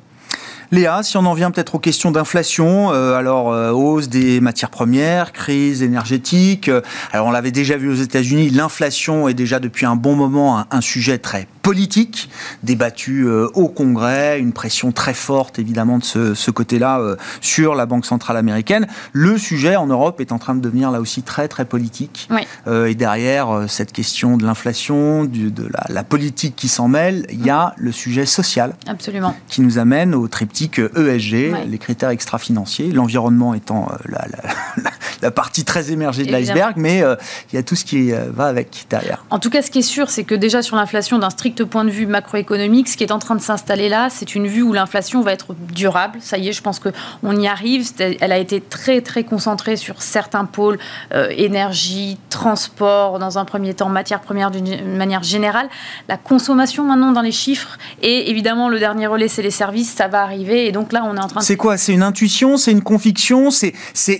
Léa, 0.72 1.04
si 1.04 1.18
on 1.18 1.26
en 1.26 1.34
vient 1.34 1.52
peut-être 1.52 1.76
aux 1.76 1.80
questions 1.80 2.12
d'inflation, 2.12 2.90
alors 2.90 3.48
hausse 3.76 4.10
des 4.10 4.40
matières 4.42 4.70
premières, 4.70 5.32
crise 5.32 5.84
énergétique. 5.84 6.70
alors 7.12 7.28
on 7.28 7.32
l'avait 7.32 7.52
déjà 7.52 7.78
vu 7.78 7.90
aux 7.90 7.96
États-Unis, 7.96 8.50
l'inflation 8.50 9.28
est 9.28 9.34
déjà 9.34 9.60
depuis 9.60 9.86
un 9.86 9.96
bon 9.96 10.16
moment 10.16 10.66
un 10.72 10.82
sujet 10.82 11.18
très 11.18 11.48
politique 11.66 12.30
débattue 12.62 13.26
euh, 13.26 13.48
au 13.56 13.70
Congrès, 13.70 14.40
une 14.40 14.54
pression 14.54 14.92
très 14.92 15.16
forte 15.16 15.58
évidemment 15.58 15.98
de 15.98 16.34
ce, 16.36 16.52
côté-là 16.52 17.00
euh, 17.00 17.16
sur 17.42 17.74
la 17.74 17.88
Banque 17.88 18.06
centrale 18.06 18.38
américaine. 18.38 18.86
Le 19.14 19.36
sujet 19.40 19.76
en 19.76 19.88
Europe 19.88 20.22
est 20.22 20.32
en 20.32 20.38
train 20.38 20.54
de 20.54 20.62
devenir 20.62 20.92
là 20.92 21.02
aussi 21.02 21.24
très 21.24 21.48
très 21.48 21.66
politique. 21.66 22.30
Euh, 22.68 22.86
et 22.86 22.94
derrière 22.94 23.66
cette 23.68 23.92
question 23.92 24.38
de 24.38 24.46
l'inflation, 24.46 25.26
de 25.26 25.68
la, 25.90 26.04
politique 26.04 26.56
qui 26.56 26.68
s'en 26.68 26.88
mêle, 26.88 27.26
il 27.32 27.44
y 27.44 27.50
a 27.50 27.74
le 27.78 27.92
sujet 27.92 28.28
social. 28.28 28.76
Absolument. 28.86 29.36
Qui 29.48 29.62
nous 29.62 29.80
amène 29.80 30.14
au 30.14 30.28
triptyque 30.28 30.55
ESG, 30.64 31.54
les 31.68 31.78
critères 31.78 32.10
extra-financiers, 32.10 32.92
l'environnement 32.92 33.54
étant 33.54 33.92
la, 35.22 35.32
partie 35.32 35.64
très 35.64 35.92
émergée 35.92 36.24
de 36.24 36.32
l'iceberg, 36.32 36.74
mais 36.78 37.04
il 37.52 37.56
y 37.56 37.60
a 37.60 37.64
tout 37.64 37.76
ce 37.76 37.86
qui 37.86 38.12
va 38.12 38.46
avec 38.46 38.86
derrière. 38.90 39.26
En 39.30 39.40
tout 39.40 39.50
cas, 39.50 39.62
ce 39.62 39.72
qui 39.72 39.80
est 39.80 39.84
sûr, 39.84 40.10
c'est 40.10 40.24
que 40.24 40.36
déjà 40.36 40.62
sur 40.62 40.76
l'inflation 40.76 41.20
d'un 41.20 41.30
strict 41.30 41.64
point 41.64 41.84
de 41.84 41.90
vue 41.90 42.06
macroéconomique, 42.06 42.88
ce 42.88 42.98
qui 42.98 43.04
est 43.04 43.12
en 43.12 43.20
train 43.20 43.36
de 43.36 43.42
s'installer 43.42 43.90
là, 43.90 44.10
c'est 44.10 44.36
une 44.36 44.48
vue 44.48 44.62
où 44.62 44.74
l'inflation 44.74 45.22
va 45.22 45.32
être 45.34 45.56
durable. 45.74 46.20
Ça 46.22 46.38
y 46.38 46.50
est, 46.50 46.54
je 46.54 46.62
pense 46.62 46.80
qu'on 46.80 47.40
y 47.40 47.48
arrive. 47.48 47.90
Elle 48.00 48.32
a 48.32 48.38
été 48.38 48.62
très, 48.62 49.02
très 49.02 49.24
concentrée 49.24 49.76
sur 49.76 50.02
certains 50.02 50.46
pôles, 50.46 50.78
euh, 51.14 51.30
énergie, 51.36 52.18
transport, 52.30 53.20
dans 53.20 53.38
un 53.38 53.46
premier 53.46 53.74
temps, 53.74 53.90
matières 53.90 54.22
premières 54.22 54.52
d'une 54.52 54.96
manière 54.96 55.24
générale. 55.24 55.68
La 56.08 56.18
consommation 56.18 56.84
maintenant 56.84 57.12
dans 57.12 57.22
les 57.22 57.32
chiffres, 57.32 57.78
et 58.02 58.30
évidemment, 58.30 58.70
le 58.70 58.80
dernier 58.80 59.08
relais, 59.08 59.28
c'est 59.28 59.42
les 59.42 59.52
services, 59.52 59.94
ça 59.94 60.08
va 60.08 60.22
arriver. 60.22 60.45
Et 60.54 60.72
donc 60.72 60.94
là, 60.94 61.04
on 61.06 61.16
est 61.16 61.20
en 61.20 61.28
train 61.28 61.40
de... 61.40 61.46
C'est 61.46 61.58
quoi? 61.58 61.78
C'est 61.78 61.94
une 61.94 62.04
intuition? 62.04 62.58
C'est 62.58 62.72
une 62.72 62.82
conviction? 62.82 63.50
C'est 63.52 63.74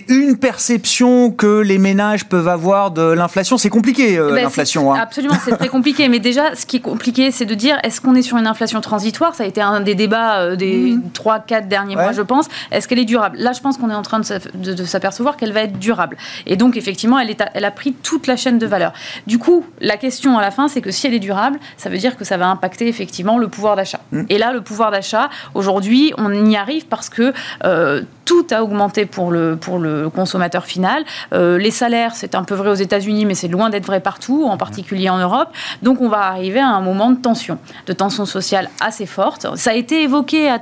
une 0.08 0.36
perception 0.36 1.30
que 1.30 1.60
les 1.60 1.78
ménages 1.78 2.24
peuvent 2.24 2.48
avoir 2.48 2.90
de 2.90 3.02
l'inflation? 3.02 3.58
C'est 3.58 3.70
compliqué, 3.70 4.18
euh, 4.18 4.32
ben, 4.32 4.44
l'inflation. 4.44 4.92
Hein. 4.92 4.98
Absolument, 5.00 5.36
c'est 5.44 5.56
très 5.56 5.68
compliqué. 5.68 6.08
Mais 6.08 6.18
déjà, 6.18 6.54
ce 6.54 6.66
qui 6.66 6.76
est 6.76 6.80
compliqué, 6.80 7.30
c'est 7.30 7.44
de 7.44 7.54
dire 7.54 7.78
est-ce 7.82 8.00
qu'on 8.00 8.14
est 8.14 8.22
sur 8.22 8.36
une 8.36 8.46
inflation 8.46 8.80
transitoire? 8.80 9.34
Ça 9.34 9.44
a 9.44 9.46
été 9.46 9.60
un 9.60 9.80
des 9.80 9.94
débats 9.94 10.40
euh, 10.40 10.56
des 10.56 10.96
3-4 11.14 11.64
mmh. 11.64 11.68
derniers 11.68 11.96
mois, 11.96 12.12
je 12.12 12.22
pense. 12.22 12.48
Est-ce 12.70 12.88
qu'elle 12.88 12.98
est 12.98 13.04
durable? 13.04 13.36
Là, 13.38 13.52
je 13.52 13.60
pense 13.60 13.78
qu'on 13.78 13.90
est 13.90 13.94
en 13.94 14.02
train 14.02 14.20
de, 14.20 14.84
s'apercevoir 14.84 15.36
qu'elle 15.36 15.52
va 15.52 15.62
être 15.62 15.78
durable. 15.78 16.16
Et 16.46 16.56
donc, 16.56 16.76
effectivement, 16.76 17.18
elle, 17.18 17.30
est 17.30 17.42
elle 17.54 17.64
a 17.64 17.70
pris 17.70 17.92
toute 17.92 18.26
la 18.26 18.36
chaîne 18.36 18.58
de 18.58 18.66
valeur. 18.66 18.92
Du 19.26 19.38
coup, 19.38 19.64
la 19.80 19.96
question 19.96 20.38
à 20.38 20.40
la 20.40 20.50
fin, 20.50 20.68
c'est 20.68 20.80
que 20.80 20.90
si 20.90 21.06
elle 21.06 21.14
est 21.14 21.18
durable, 21.18 21.58
ça 21.76 21.88
veut 21.88 21.98
dire 21.98 22.16
que 22.16 22.24
ça 22.24 22.36
va 22.36 22.48
impacter 22.48 22.88
effectivement 22.88 23.38
le 23.38 23.48
pouvoir 23.48 23.76
d'achat. 23.76 24.00
Mmh. 24.12 24.22
Et 24.28 24.38
là, 24.38 24.52
le 24.52 24.60
pouvoir 24.60 24.90
d'achat, 24.90 25.30
aujourd'hui, 25.54 26.12
on 26.16 26.46
y 26.46 26.56
arrive 26.56 26.86
parce 26.86 27.08
que 27.08 27.32
euh, 27.64 28.02
tout 28.24 28.46
a 28.50 28.62
augmenté 28.62 29.06
pour 29.06 29.30
le, 29.30 29.56
pour 29.56 29.78
le 29.78 30.10
consommateur 30.10 30.66
final. 30.66 31.04
Euh, 31.32 31.58
les 31.58 31.70
salaires, 31.70 32.14
c'est 32.14 32.34
un 32.34 32.42
peu 32.42 32.54
vrai 32.54 32.70
aux 32.70 32.74
États-Unis, 32.74 33.24
mais 33.24 33.34
c'est 33.34 33.48
loin 33.48 33.70
d'être 33.70 33.86
vrai 33.86 34.00
partout, 34.00 34.44
en 34.44 34.56
particulier 34.56 35.08
en 35.08 35.18
Europe. 35.18 35.48
Donc 35.82 36.00
on 36.00 36.08
va 36.08 36.22
arriver 36.22 36.60
à 36.60 36.68
un 36.68 36.80
moment 36.80 37.10
de 37.10 37.16
tension, 37.16 37.58
de 37.86 37.92
tension 37.92 38.26
sociale 38.26 38.68
assez 38.80 39.06
forte. 39.06 39.46
Ça 39.56 39.70
a 39.70 39.74
été 39.74 40.02
évoqué 40.02 40.48
à 40.48 40.60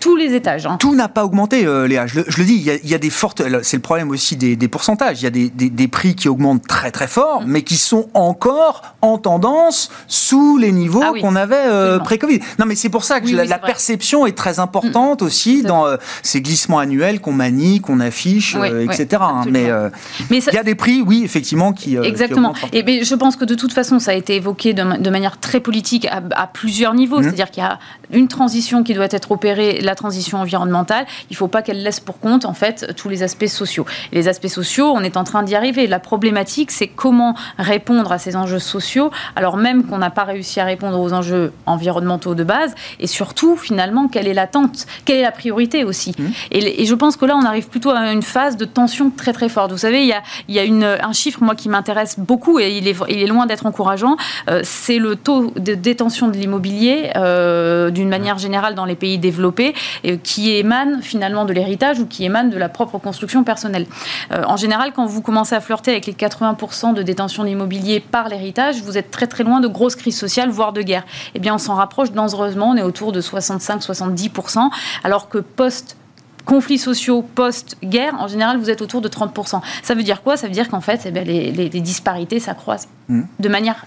tous 0.00 0.16
les 0.16 0.34
étages. 0.34 0.66
Hein. 0.66 0.76
Tout 0.78 0.94
n'a 0.94 1.08
pas 1.08 1.24
augmenté, 1.24 1.66
euh, 1.66 1.88
Léa. 1.88 2.06
Je 2.06 2.20
le, 2.20 2.44
dis, 2.44 2.54
il 2.54 2.88
y, 2.88 2.94
a, 2.94 2.98
des 2.98 3.10
fortes. 3.10 3.42
C'est 3.62 3.76
le 3.76 3.82
problème 3.82 4.10
aussi 4.10 4.36
des, 4.36 4.68
pourcentages. 4.68 5.20
Il 5.20 5.24
y 5.24 5.26
a 5.26 5.30
des, 5.30 5.48
des, 5.48 5.88
prix 5.88 6.14
qui 6.14 6.28
augmentent 6.28 6.66
très 6.66 6.90
très 6.90 7.08
fort, 7.08 7.42
mm. 7.42 7.44
mais 7.46 7.62
qui 7.62 7.76
sont 7.76 8.08
encore 8.14 8.82
en 9.00 9.18
tendance 9.18 9.90
sous 10.06 10.58
les 10.58 10.72
niveaux 10.72 11.02
ah 11.02 11.12
qu'on 11.20 11.36
avait 11.36 11.56
euh, 11.56 11.98
pré-Covid. 11.98 12.40
Non, 12.58 12.66
mais 12.66 12.74
c'est 12.74 12.90
pour 12.90 13.04
ça 13.04 13.20
que 13.20 13.28
la, 13.30 13.58
perception 13.58 14.26
est 14.26 14.36
très 14.36 14.60
importante 14.60 14.87
mm. 14.94 15.24
aussi 15.24 15.62
dans 15.62 15.86
ces 16.22 16.40
glissements 16.40 16.78
annuels 16.78 17.20
qu'on 17.20 17.32
manie, 17.32 17.80
qu'on 17.80 18.00
affiche, 18.00 18.56
euh, 18.56 18.84
etc. 18.84 19.22
Hein. 19.22 19.44
mais 19.50 19.70
euh, 19.70 19.90
il 20.30 20.38
y 20.52 20.58
a 20.58 20.62
des 20.62 20.74
prix, 20.74 21.02
oui, 21.02 21.22
effectivement, 21.24 21.72
qui. 21.72 21.96
Euh, 21.96 22.02
Exactement. 22.02 22.54
et 22.72 22.82
mais 22.82 23.04
je 23.04 23.14
pense 23.14 23.36
que 23.36 23.44
de 23.44 23.54
toute 23.54 23.72
façon, 23.72 23.98
ça 23.98 24.12
a 24.12 24.14
été 24.14 24.36
évoqué 24.36 24.72
de, 24.72 25.10
manière 25.10 25.38
très 25.38 25.60
politique 25.60 26.06
à, 26.10 26.46
plusieurs 26.46 26.94
niveaux. 26.94 27.20
Mmh. 27.20 27.24
C'est-à-dire 27.24 27.50
qu'il 27.50 27.62
y 27.62 27.66
a 27.66 27.78
une 28.12 28.28
transition 28.28 28.82
qui 28.82 28.94
doit 28.94 29.08
être 29.10 29.32
opérée, 29.32 29.80
la 29.80 29.94
transition 29.94 30.38
environnementale. 30.38 31.06
Il 31.30 31.34
ne 31.34 31.36
faut 31.36 31.48
pas 31.48 31.62
qu'elle 31.62 31.82
laisse 31.82 32.00
pour 32.00 32.18
compte, 32.20 32.44
en 32.44 32.54
fait, 32.54 32.94
tous 32.96 33.08
les 33.08 33.22
aspects 33.22 33.46
sociaux. 33.46 33.86
les 34.12 34.28
aspects 34.28 34.48
sociaux, 34.48 34.92
on 34.94 35.02
est 35.02 35.16
en 35.16 35.24
train 35.24 35.42
d'y 35.42 35.54
arriver. 35.54 35.86
La 35.86 35.98
problématique, 35.98 36.70
c'est 36.70 36.88
comment 36.88 37.34
répondre 37.58 38.12
à 38.12 38.18
ces 38.18 38.36
enjeux 38.36 38.58
sociaux, 38.58 39.10
alors 39.36 39.56
même 39.56 39.84
qu'on 39.84 39.98
n'a 39.98 40.10
pas 40.10 40.24
réussi 40.24 40.60
à 40.60 40.64
répondre 40.64 40.98
aux 41.00 41.12
enjeux 41.12 41.52
environnementaux 41.66 42.34
de 42.34 42.44
base. 42.44 42.74
Et 43.00 43.06
surtout, 43.06 43.56
finalement, 43.56 44.08
quelle 44.08 44.26
est 44.26 44.34
l'attente 44.34 44.77
Quelle 45.04 45.18
est 45.18 45.22
la 45.22 45.32
priorité 45.32 45.84
aussi 45.84 46.14
mmh. 46.18 46.24
et, 46.52 46.82
et, 46.82 46.86
je 46.86 46.94
pense 46.94 47.16
que 47.16 47.24
là, 47.24 47.36
on 47.36 47.44
arrive 47.44 47.68
plutôt 47.68 47.90
à 47.90 48.12
une 48.12 48.22
phase 48.22 48.56
de 48.56 48.64
tension 48.64 49.10
très 49.10 49.32
très 49.32 49.48
forte. 49.48 49.72
Vous 49.72 49.78
savez, 49.78 50.02
il 50.02 50.08
y 50.08 50.12
a, 50.12 50.22
il 50.48 50.54
y 50.54 50.58
a 50.58 50.64
une, 50.64 50.84
un 50.84 51.12
chiffre, 51.12 51.42
moi, 51.42 51.54
qui 51.54 51.68
m'intéresse 51.68 52.18
beaucoup 52.18 52.58
et 52.58 52.76
il 52.76 52.88
est, 52.88 52.96
il 53.08 53.22
est 53.22 53.26
loin 53.26 53.46
d'être 53.46 53.66
encourageant. 53.66 54.16
Euh, 54.50 54.60
c'est 54.64 54.98
le 54.98 55.16
taux 55.16 55.52
de 55.56 55.74
détention 55.74 56.28
de 56.28 56.36
l'immobilier, 56.36 57.10
euh, 57.16 57.90
d'une 57.90 58.08
manière 58.08 58.38
générale, 58.38 58.74
dans 58.74 58.84
les 58.84 58.96
pays 58.96 59.18
développés, 59.18 59.74
qui 60.22 60.52
émane 60.52 61.02
finalement 61.02 61.44
de 61.44 61.52
l'héritage 61.52 61.98
ou 62.00 62.06
qui 62.06 62.24
émane 62.24 62.50
de 62.50 62.58
la 62.58 62.68
propre 62.68 62.98
construction 62.98 63.44
personnelle. 63.44 63.86
Euh, 64.32 64.42
en 64.46 64.56
général, 64.56 64.92
quand 64.94 65.06
vous 65.06 65.22
commencez 65.22 65.54
à 65.54 65.60
flirter 65.60 65.90
avec 65.92 66.06
les 66.06 66.12
80% 66.12 66.94
de 66.94 67.02
détention 67.02 67.42
de 67.42 67.48
l'immobilier 67.48 68.00
par 68.00 68.28
l'héritage, 68.28 68.82
vous 68.82 68.98
êtes 68.98 69.10
très 69.10 69.26
très 69.26 69.44
loin 69.44 69.60
de 69.60 69.68
grosses 69.68 69.96
crises 69.96 70.18
sociales, 70.18 70.50
voire 70.50 70.72
de 70.72 70.82
guerre. 70.82 71.04
Eh 71.34 71.38
bien, 71.38 71.54
on 71.54 71.58
s'en 71.58 71.74
rapproche 71.74 72.12
dangereusement. 72.12 72.70
On 72.70 72.76
est 72.76 72.82
autour 72.82 73.12
de 73.12 73.20
65-70%, 73.20 74.67
alors 75.04 75.28
que 75.28 75.38
post 75.38 75.96
conflits 76.44 76.78
sociaux 76.78 77.20
post-guerre, 77.20 78.14
en 78.18 78.26
général, 78.26 78.56
vous 78.56 78.70
êtes 78.70 78.80
autour 78.80 79.02
de 79.02 79.08
30%. 79.08 79.60
Ça 79.82 79.94
veut 79.94 80.02
dire 80.02 80.22
quoi? 80.22 80.38
Ça 80.38 80.46
veut 80.46 80.52
dire 80.52 80.70
qu'en 80.70 80.80
fait, 80.80 81.02
eh 81.04 81.10
les, 81.10 81.52
les, 81.52 81.80
disparités 81.80 82.40
s'accroissent 82.40 82.88
mmh. 83.08 83.22
de 83.38 83.48
manière 83.50 83.84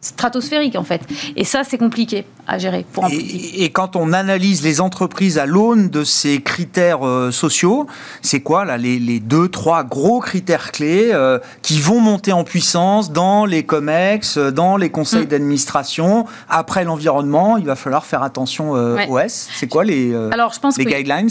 stratosphérique 0.00 0.76
en 0.76 0.84
fait. 0.84 1.02
Et 1.36 1.44
ça, 1.44 1.64
c'est 1.64 1.78
compliqué 1.78 2.24
à 2.46 2.58
gérer 2.58 2.86
pour 2.92 3.04
un 3.04 3.08
et, 3.10 3.64
et, 3.64 3.70
quand 3.70 3.96
on 3.96 4.12
analyse 4.12 4.62
les 4.62 4.80
entreprises 4.80 5.38
à 5.38 5.44
l'aune 5.44 5.90
de 5.90 6.04
ces 6.04 6.40
critères 6.40 7.06
euh, 7.06 7.30
sociaux, 7.30 7.86
c'est 8.22 8.40
quoi 8.40 8.64
là 8.64 8.78
les, 8.78 8.98
les, 8.98 9.20
deux, 9.20 9.48
trois 9.48 9.84
gros 9.84 10.20
critères 10.20 10.72
clés 10.72 11.10
euh, 11.12 11.38
qui 11.62 11.80
vont 11.80 12.00
monter 12.00 12.32
en 12.32 12.44
puissance 12.44 13.12
dans 13.12 13.44
les 13.44 13.64
COMEX, 13.64 14.38
euh, 14.38 14.50
dans 14.50 14.76
les 14.76 14.88
conseils 14.88 15.24
mm. 15.24 15.26
d'administration 15.26 16.26
Après 16.48 16.84
l'environnement, 16.84 17.56
il 17.56 17.66
va 17.66 17.76
falloir 17.76 18.06
faire 18.06 18.22
attention 18.22 18.70
au 18.70 19.18
S. 19.18 19.48
C'est 19.54 19.68
quoi 19.68 19.84
les, 19.84 20.14
alors, 20.32 20.52
je 20.52 20.60
pense 20.60 20.78
les 20.78 20.84
guidelines 20.84 21.28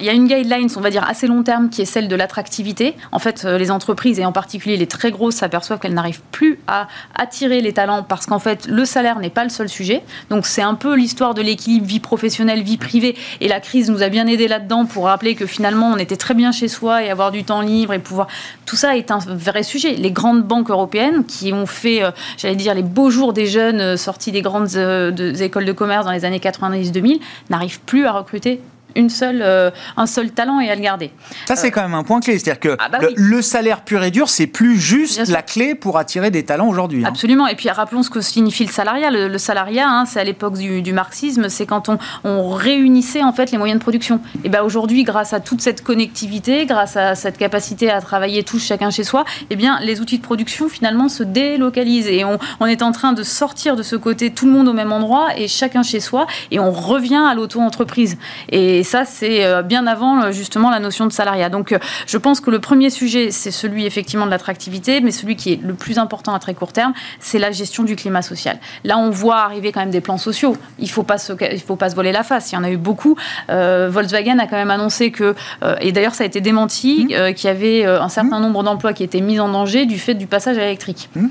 Il 0.00 0.06
y 0.06 0.08
a 0.08 0.12
une 0.12 0.26
guideline, 0.26 0.68
on 0.76 0.80
va 0.80 0.90
dire, 0.90 1.06
assez 1.08 1.26
long 1.26 1.42
terme 1.42 1.70
qui 1.70 1.82
est 1.82 1.86
celle 1.86 2.08
de 2.08 2.16
l'attractivité. 2.16 2.96
En 3.12 3.18
fait, 3.18 3.44
les 3.44 3.70
entreprises, 3.70 4.18
et 4.18 4.24
en 4.24 4.32
particulier 4.32 4.76
les 4.76 4.86
très 4.86 5.10
grosses, 5.10 5.36
s'aperçoivent 5.36 5.78
qu'elles 5.78 5.94
n'arrivent 5.94 6.22
plus 6.32 6.58
à 6.66 6.88
attirer 7.14 7.60
les 7.60 7.72
talents 7.72 8.02
parce 8.08 8.26
qu'en 8.26 8.38
fait, 8.38 8.66
le 8.66 8.84
salaire 8.84 9.18
n'est 9.18 9.30
pas 9.30 9.44
le 9.44 9.50
seul 9.50 9.68
sujet. 9.68 10.02
Donc, 10.30 10.46
c'est 10.46 10.62
un 10.62 10.74
peu 10.74 10.96
l'histoire 10.96 11.34
de 11.34 11.42
l'équilibre 11.42 11.86
vie 11.86 12.00
professionnelle, 12.00 12.62
vie 12.62 12.76
privée. 12.76 13.16
Et 13.40 13.48
la 13.48 13.60
crise 13.60 13.90
nous 13.90 14.02
a 14.02 14.08
bien 14.08 14.26
aidé 14.26 14.48
là-dedans 14.48 14.86
pour 14.86 15.04
rappeler 15.04 15.34
que 15.34 15.46
finalement, 15.46 15.90
on 15.92 15.98
était 15.98 16.16
très 16.16 16.34
bien 16.34 16.52
chez 16.52 16.68
soi 16.68 17.02
et 17.02 17.10
avoir 17.10 17.30
du 17.30 17.44
temps 17.44 17.60
libre 17.60 17.92
et 17.92 17.98
pouvoir. 17.98 18.28
Tout 18.66 18.76
ça 18.76 18.96
est 18.96 19.10
un 19.10 19.18
vrai 19.18 19.62
sujet. 19.62 19.94
Les 19.94 20.10
grandes 20.10 20.42
banques 20.42 20.70
européennes 20.70 21.24
qui 21.24 21.52
ont 21.52 21.66
fait, 21.66 22.02
euh, 22.02 22.10
j'allais 22.36 22.56
dire, 22.56 22.74
les 22.74 22.82
beaux 22.82 23.10
jours 23.10 23.32
des 23.32 23.46
jeunes 23.46 23.80
euh, 23.80 23.96
sortis 23.96 24.32
des 24.32 24.42
grandes 24.42 24.74
euh, 24.76 25.34
écoles 25.34 25.64
de 25.64 25.72
commerce 25.72 26.04
dans 26.04 26.12
les 26.12 26.24
années 26.24 26.38
90-2000 26.38 27.20
n'arrivent 27.50 27.80
plus 27.80 28.06
à 28.06 28.12
recruter 28.12 28.60
une 28.96 29.10
seule, 29.10 29.42
euh, 29.42 29.70
un 29.96 30.06
seul 30.06 30.30
talent 30.30 30.60
et 30.60 30.70
à 30.70 30.74
le 30.74 30.80
garder. 30.80 31.10
Ça, 31.46 31.56
c'est 31.56 31.70
quand 31.70 31.82
même 31.82 31.94
un 31.94 32.02
point 32.02 32.20
clé. 32.20 32.38
C'est-à-dire 32.38 32.60
que 32.60 32.76
ah 32.78 32.88
bah 32.88 32.98
le, 33.16 33.42
salaire 33.42 33.82
pur 33.82 34.02
et 34.02 34.10
dur, 34.10 34.28
c'est 34.28 34.46
plus 34.46 34.78
juste 34.78 35.28
la 35.28 35.42
clé 35.42 35.74
pour 35.74 35.98
attirer 35.98 36.30
des 36.30 36.44
talents 36.44 36.68
aujourd'hui. 36.68 37.04
Hein. 37.04 37.08
Absolument. 37.08 37.46
Et 37.46 37.54
puis, 37.54 37.68
rappelons 37.70 38.02
ce 38.02 38.10
que 38.10 38.20
signifie 38.20 38.64
le 38.64 38.72
salariat. 38.72 39.10
Le, 39.10 39.38
salariat, 39.38 39.88
hein, 39.88 40.04
c'est 40.04 40.20
à 40.20 40.24
l'époque 40.24 40.54
du, 40.58 40.92
marxisme, 40.92 41.48
c'est 41.48 41.66
quand 41.66 41.88
on, 41.88 41.98
on, 42.24 42.50
réunissait 42.50 43.22
en 43.22 43.32
fait 43.32 43.50
les 43.50 43.58
moyens 43.58 43.78
de 43.78 43.82
production. 43.82 44.20
Et 44.44 44.48
ben 44.48 44.62
aujourd'hui, 44.62 45.04
grâce 45.04 45.32
à 45.32 45.40
toute 45.40 45.60
cette 45.60 45.82
connectivité, 45.82 46.66
grâce 46.66 46.96
à 46.96 47.14
cette 47.14 47.38
capacité 47.38 47.90
à 47.90 48.00
travailler 48.00 48.42
tous 48.42 48.58
chacun 48.58 48.90
chez 48.90 49.04
soi, 49.04 49.24
eh 49.50 49.56
bien, 49.56 49.78
les 49.80 50.00
outils 50.00 50.18
de 50.18 50.22
production 50.22 50.68
finalement 50.68 51.08
se 51.08 51.22
délocalisent. 51.22 52.08
Et 52.08 52.24
on, 52.24 52.38
on 52.60 52.66
est 52.66 52.82
en 52.82 52.92
train 52.92 53.12
de 53.12 53.22
sortir 53.22 53.76
de 53.76 53.82
ce 53.82 53.96
côté 53.96 54.30
tout 54.30 54.46
le 54.46 54.52
monde 54.52 54.68
au 54.68 54.72
même 54.72 54.92
endroit 54.92 55.28
et 55.36 55.48
chacun 55.48 55.82
chez 55.82 56.00
soi. 56.00 56.26
Et 56.50 56.58
on 56.58 56.70
revient 56.70 57.22
à 57.28 57.34
l'auto-entreprise. 57.34 58.18
Et 58.50 58.77
ça, 58.82 59.04
c'est 59.04 59.44
euh, 59.44 59.62
bien 59.62 59.86
avant 59.86 60.22
euh, 60.22 60.32
justement 60.32 60.70
la 60.70 60.80
notion 60.80 61.06
de 61.06 61.12
salariat. 61.12 61.48
Donc, 61.48 61.72
euh, 61.72 61.78
je 62.06 62.18
pense 62.18 62.40
que 62.40 62.50
le 62.50 62.58
premier 62.58 62.90
sujet, 62.90 63.30
c'est 63.30 63.50
celui 63.50 63.86
effectivement 63.86 64.26
de 64.26 64.30
l'attractivité, 64.30 65.00
mais 65.00 65.10
celui 65.10 65.36
qui 65.36 65.52
est 65.52 65.60
le 65.62 65.74
plus 65.74 65.98
important 65.98 66.34
à 66.34 66.38
très 66.38 66.54
court 66.54 66.72
terme, 66.72 66.92
c'est 67.20 67.38
la 67.38 67.50
gestion 67.50 67.82
du 67.82 67.96
climat 67.96 68.22
social. 68.22 68.58
Là, 68.84 68.98
on 68.98 69.10
voit 69.10 69.38
arriver 69.38 69.72
quand 69.72 69.80
même 69.80 69.90
des 69.90 70.00
plans 70.00 70.18
sociaux. 70.18 70.56
Il 70.78 70.84
ne 70.84 70.90
faut, 70.90 71.02
pas 71.02 71.18
se, 71.18 71.32
il 71.52 71.60
faut 71.60 71.76
pas 71.76 71.90
se 71.90 71.94
voler 71.94 72.12
la 72.12 72.22
face. 72.22 72.52
Il 72.52 72.56
y 72.56 72.58
en 72.58 72.64
a 72.64 72.70
eu 72.70 72.76
beaucoup. 72.76 73.16
Volkswagen 73.48 74.38
a 74.38 74.46
quand 74.46 74.56
même 74.56 74.70
annoncé 74.70 75.10
que, 75.10 75.34
et 75.80 75.92
d'ailleurs 75.92 76.14
ça 76.14 76.24
a 76.24 76.26
été 76.26 76.40
démenti, 76.40 77.06
mmh. 77.06 77.34
qu'il 77.34 77.48
y 77.48 77.50
avait 77.50 77.84
un 77.84 78.08
certain 78.08 78.38
mmh. 78.38 78.42
nombre 78.42 78.62
d'emplois 78.62 78.92
qui 78.92 79.04
étaient 79.04 79.20
mis 79.20 79.40
en 79.40 79.48
danger 79.48 79.86
du 79.86 79.98
fait 79.98 80.14
du 80.14 80.26
passage 80.26 80.58
à 80.58 80.60
l'électrique. 80.60 81.08
Mmh 81.14 81.28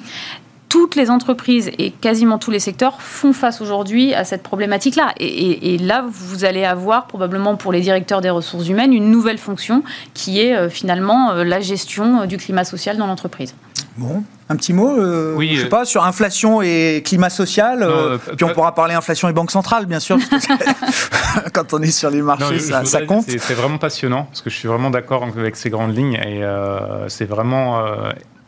toutes 0.70 0.96
les 0.96 1.10
entreprises 1.10 1.72
et 1.78 1.92
quasiment 1.92 2.38
tous 2.38 2.52
les 2.52 2.60
secteurs 2.60 3.02
font 3.02 3.34
face 3.34 3.62
aujourd'hui 3.62 4.14
à 4.14 4.24
cette 4.24 4.44
problématique-là. 4.44 5.14
Et, 5.20 5.78
là, 5.78 6.06
vous 6.10 6.46
allez 6.46 6.66
avoir 6.66 7.08
probablement 7.08 7.56
pour 7.56 7.72
les 7.72 7.82
directeurs 7.82 8.22
des 8.22 8.30
ressources 8.30 8.68
humaines 8.68 8.94
une 8.94 9.10
nouvelle 9.10 9.38
fonction 9.38 9.84
qui 10.14 10.42
est 10.42 10.56
euh, 10.56 10.70
finalement 10.70 11.32
euh, 11.32 11.44
la 11.44 11.60
gestion 11.60 12.22
euh, 12.22 12.26
du 12.26 12.38
climat 12.38 12.64
social 12.64 12.98
dans 12.98 13.08
l'entreprise. 13.08 13.56
Bon, 13.98 14.24
un 14.50 14.56
petit 14.56 14.74
mot, 14.74 14.96
oui, 15.36 15.56
je 15.56 15.64
sais 15.64 15.70
pas, 15.70 15.84
sur 15.84 16.06
inflation 16.06 16.62
et 16.62 17.02
climat 17.04 17.32
social. 17.32 17.88
puis 18.36 18.46
on 18.46 18.54
pourra 18.54 18.76
parler 18.76 18.94
inflation 18.94 19.28
et 19.28 19.34
banque 19.34 19.50
centrale, 19.50 19.88
bien 19.88 20.00
sûr. 20.00 20.18
quand 21.54 21.74
on 21.74 21.82
est 21.82 21.90
sur 21.90 22.12
les 22.12 22.22
marchés, 22.22 22.60
ça, 22.60 23.02
compte. 23.08 23.26
C'est 23.28 23.56
vraiment 23.56 23.80
passionnant 23.80 24.26
parce 24.26 24.42
que 24.42 24.52
je 24.52 24.56
suis 24.56 24.68
vraiment 24.68 24.92
d'accord 24.92 25.24
avec 25.24 25.56
ces 25.56 25.72
grandes 25.72 25.98
lignes 25.98 26.14
et 26.14 26.44
c'est 27.08 27.26
vraiment 27.26 27.82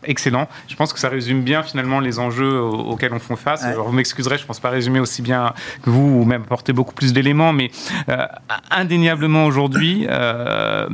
excellent. 0.04 0.48
Je 0.68 0.76
pense 0.76 0.94
que 0.94 1.00
ça 1.00 1.10
résume 1.10 1.42
bien 1.42 1.64
finalement 1.64 2.00
les 2.00 2.20
enjeux 2.20 2.60
auxquels 2.60 3.14
on 3.14 3.20
fait 3.20 3.36
face. 3.36 3.66
vous 3.76 3.92
m'excuserez, 3.92 4.38
je 4.38 4.44
ne 4.44 4.48
pense 4.48 4.60
pas 4.60 4.70
résumer 4.70 5.00
aussi 5.00 5.22
bien 5.22 5.54
que 5.84 5.90
vous 5.90 6.22
ou 6.22 6.26
même 6.26 6.44
apporter 6.44 6.74
beaucoup 6.74 6.94
plus 6.94 7.14
d'éléments, 7.14 7.54
mais 7.54 7.72
euh, 8.10 8.26
indéniablement 8.72 9.46
aujourd'hui, 9.46 10.06
euh, 10.10 10.88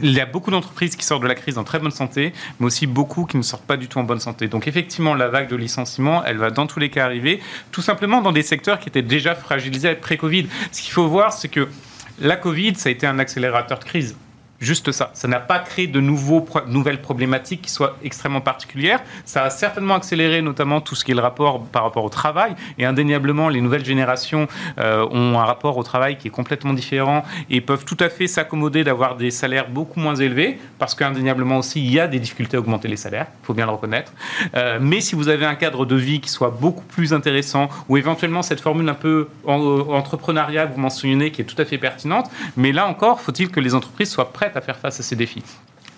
il 0.00 0.12
y 0.12 0.20
a 0.20 0.26
beaucoup 0.26 0.50
d'entreprises 0.50 0.96
qui 0.96 1.04
sortent 1.04 1.22
de 1.22 1.28
la 1.28 1.34
crise 1.34 1.58
en 1.58 1.64
très 1.64 1.78
bonne 1.78 1.90
santé, 1.90 2.32
mais 2.58 2.66
aussi 2.66 2.86
beaucoup 2.86 3.24
qui 3.24 3.36
ne 3.36 3.42
sortent 3.42 3.66
pas 3.66 3.76
du 3.76 3.88
tout 3.88 3.98
en 3.98 4.04
bonne 4.04 4.20
santé. 4.20 4.48
Donc 4.48 4.66
effectivement, 4.66 5.14
la 5.14 5.28
vague 5.28 5.48
de 5.48 5.56
licenciements, 5.56 6.24
elle 6.24 6.38
va 6.38 6.50
dans 6.50 6.66
tous 6.66 6.80
les 6.80 6.90
cas 6.90 7.04
arriver, 7.04 7.40
tout 7.70 7.82
simplement 7.82 8.20
dans 8.20 8.32
des 8.32 8.42
secteurs 8.42 8.78
qui 8.78 8.88
étaient 8.88 9.02
déjà 9.02 9.34
fragilisés 9.34 9.94
pré-Covid. 9.94 10.48
Ce 10.72 10.82
qu'il 10.82 10.92
faut 10.92 11.08
voir, 11.08 11.32
c'est 11.32 11.48
que 11.48 11.68
la 12.20 12.36
Covid, 12.36 12.74
ça 12.74 12.88
a 12.88 12.92
été 12.92 13.06
un 13.06 13.18
accélérateur 13.18 13.78
de 13.78 13.84
crise. 13.84 14.16
Juste 14.60 14.90
ça. 14.90 15.10
Ça 15.14 15.28
n'a 15.28 15.38
pas 15.38 15.60
créé 15.60 15.86
de 15.86 16.00
nouveaux, 16.00 16.44
nouvelles 16.66 17.00
problématiques 17.00 17.62
qui 17.62 17.70
soient 17.70 17.96
extrêmement 18.02 18.40
particulières. 18.40 19.00
Ça 19.24 19.44
a 19.44 19.50
certainement 19.50 19.94
accéléré 19.94 20.42
notamment 20.42 20.80
tout 20.80 20.96
ce 20.96 21.04
qui 21.04 21.12
est 21.12 21.14
le 21.14 21.20
rapport 21.20 21.62
par 21.66 21.84
rapport 21.84 22.04
au 22.04 22.08
travail. 22.08 22.56
Et 22.76 22.84
indéniablement, 22.84 23.48
les 23.48 23.60
nouvelles 23.60 23.84
générations 23.84 24.48
euh, 24.78 25.06
ont 25.12 25.38
un 25.38 25.44
rapport 25.44 25.76
au 25.76 25.84
travail 25.84 26.18
qui 26.18 26.26
est 26.26 26.32
complètement 26.32 26.72
différent 26.72 27.24
et 27.50 27.60
peuvent 27.60 27.84
tout 27.84 27.96
à 28.00 28.08
fait 28.08 28.26
s'accommoder 28.26 28.82
d'avoir 28.82 29.16
des 29.16 29.30
salaires 29.30 29.68
beaucoup 29.68 30.00
moins 30.00 30.16
élevés 30.16 30.58
parce 30.80 30.96
qu'indéniablement 30.96 31.58
aussi, 31.58 31.80
il 31.80 31.92
y 31.92 32.00
a 32.00 32.08
des 32.08 32.18
difficultés 32.18 32.56
à 32.56 32.60
augmenter 32.60 32.88
les 32.88 32.96
salaires. 32.96 33.26
Il 33.44 33.46
faut 33.46 33.54
bien 33.54 33.66
le 33.66 33.72
reconnaître. 33.72 34.12
Euh, 34.56 34.78
mais 34.80 35.00
si 35.00 35.14
vous 35.14 35.28
avez 35.28 35.46
un 35.46 35.54
cadre 35.54 35.86
de 35.86 35.94
vie 35.94 36.20
qui 36.20 36.30
soit 36.30 36.50
beaucoup 36.50 36.84
plus 36.84 37.12
intéressant 37.12 37.68
ou 37.88 37.96
éventuellement 37.96 38.42
cette 38.42 38.60
formule 38.60 38.88
un 38.88 38.94
peu 38.94 39.28
entrepreneuriale, 39.46 40.72
vous 40.74 40.80
mentionnez, 40.80 41.30
qui 41.30 41.42
est 41.42 41.44
tout 41.44 41.60
à 41.62 41.64
fait 41.64 41.78
pertinente. 41.78 42.28
Mais 42.56 42.72
là 42.72 42.88
encore, 42.88 43.20
faut-il 43.20 43.50
que 43.50 43.60
les 43.60 43.76
entreprises 43.76 44.10
soient 44.10 44.32
prêtes 44.32 44.47
à 44.56 44.60
faire 44.60 44.78
face 44.78 45.00
à 45.00 45.02
ces 45.02 45.16
défis. 45.16 45.42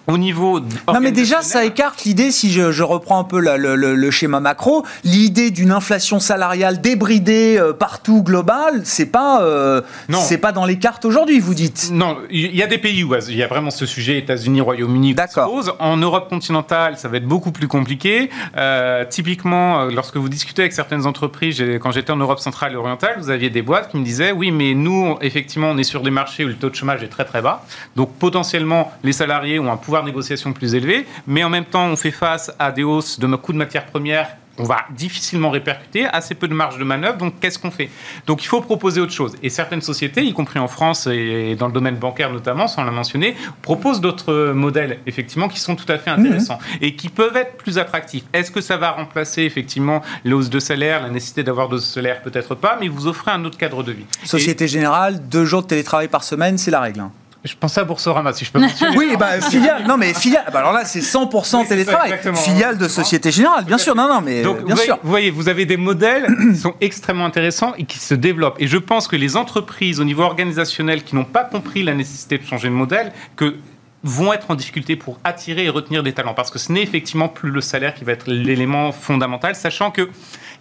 Au 0.06 0.18
niveau. 0.18 0.60
Non, 0.60 1.00
mais 1.00 1.12
déjà, 1.12 1.42
ça 1.42 1.64
écarte 1.64 2.04
l'idée, 2.04 2.30
si 2.30 2.50
je, 2.50 2.82
reprends 2.82 3.20
un 3.20 3.24
peu 3.24 3.40
le, 3.40 4.10
schéma 4.10 4.40
macro, 4.40 4.84
l'idée 5.04 5.50
d'une 5.50 5.70
inflation 5.70 6.18
salariale 6.18 6.80
débridée 6.80 7.56
euh, 7.58 7.72
partout 7.72 8.22
globale, 8.22 8.82
c'est 8.84 9.06
pas, 9.06 9.42
euh, 9.42 9.82
c'est 10.10 10.38
pas 10.38 10.52
dans 10.52 10.64
les 10.64 10.78
cartes 10.78 11.04
aujourd'hui, 11.04 11.38
vous 11.38 11.54
dites. 11.54 11.90
Non, 11.92 12.18
il 12.30 12.54
y 12.56 12.62
a 12.62 12.66
des 12.66 12.78
pays 12.78 13.04
où 13.04 13.14
il 13.14 13.36
y 13.36 13.42
a 13.42 13.46
vraiment 13.46 13.70
ce 13.70 13.86
sujet, 13.86 14.18
États-Unis, 14.18 14.60
Royaume-Uni, 14.60 15.14
D'accord. 15.14 15.76
En 15.78 15.96
Europe 15.96 16.28
continentale, 16.28 16.96
ça 16.96 17.08
va 17.08 17.18
être 17.18 17.26
beaucoup 17.26 17.52
plus 17.52 17.68
compliqué. 17.68 18.30
Euh, 18.56 19.04
typiquement, 19.08 19.84
lorsque 19.84 20.16
vous 20.16 20.28
discutez 20.28 20.62
avec 20.62 20.72
certaines 20.72 21.06
entreprises, 21.06 21.62
quand 21.80 21.92
j'étais 21.92 22.10
en 22.10 22.16
Europe 22.16 22.40
centrale 22.40 22.72
et 22.72 22.76
orientale, 22.76 23.16
vous 23.18 23.30
aviez 23.30 23.50
des 23.50 23.62
boîtes 23.62 23.90
qui 23.90 23.96
me 23.96 24.04
disaient, 24.04 24.32
oui, 24.32 24.50
mais 24.50 24.74
nous, 24.74 25.16
effectivement, 25.20 25.70
on 25.70 25.78
est 25.78 25.84
sur 25.84 26.02
des 26.02 26.10
marchés 26.10 26.44
où 26.44 26.48
le 26.48 26.54
taux 26.54 26.70
de 26.70 26.74
chômage 26.74 27.02
est 27.02 27.08
très 27.08 27.24
très 27.24 27.42
bas. 27.42 27.64
Donc 27.96 28.12
potentiellement, 28.14 28.92
les 29.04 29.12
salariés 29.12 29.58
ont 29.58 29.70
un 29.70 29.76
pouvoir 29.76 29.89
de 29.98 30.06
négociation 30.06 30.52
plus 30.52 30.74
élevé, 30.74 31.06
mais 31.26 31.44
en 31.44 31.50
même 31.50 31.64
temps, 31.64 31.86
on 31.86 31.96
fait 31.96 32.10
face 32.10 32.52
à 32.58 32.72
des 32.72 32.84
hausses 32.84 33.18
de 33.18 33.26
coûts 33.36 33.52
de 33.52 33.58
matières 33.58 33.86
premières 33.86 34.28
on 34.60 34.64
va 34.64 34.80
difficilement 34.94 35.50
répercuter, 35.50 36.06
assez 36.06 36.34
peu 36.34 36.46
de 36.46 36.54
marge 36.54 36.78
de 36.78 36.84
manœuvre, 36.84 37.16
donc 37.16 37.40
qu'est-ce 37.40 37.58
qu'on 37.58 37.70
fait? 37.70 37.88
Donc 38.26 38.44
il 38.44 38.46
faut 38.46 38.60
proposer 38.60 39.00
autre 39.00 39.12
chose. 39.12 39.34
Et 39.42 39.48
certaines 39.48 39.80
sociétés, 39.80 40.22
y 40.22 40.32
compris 40.32 40.58
en 40.58 40.68
France 40.68 41.06
et 41.06 41.56
dans 41.58 41.66
le 41.66 41.72
domaine 41.72 41.96
bancaire 41.96 42.30
notamment, 42.30 42.68
sans 42.68 42.84
la 42.84 42.90
mentionner, 42.90 43.36
proposent 43.62 44.00
d'autres 44.00 44.52
modèles, 44.52 44.98
effectivement, 45.06 45.48
qui 45.48 45.60
sont 45.60 45.76
tout 45.76 45.90
à 45.90 45.98
fait 45.98 46.10
intéressants 46.10 46.58
mmh. 46.58 46.84
et 46.84 46.94
qui 46.94 47.08
peuvent 47.08 47.36
être 47.36 47.56
plus 47.56 47.78
attractifs. 47.78 48.24
Est-ce 48.34 48.50
que 48.50 48.60
ça 48.60 48.76
va 48.76 48.90
remplacer, 48.90 49.42
effectivement, 49.42 50.02
les 50.24 50.32
hausses 50.32 50.50
de 50.50 50.60
salaire, 50.60 51.02
la 51.02 51.08
nécessité 51.08 51.42
d'avoir 51.42 51.68
de 51.68 51.78
salaire 51.78 52.20
Peut-être 52.22 52.54
pas, 52.54 52.76
mais 52.78 52.88
vous 52.88 53.06
offrez 53.06 53.30
un 53.30 53.44
autre 53.44 53.56
cadre 53.56 53.82
de 53.82 53.92
vie. 53.92 54.04
Société 54.24 54.68
Générale, 54.68 55.26
deux 55.28 55.46
jours 55.46 55.62
de 55.62 55.68
télétravail 55.68 56.08
par 56.08 56.22
semaine, 56.22 56.58
c'est 56.58 56.70
la 56.70 56.80
règle. 56.80 57.00
Hein. 57.00 57.12
Je 57.42 57.54
pensais 57.54 57.80
à 57.80 57.84
Boursorama, 57.84 58.32
si 58.34 58.44
je 58.44 58.52
peux 58.52 58.60
Oui, 58.96 59.16
bah, 59.18 59.40
filiale. 59.50 59.84
Non, 59.86 59.96
mais 59.96 60.12
filiale. 60.12 60.44
Bah, 60.52 60.58
alors 60.58 60.72
là, 60.72 60.84
c'est 60.84 61.00
100% 61.00 61.66
télétravail. 61.66 62.18
filiale 62.36 62.76
de 62.76 62.86
Société 62.86 63.30
Générale, 63.30 63.64
bien 63.64 63.78
sûr. 63.78 63.94
Non, 63.94 64.08
non, 64.08 64.20
mais 64.20 64.42
Donc, 64.42 64.64
bien 64.64 64.74
vous 64.74 64.80
sûr. 64.82 64.98
Voyez, 65.02 65.02
vous 65.02 65.10
voyez, 65.10 65.30
vous 65.30 65.48
avez 65.48 65.64
des 65.64 65.78
modèles 65.78 66.26
qui 66.52 66.56
sont 66.58 66.74
extrêmement 66.80 67.24
intéressants 67.24 67.72
et 67.78 67.84
qui 67.84 67.98
se 67.98 68.14
développent. 68.14 68.60
Et 68.60 68.66
je 68.66 68.76
pense 68.76 69.08
que 69.08 69.16
les 69.16 69.36
entreprises, 69.36 70.00
au 70.00 70.04
niveau 70.04 70.22
organisationnel, 70.22 71.02
qui 71.02 71.14
n'ont 71.16 71.24
pas 71.24 71.44
compris 71.44 71.82
la 71.82 71.94
nécessité 71.94 72.36
de 72.36 72.44
changer 72.44 72.68
de 72.68 72.74
modèle, 72.74 73.12
que 73.36 73.56
vont 74.02 74.32
être 74.32 74.50
en 74.50 74.54
difficulté 74.54 74.96
pour 74.96 75.18
attirer 75.24 75.64
et 75.64 75.68
retenir 75.70 76.02
des 76.02 76.12
talents. 76.12 76.34
Parce 76.34 76.50
que 76.50 76.58
ce 76.58 76.72
n'est 76.72 76.82
effectivement 76.82 77.28
plus 77.28 77.50
le 77.50 77.60
salaire 77.60 77.94
qui 77.94 78.04
va 78.04 78.12
être 78.12 78.26
l'élément 78.30 78.92
fondamental, 78.92 79.54
sachant 79.54 79.90
que 79.90 80.08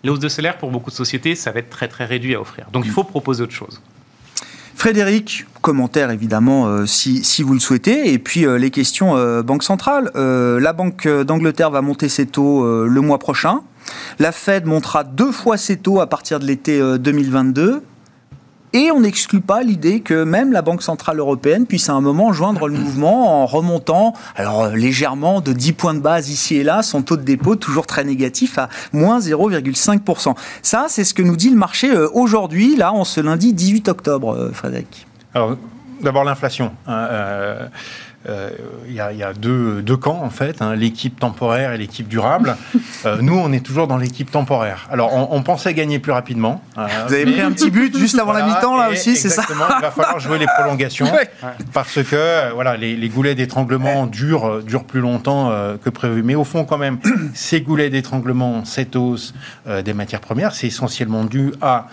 les 0.03 0.09
hausses 0.09 0.19
de 0.19 0.29
salaire, 0.29 0.57
pour 0.57 0.71
beaucoup 0.71 0.91
de 0.91 0.95
sociétés, 0.95 1.35
ça 1.35 1.51
va 1.51 1.59
être 1.59 1.69
très, 1.69 1.89
très 1.89 2.05
réduit 2.05 2.35
à 2.35 2.41
offrir. 2.41 2.67
Donc, 2.71 2.85
il 2.85 2.91
faut 2.91 3.03
proposer 3.03 3.43
autre 3.43 3.53
chose. 3.53 3.81
Frédéric, 4.79 5.45
commentaire 5.61 6.09
évidemment 6.09 6.67
euh, 6.67 6.85
si, 6.85 7.43
vous 7.43 7.53
le 7.53 7.59
souhaitez. 7.59 8.13
Et 8.13 8.17
puis 8.17 8.45
euh, 8.45 8.57
les 8.57 8.71
questions 8.71 9.17
euh, 9.17 9.43
Banque 9.43 9.63
centrale. 9.63 10.09
la 10.15 10.71
Banque 10.71 11.05
d'Angleterre 11.05 11.69
va 11.69 11.81
monter 11.81 12.07
ses 12.07 12.25
taux 12.25 12.65
le 12.85 13.01
mois 13.01 13.19
prochain. 13.19 13.59
La 14.19 14.31
Fed 14.31 14.65
montera 14.65 15.03
deux 15.03 15.33
fois 15.33 15.57
ses 15.57 15.75
taux 15.75 15.99
à 15.99 16.07
partir 16.07 16.39
de 16.39 16.45
l'été 16.45 16.79
2022. 16.97 17.83
Et 18.73 18.91
on 18.91 18.99
n'exclut 18.99 19.41
pas 19.41 19.63
l'idée 19.63 20.01
que 20.01 20.23
même 20.23 20.51
la 20.51 20.61
Banque 20.61 20.83
Centrale 20.83 21.17
Européenne 21.17 21.65
puisse 21.65 21.89
à 21.89 21.93
un 21.93 22.01
moment 22.01 22.31
joindre 22.33 22.67
le 22.67 22.77
mouvement 22.77 23.41
en 23.41 23.45
remontant, 23.47 24.13
alors 24.35 24.65
euh, 24.65 24.75
légèrement, 24.75 25.41
de 25.41 25.53
10 25.53 25.73
points 25.73 25.93
de 25.95 25.99
base 25.99 26.29
ici 26.29 26.57
et 26.57 26.63
là, 26.63 26.83
son 26.83 27.01
taux 27.01 27.17
de 27.17 27.23
dépôt 27.23 27.55
toujours 27.55 27.87
très 27.87 28.03
négatif 28.03 28.59
à 28.59 28.69
moins 28.93 29.19
0,5%. 29.19 30.35
Ça, 30.61 30.85
c'est 30.87 31.03
ce 31.03 31.15
que 31.15 31.23
nous 31.23 31.35
dit 31.35 31.49
le 31.49 31.55
marché 31.55 31.89
euh, 31.89 32.09
aujourd'hui, 32.13 32.75
là, 32.75 32.93
en 32.93 33.05
ce 33.05 33.21
lundi 33.21 33.53
18 33.53 33.87
octobre, 33.87 34.35
euh, 34.35 34.51
Frédéric. 34.51 35.07
Alors, 35.33 35.57
d'abord 36.03 36.23
l'inflation. 36.23 36.71
Hein, 36.85 37.07
il 38.27 38.93
y, 38.93 38.99
a 38.99 39.33
deux, 39.33 39.81
deux, 39.81 39.97
camps 39.97 40.21
en 40.21 40.29
fait, 40.29 40.61
hein, 40.61 40.75
l'équipe 40.75 41.19
temporaire 41.19 41.73
et 41.73 41.77
l'équipe 41.77 42.07
durable. 42.07 42.55
Euh, 43.05 43.17
nous, 43.21 43.37
on 43.37 43.53
est 43.53 43.65
toujours 43.65 43.87
dans 43.87 43.97
l'équipe 43.97 44.29
temporaire. 44.29 44.89
Alors, 44.91 45.31
on, 45.31 45.41
pensait 45.41 45.73
gagner 45.73 45.99
plus 45.99 46.11
rapidement. 46.11 46.61
Euh, 46.77 46.85
Vous 47.07 47.13
avez 47.13 47.25
pris 47.25 47.39
un 47.39 47.51
petit 47.53 47.71
but 47.71 47.97
juste 47.97 48.19
avant 48.19 48.33
la 48.33 48.45
mi-temps 48.45 48.75
là 48.75 48.89
aussi, 48.89 49.15
c'est 49.15 49.29
ça 49.29 49.43
Il 49.49 49.55
va 49.55 49.89
falloir 49.89 50.19
jouer 50.19 50.37
les 50.37 50.47
prolongations 50.47 51.07
parce 51.73 52.03
que 52.03 52.51
voilà, 52.53 52.75
les, 52.75 53.09
goulets 53.09 53.35
d'étranglement 53.35 54.05
durent, 54.05 54.63
durent 54.63 54.83
plus 54.83 54.99
longtemps 54.99 55.53
que 55.81 55.89
prévu. 55.89 56.23
Mais 56.23 56.35
au 56.35 56.43
fond, 56.43 56.65
quand 56.65 56.77
même, 56.77 56.99
ces 57.33 57.61
goulets 57.61 57.89
d'étranglement, 57.89 58.65
cette 58.65 58.97
hausse 58.97 59.33
des 59.65 59.93
matières 59.93 60.21
premières, 60.21 60.53
c'est 60.53 60.67
essentiellement 60.67 61.23
dû 61.23 61.53
à 61.61 61.87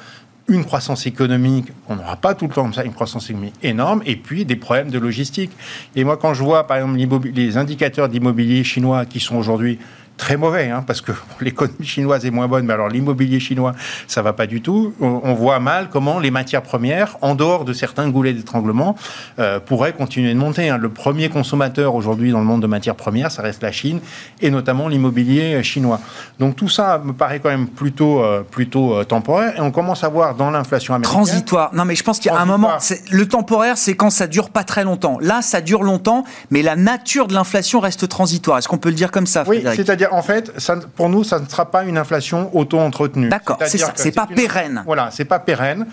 une 0.49 0.65
croissance 0.65 1.07
économique, 1.07 1.67
on 1.89 1.97
n'aura 1.97 2.17
pas 2.17 2.35
tout 2.35 2.47
le 2.47 2.53
temps 2.53 2.63
comme 2.63 2.75
ça, 2.75 2.85
une 2.85 2.93
croissance 2.93 3.29
économique 3.31 3.55
énorme, 3.63 4.03
et 4.07 4.17
puis 4.17 4.45
des 4.45 4.57
problèmes 4.57 4.91
de 4.91 4.99
logistique. 4.99 5.51
Et 5.97 6.05
moi, 6.05 6.17
quand 6.17 6.35
je 6.35 6.43
vois, 6.43 6.67
par 6.67 6.77
exemple, 6.77 7.29
les 7.35 7.57
indicateurs 7.57 8.09
d'immobilier 8.09 8.63
chinois 8.63 9.07
qui 9.07 9.19
sont 9.19 9.37
aujourd'hui 9.37 9.79
très 10.17 10.37
mauvais, 10.37 10.71
hein, 10.71 10.83
parce 10.87 11.01
que 11.01 11.13
l'économie 11.41 11.87
chinoise 11.87 12.25
est 12.25 12.31
moins 12.31 12.49
bonne, 12.49 12.67
mais 12.67 12.73
alors 12.73 12.89
l'immobilier 12.89 13.41
chinois, 13.41 13.73
ça 14.07 14.23
va 14.23 14.33
pas 14.33 14.47
du 14.47 14.63
tout. 14.63 14.95
On, 15.01 15.35
voit 15.35 15.61
mal 15.61 15.89
comment 15.91 16.19
les 16.19 16.31
matières 16.31 16.63
premières, 16.63 17.19
en 17.21 17.35
dehors 17.35 17.65
de 17.65 17.73
certains 17.73 18.09
goulets 18.09 18.33
d'étranglement, 18.33 18.97
euh, 19.39 19.61
pourraient 19.61 19.93
continuer 19.93 20.33
de 20.33 20.39
monter. 20.39 20.71
Hein. 20.71 20.79
Le 20.79 20.89
premier 20.89 21.29
consommateur 21.29 21.95
aujourd'hui 21.95 22.31
dans 22.33 22.39
le 22.39 22.47
monde 22.47 22.63
de 22.63 22.67
matières 22.67 22.95
premières, 22.95 23.31
ça 23.31 23.43
reste 23.43 23.63
la 23.63 23.73
Chine, 23.73 24.01
et 24.41 24.51
notamment 24.51 24.89
l'immobilier 24.89 25.63
chinois. 25.63 26.01
Donc 26.39 26.57
tout 26.57 26.69
ça 26.69 27.01
me 27.05 27.13
paraît 27.13 27.41
quand 27.41 27.51
même 27.51 27.69
plutôt, 27.69 28.23
euh, 28.23 28.43
plutôt 28.43 28.95
euh, 28.95 29.05
temporaire, 29.05 29.57
et 29.57 29.61
on 29.61 29.71
commence 29.71 30.05
à 30.05 30.09
voir 30.09 30.35
dans 30.35 30.51
l'inflation 30.51 30.95
américaine... 30.95 31.25
Transitoire. 31.25 31.75
Non, 31.75 31.85
mais 31.85 31.95
je 31.95 32.03
pense 32.03 32.19
qu'il 32.19 32.31
y 32.31 32.35
a 32.35 32.39
un 32.39 32.47
moment... 32.47 32.79
Le 33.11 33.29
temporaire, 33.29 33.77
c'est 33.77 33.95
quand 33.95 34.11
ça 34.11 34.27
dure 34.27 34.51
pas 34.51 34.65
très 34.65 34.85
longtemps. 34.85 35.19
Là, 35.21 35.43
ça 35.43 35.61
dure 35.61 35.83
longtemps, 35.83 36.25
mais 36.51 36.63
la 36.63 36.77
nature 36.77 37.27
de 37.27 37.35
l'inflation 37.35 37.81
reste 37.81 38.09
transitoire. 38.09 38.59
Est-ce 38.59 38.69
qu'on 38.69 38.79
peut 38.79 38.89
le 38.89 38.95
dire 38.95 39.11
comme 39.11 39.27
ça, 39.27 39.45
Oui, 39.47 39.63
c'est-à-dire 39.75 40.06
en 40.11 40.23
fait, 40.23 40.53
pour 40.97 41.09
nous, 41.09 41.25
ça 41.25 41.39
ne 41.39 41.47
sera 41.47 41.71
pas 41.71 41.85
une 41.85 41.99
inflation 41.99 42.51
auto-entretenue. 42.57 43.29
D'accord, 43.29 43.59
c'est 43.65 43.79
ça, 43.79 43.93
c'est 43.95 44.13
pas 44.13 44.27
pérenne. 44.27 44.83
Voilà, 44.87 45.11
c'est 45.11 45.25
pas 45.25 45.39
pérenne. 45.39 45.87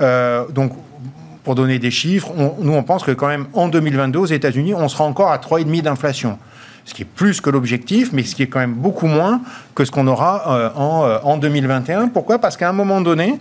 Euh, 0.00 0.46
donc, 0.48 0.72
pour 1.44 1.54
donner 1.54 1.78
des 1.78 1.90
chiffres, 1.90 2.32
nous, 2.58 2.72
on 2.72 2.82
pense 2.82 3.02
que 3.02 3.12
quand 3.12 3.28
même, 3.28 3.46
en 3.54 3.68
2022, 3.68 4.18
aux 4.18 4.26
États-Unis, 4.26 4.74
on 4.74 4.88
sera 4.88 5.04
encore 5.04 5.32
à 5.32 5.38
3,5 5.38 5.82
d'inflation 5.82 6.38
ce 6.86 6.94
qui 6.94 7.02
est 7.02 7.06
plus 7.06 7.40
que 7.40 7.50
l'objectif, 7.50 8.10
mais 8.12 8.24
ce 8.24 8.34
qui 8.34 8.42
est 8.42 8.46
quand 8.48 8.58
même 8.58 8.72
beaucoup 8.72 9.06
moins 9.06 9.42
que 9.76 9.84
ce 9.84 9.92
qu'on 9.92 10.08
aura 10.08 10.50
euh, 10.50 10.70
en, 10.74 11.04
euh, 11.04 11.18
en, 11.22 11.36
2021. 11.36 12.08
Pourquoi? 12.08 12.38
Parce 12.38 12.56
qu'à 12.56 12.68
un 12.68 12.72
moment 12.72 13.00
donné, 13.00 13.38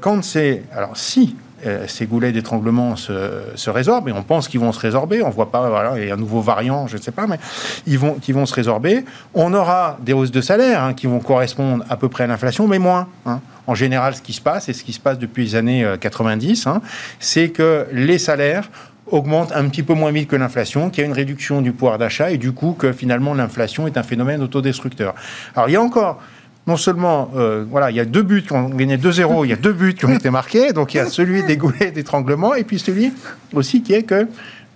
quand 0.00 0.22
c'est... 0.22 0.64
Alors 0.74 0.96
si 0.96 1.36
euh, 1.66 1.86
ces 1.86 2.06
goulets 2.06 2.32
d'étranglement 2.32 2.96
se, 2.96 3.70
résorbent, 3.70 4.08
et 4.08 4.12
on 4.12 4.22
pense 4.22 4.48
qu'ils 4.48 4.60
vont 4.60 4.72
se 4.72 4.80
résorber, 4.80 5.22
on 5.22 5.30
voit 5.30 5.50
pas, 5.50 5.68
voilà, 5.68 5.98
il 5.98 6.08
y 6.08 6.10
a 6.10 6.14
un 6.14 6.18
nouveau 6.18 6.40
variant, 6.40 6.86
je 6.86 6.96
ne 6.96 7.02
sais 7.02 7.12
pas, 7.12 7.26
mais 7.26 7.38
ils 7.86 7.98
vont, 7.98 8.14
qui 8.14 8.32
vont 8.32 8.46
se 8.46 8.54
résorber. 8.54 9.04
On 9.34 9.54
aura 9.54 9.98
des 10.02 10.12
hausses 10.12 10.30
de 10.30 10.40
salaire 10.40 10.82
hein, 10.82 10.94
qui 10.94 11.06
vont 11.06 11.20
correspondre 11.20 11.84
à 11.88 11.96
peu 11.96 12.08
près 12.08 12.24
à 12.24 12.26
l'inflation, 12.26 12.66
mais 12.66 12.78
moins. 12.78 13.08
Hein. 13.26 13.40
En 13.66 13.74
général, 13.74 14.14
ce 14.14 14.20
qui 14.20 14.34
se 14.34 14.42
passe, 14.42 14.68
et 14.68 14.72
ce 14.74 14.84
qui 14.84 14.92
se 14.92 15.00
passe 15.00 15.18
depuis 15.18 15.44
les 15.44 15.54
années 15.54 15.86
90, 15.98 16.66
euh, 16.66 16.70
hein, 16.70 16.82
c'est 17.18 17.48
que 17.48 17.86
les 17.92 18.18
salaires 18.18 18.68
augmentent 19.06 19.52
un 19.52 19.68
petit 19.68 19.82
peu 19.82 19.94
moins 19.94 20.12
vite 20.12 20.28
que 20.28 20.36
l'inflation, 20.36 20.90
qu'il 20.90 21.02
y 21.02 21.04
a 21.04 21.06
une 21.06 21.14
réduction 21.14 21.60
du 21.62 21.72
pouvoir 21.72 21.98
d'achat 21.98 22.30
et 22.30 22.38
du 22.38 22.52
coup 22.52 22.72
que 22.72 22.92
finalement 22.92 23.34
l'inflation 23.34 23.86
est 23.86 23.96
un 23.96 24.02
phénomène 24.02 24.42
autodestructeur. 24.42 25.14
Alors 25.54 25.68
il 25.68 25.72
y 25.72 25.76
a 25.76 25.82
encore 25.82 26.20
non 26.66 26.76
seulement, 26.76 27.30
euh, 27.36 27.64
voilà, 27.68 27.90
il 27.90 27.96
y 27.96 28.00
a 28.00 28.04
deux 28.04 28.22
buts 28.22 28.42
qui 28.42 28.52
ont 28.52 28.68
gagné 28.70 28.96
2-0, 28.96 29.44
il 29.44 29.50
y 29.50 29.52
a 29.52 29.56
deux 29.56 29.72
buts 29.72 29.94
qui 29.94 30.06
ont 30.06 30.14
été 30.14 30.30
marqués, 30.30 30.72
donc 30.72 30.94
il 30.94 30.96
y 30.96 31.00
a 31.00 31.06
celui 31.06 31.42
des 31.42 31.56
goulets 31.56 31.90
d'étranglement, 31.90 32.54
et 32.54 32.64
puis 32.64 32.78
celui 32.78 33.12
aussi 33.52 33.82
qui 33.82 33.92
est 33.92 34.04
que 34.04 34.26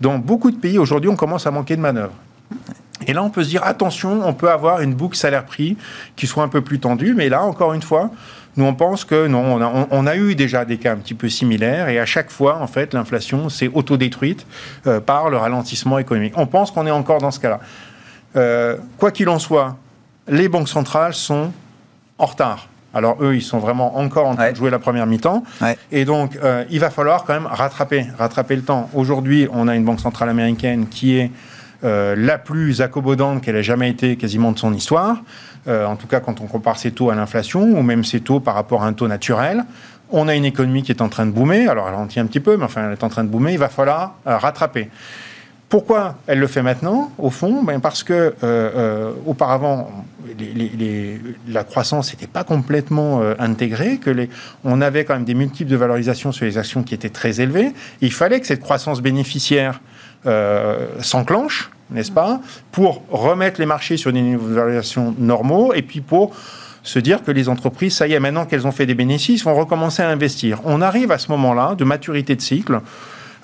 dans 0.00 0.18
beaucoup 0.18 0.50
de 0.50 0.56
pays, 0.56 0.78
aujourd'hui, 0.78 1.10
on 1.10 1.16
commence 1.16 1.46
à 1.46 1.50
manquer 1.50 1.76
de 1.76 1.80
manœuvre. 1.80 2.12
Et 3.06 3.12
là, 3.12 3.22
on 3.22 3.30
peut 3.30 3.42
se 3.42 3.48
dire, 3.48 3.64
attention, 3.64 4.26
on 4.26 4.34
peut 4.34 4.50
avoir 4.50 4.80
une 4.80 4.92
boucle 4.92 5.16
salaire-prix 5.16 5.76
qui 6.16 6.26
soit 6.26 6.42
un 6.42 6.48
peu 6.48 6.60
plus 6.60 6.78
tendue, 6.78 7.14
mais 7.14 7.28
là, 7.28 7.42
encore 7.42 7.72
une 7.72 7.82
fois, 7.82 8.10
nous, 8.56 8.64
on 8.64 8.74
pense 8.74 9.04
que 9.04 9.26
non, 9.28 9.58
on 9.90 10.06
a, 10.06 10.16
eu 10.16 10.34
déjà 10.34 10.64
des 10.64 10.78
cas 10.78 10.92
un 10.92 10.96
petit 10.96 11.14
peu 11.14 11.28
similaires, 11.28 11.88
et 11.88 11.98
à 11.98 12.06
chaque 12.06 12.30
fois, 12.30 12.58
en 12.60 12.66
fait, 12.66 12.92
l'inflation 12.92 13.48
s'est 13.48 13.70
autodétruite 13.72 14.46
euh, 14.86 15.00
par 15.00 15.30
le 15.30 15.36
ralentissement 15.36 15.98
économique. 15.98 16.34
On 16.36 16.46
pense 16.46 16.70
qu'on 16.70 16.86
est 16.86 16.90
encore 16.90 17.20
dans 17.20 17.30
ce 17.30 17.40
cas-là. 17.40 17.60
Euh, 18.36 18.76
quoi 18.98 19.10
qu'il 19.10 19.28
en 19.28 19.38
soit, 19.38 19.76
les 20.26 20.48
banques 20.48 20.68
centrales 20.68 21.14
sont 21.14 21.52
en 22.18 22.26
retard. 22.26 22.68
Alors 22.94 23.22
eux, 23.22 23.36
ils 23.36 23.42
sont 23.42 23.58
vraiment 23.58 23.98
encore 23.98 24.26
en 24.26 24.34
train 24.34 24.50
de 24.50 24.56
jouer 24.56 24.70
la 24.70 24.78
première 24.78 25.06
mi-temps. 25.06 25.42
Et 25.92 26.04
donc, 26.04 26.38
euh, 26.42 26.64
il 26.70 26.80
va 26.80 26.90
falloir 26.90 27.24
quand 27.24 27.34
même 27.34 27.46
rattraper, 27.46 28.06
rattraper 28.18 28.56
le 28.56 28.62
temps. 28.62 28.88
Aujourd'hui, 28.94 29.46
on 29.52 29.68
a 29.68 29.76
une 29.76 29.84
banque 29.84 30.00
centrale 30.00 30.28
américaine 30.28 30.86
qui 30.88 31.18
est 31.18 31.30
euh, 31.84 32.16
la 32.16 32.38
plus 32.38 32.80
accommodante 32.80 33.42
qu'elle 33.42 33.56
ait 33.56 33.62
jamais 33.62 33.90
été 33.90 34.16
quasiment 34.16 34.52
de 34.52 34.58
son 34.58 34.72
histoire. 34.72 35.18
Euh, 35.68 35.84
en 35.86 35.96
tout 35.96 36.06
cas, 36.06 36.20
quand 36.20 36.40
on 36.40 36.46
compare 36.46 36.78
ses 36.78 36.90
taux 36.90 37.10
à 37.10 37.14
l'inflation, 37.14 37.62
ou 37.62 37.82
même 37.82 38.04
ses 38.04 38.20
taux 38.20 38.40
par 38.40 38.54
rapport 38.54 38.82
à 38.82 38.86
un 38.86 38.94
taux 38.94 39.08
naturel. 39.08 39.64
On 40.10 40.26
a 40.26 40.34
une 40.34 40.46
économie 40.46 40.82
qui 40.82 40.90
est 40.90 41.02
en 41.02 41.10
train 41.10 41.26
de 41.26 41.30
boomer. 41.30 41.68
Alors, 41.68 41.86
elle 41.88 41.94
ralentit 41.94 42.18
un 42.18 42.26
petit 42.26 42.40
peu, 42.40 42.56
mais 42.56 42.64
enfin, 42.64 42.86
elle 42.86 42.92
est 42.92 43.04
en 43.04 43.10
train 43.10 43.24
de 43.24 43.28
boomer. 43.28 43.52
Il 43.52 43.58
va 43.58 43.68
falloir 43.68 44.14
rattraper. 44.24 44.88
Pourquoi 45.68 46.16
elle 46.26 46.38
le 46.38 46.46
fait 46.46 46.62
maintenant, 46.62 47.12
au 47.18 47.28
fond? 47.28 47.62
Ben 47.62 47.78
Parce 47.80 48.02
que 48.02 48.12
euh, 48.12 48.32
euh, 48.42 49.12
auparavant, 49.26 49.90
la 51.46 51.64
croissance 51.64 52.10
n'était 52.10 52.26
pas 52.26 52.42
complètement 52.42 53.20
euh, 53.20 53.34
intégrée, 53.38 53.98
que 53.98 54.08
les, 54.08 54.30
on 54.64 54.80
avait 54.80 55.04
quand 55.04 55.12
même 55.12 55.26
des 55.26 55.34
multiples 55.34 55.70
de 55.70 55.76
valorisation 55.76 56.32
sur 56.32 56.46
les 56.46 56.56
actions 56.56 56.82
qui 56.82 56.94
étaient 56.94 57.10
très 57.10 57.42
élevés. 57.42 57.72
il 58.00 58.12
fallait 58.12 58.40
que 58.40 58.46
cette 58.46 58.60
croissance 58.60 59.02
bénéficiaire 59.02 59.80
s'enclenche, 61.00 61.70
n'est-ce 61.90 62.12
pas, 62.12 62.40
pour 62.72 63.02
remettre 63.10 63.60
les 63.60 63.66
marchés 63.66 63.96
sur 63.96 64.12
des 64.12 64.20
niveaux 64.20 64.48
de 64.48 64.54
valorisation 64.54 65.14
normaux 65.18 65.72
et 65.72 65.82
puis 65.82 66.00
pour 66.00 66.34
se 66.82 66.98
dire 66.98 67.22
que 67.22 67.30
les 67.30 67.48
entreprises, 67.48 67.94
ça 67.94 68.08
y 68.08 68.14
est, 68.14 68.20
maintenant 68.20 68.44
qu'elles 68.44 68.66
ont 68.66 68.72
fait 68.72 68.86
des 68.86 68.94
bénéfices, 68.94 69.44
vont 69.44 69.54
recommencer 69.54 70.02
à 70.02 70.08
investir. 70.08 70.60
On 70.64 70.82
arrive 70.82 71.12
à 71.12 71.18
ce 71.18 71.30
moment-là 71.30 71.74
de 71.76 71.84
maturité 71.84 72.34
de 72.36 72.40
cycle 72.40 72.80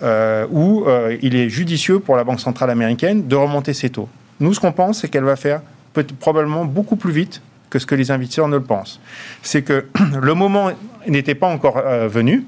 euh, 0.02 0.46
où 0.50 0.84
euh, 0.86 1.16
il 1.22 1.36
est 1.36 1.48
judicieux 1.48 2.00
pour 2.00 2.16
la 2.16 2.24
Banque 2.24 2.40
centrale 2.40 2.70
américaine 2.70 3.26
de 3.26 3.36
remonter 3.36 3.72
ses 3.72 3.90
taux. 3.90 4.08
Nous, 4.40 4.54
ce 4.54 4.60
qu'on 4.60 4.72
pense, 4.72 5.00
c'est 5.00 5.08
qu'elle 5.08 5.24
va 5.24 5.36
faire 5.36 5.60
peut 5.92 6.04
probablement 6.18 6.64
beaucoup 6.64 6.96
plus 6.96 7.12
vite 7.12 7.40
que 7.70 7.78
ce 7.78 7.86
que 7.86 7.94
les 7.94 8.10
investisseurs 8.10 8.48
ne 8.48 8.56
le 8.56 8.62
pensent. 8.62 9.00
C'est 9.42 9.62
que 9.62 9.86
le 10.20 10.34
moment 10.34 10.72
n'était 11.06 11.34
pas 11.34 11.48
encore 11.48 11.78
euh, 11.78 12.08
venu, 12.08 12.44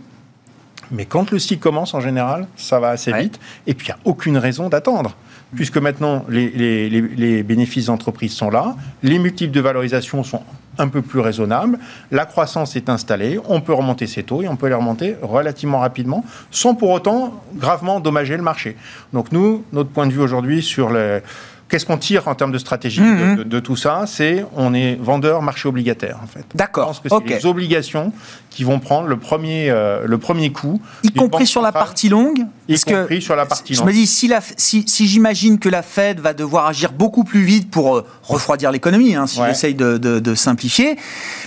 mais 0.90 1.04
quand 1.04 1.30
le 1.30 1.38
cycle 1.38 1.62
commence, 1.62 1.94
en 1.94 2.00
général, 2.00 2.46
ça 2.56 2.78
va 2.80 2.90
assez 2.90 3.12
vite, 3.12 3.40
et 3.66 3.74
puis 3.74 3.88
il 3.88 3.90
n'y 3.90 3.94
a 3.94 3.98
aucune 4.04 4.36
raison 4.36 4.68
d'attendre 4.68 5.16
puisque 5.56 5.78
maintenant 5.78 6.24
les, 6.28 7.42
bénéfices 7.42 7.86
d'entreprise 7.86 8.32
sont 8.32 8.50
là, 8.50 8.76
les 9.02 9.18
multiples 9.18 9.52
de 9.52 9.60
valorisation 9.60 10.22
sont 10.22 10.42
un 10.78 10.88
peu 10.88 11.02
plus 11.02 11.20
raisonnable. 11.20 11.78
La 12.10 12.26
croissance 12.26 12.76
est 12.76 12.88
installée, 12.88 13.40
on 13.48 13.60
peut 13.60 13.72
remonter 13.72 14.06
ses 14.06 14.22
taux 14.22 14.42
et 14.42 14.48
on 14.48 14.56
peut 14.56 14.68
les 14.68 14.74
remonter 14.74 15.16
relativement 15.22 15.80
rapidement 15.80 16.24
sans 16.50 16.74
pour 16.74 16.90
autant 16.90 17.42
gravement 17.54 17.96
endommager 17.96 18.36
le 18.36 18.42
marché. 18.42 18.76
Donc 19.12 19.32
nous, 19.32 19.64
notre 19.72 19.90
point 19.90 20.06
de 20.06 20.12
vue 20.12 20.20
aujourd'hui 20.20 20.62
sur 20.62 20.90
les 20.90 21.20
Qu'est-ce 21.68 21.84
qu'on 21.84 21.98
tire 21.98 22.28
en 22.28 22.34
termes 22.36 22.52
de 22.52 22.58
stratégie 22.58 23.00
de, 23.00 23.44
mhm. 23.44 23.60
tout 23.60 23.74
ça 23.74 24.04
C'est 24.06 24.44
on 24.54 24.72
est 24.72 24.94
vendeur 25.00 25.42
marché 25.42 25.68
obligataire 25.68 26.20
en 26.22 26.26
fait. 26.26 26.44
D'accord. 26.54 26.92
Je 26.94 27.08
pense 27.08 27.20
que 27.22 27.28
c'est 27.28 27.34
les 27.34 27.46
obligations 27.46 28.12
qui 28.56 28.64
vont 28.64 28.78
prendre 28.78 29.06
le 29.06 29.18
premier, 29.18 29.68
euh, 29.68 30.06
le 30.06 30.16
premier 30.16 30.50
coup. 30.50 30.80
Y 31.02 31.10
compris 31.10 31.46
sur 31.46 31.60
la 31.60 31.72
partie 31.72 32.08
longue 32.08 32.46
Y 32.68 32.84
compris 32.84 33.20
sur 33.20 33.36
la 33.36 33.44
partie 33.44 33.74
longue. 33.74 33.82
Je 33.82 33.86
me 33.86 33.92
dis, 33.92 34.06
si, 34.06 34.32
si, 34.56 34.82
si 34.88 35.06
j'imagine 35.06 35.58
que 35.58 35.68
la 35.68 35.82
Fed 35.82 36.20
va 36.20 36.32
devoir 36.32 36.66
agir 36.66 36.92
beaucoup 36.92 37.22
plus 37.22 37.42
vite 37.42 37.70
pour 37.70 37.96
euh, 37.96 38.06
refroidir 38.22 38.72
l'économie, 38.72 39.14
hein, 39.14 39.26
si 39.26 39.40
j'essaye 39.44 39.74
de, 39.74 39.98
de, 39.98 40.20
de, 40.20 40.34
simplifier, 40.34 40.96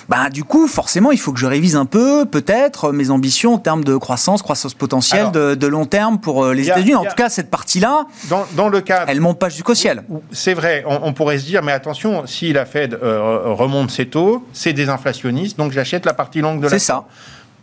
bah, 0.07 0.29
du 0.29 0.43
coup, 0.43 0.67
forcément, 0.67 1.11
il 1.11 1.19
faut 1.19 1.33
que 1.33 1.39
je 1.39 1.47
révise 1.47 1.75
un 1.75 1.87
peu, 1.87 2.25
peut-être, 2.25 2.91
mes 2.91 3.09
ambitions 3.09 3.55
en 3.55 3.57
termes 3.57 3.83
de 3.83 3.97
croissance, 3.97 4.43
croissance 4.43 4.75
potentielle 4.75 5.31
de, 5.31 5.55
de, 5.55 5.67
long 5.67 5.87
terme 5.87 6.19
pour 6.19 6.45
euh, 6.45 6.53
les 6.53 6.67
États-Unis. 6.67 6.93
En 6.93 7.05
tout 7.05 7.15
cas, 7.15 7.29
cette 7.29 7.49
partie-là, 7.49 8.05
dans, 8.29 8.45
dans 8.55 8.69
le 8.69 8.81
cas, 8.81 9.05
elle 9.07 9.19
monte 9.19 9.39
pas 9.39 9.49
jusqu'au 9.49 9.73
ciel. 9.73 10.03
C'est 10.31 10.53
vrai, 10.53 10.83
on, 10.87 11.13
pourrait 11.13 11.37
se 11.37 11.45
dire, 11.45 11.61
mais 11.61 11.71
attention, 11.71 12.25
si 12.25 12.51
la 12.51 12.65
Fed 12.65 12.95
euh, 12.95 13.53
remonte 13.53 13.91
ses 13.91 14.07
taux, 14.07 14.45
c'est 14.53 14.73
désinflationniste, 14.73 15.57
donc 15.57 15.71
j'achète 15.71 16.05
la 16.05 16.13
partie 16.13 16.41
longue 16.41 16.59
de 16.59 16.63
la 16.63 16.69
C'est 16.69 16.79
ça. 16.79 17.05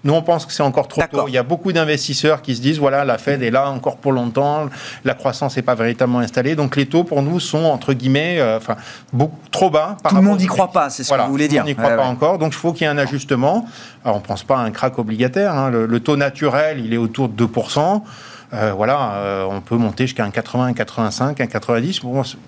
Nous, 0.04 0.14
on 0.14 0.22
pense 0.22 0.46
que 0.46 0.52
c'est 0.52 0.62
encore 0.62 0.86
trop 0.86 1.02
tôt. 1.10 1.24
Il 1.26 1.34
y 1.34 1.38
a 1.38 1.42
beaucoup 1.42 1.72
d'investisseurs 1.72 2.40
qui 2.40 2.54
se 2.54 2.60
disent, 2.60 2.78
voilà, 2.78 3.04
la 3.04 3.18
Fed 3.18 3.42
est 3.42 3.50
là 3.50 3.68
encore 3.70 3.96
pour 3.96 4.12
longtemps, 4.12 4.68
la 5.04 5.14
croissance 5.14 5.56
n'est 5.56 5.62
pas 5.62 5.74
véritablement 5.74 6.20
installée. 6.20 6.54
Donc 6.54 6.76
les 6.76 6.86
taux, 6.86 7.02
pour 7.02 7.22
nous, 7.22 7.40
sont, 7.40 7.64
entre 7.64 7.92
guillemets, 7.92 8.38
euh, 8.38 8.58
enfin, 8.58 8.76
beaucoup, 9.12 9.36
trop 9.50 9.68
bas. 9.68 9.96
Par 10.04 10.12
Tout 10.12 10.18
le 10.18 10.22
monde 10.22 10.38
n'y 10.38 10.46
croit 10.46 10.70
pas, 10.70 10.90
c'est 10.90 11.02
ce 11.02 11.12
que 11.12 11.20
vous 11.20 11.30
voulez 11.30 11.48
dire. 11.48 11.64
Tout 11.64 11.68
le 11.70 11.74
monde 11.74 11.82
n'y 11.82 11.84
croit 11.94 12.04
pas 12.04 12.08
encore. 12.08 12.38
Donc 12.38 12.52
il 12.52 12.56
faut 12.56 12.72
qu'il 12.72 12.82
y 12.82 12.84
ait 12.84 12.92
un 12.92 12.98
ajustement. 12.98 13.66
Alors, 14.04 14.16
on 14.16 14.20
ne 14.20 14.24
pense 14.24 14.44
pas 14.44 14.58
à 14.58 14.60
un 14.60 14.70
crack 14.70 14.96
obligataire. 14.98 15.52
Hein. 15.54 15.70
Le, 15.70 15.86
le, 15.86 16.00
taux 16.00 16.16
naturel, 16.16 16.80
il 16.84 16.94
est 16.94 16.98
autour 16.98 17.28
de 17.28 17.44
2%. 17.44 18.02
Euh, 18.56 18.72
voilà, 18.72 19.12
euh, 19.14 19.44
on 19.48 19.60
peut 19.60 19.76
monter 19.76 20.04
jusqu'à 20.06 20.24
un 20.24 20.30
80, 20.30 20.66
un 20.66 20.72
85, 20.72 21.40
un 21.40 21.46
90. 21.46 22.00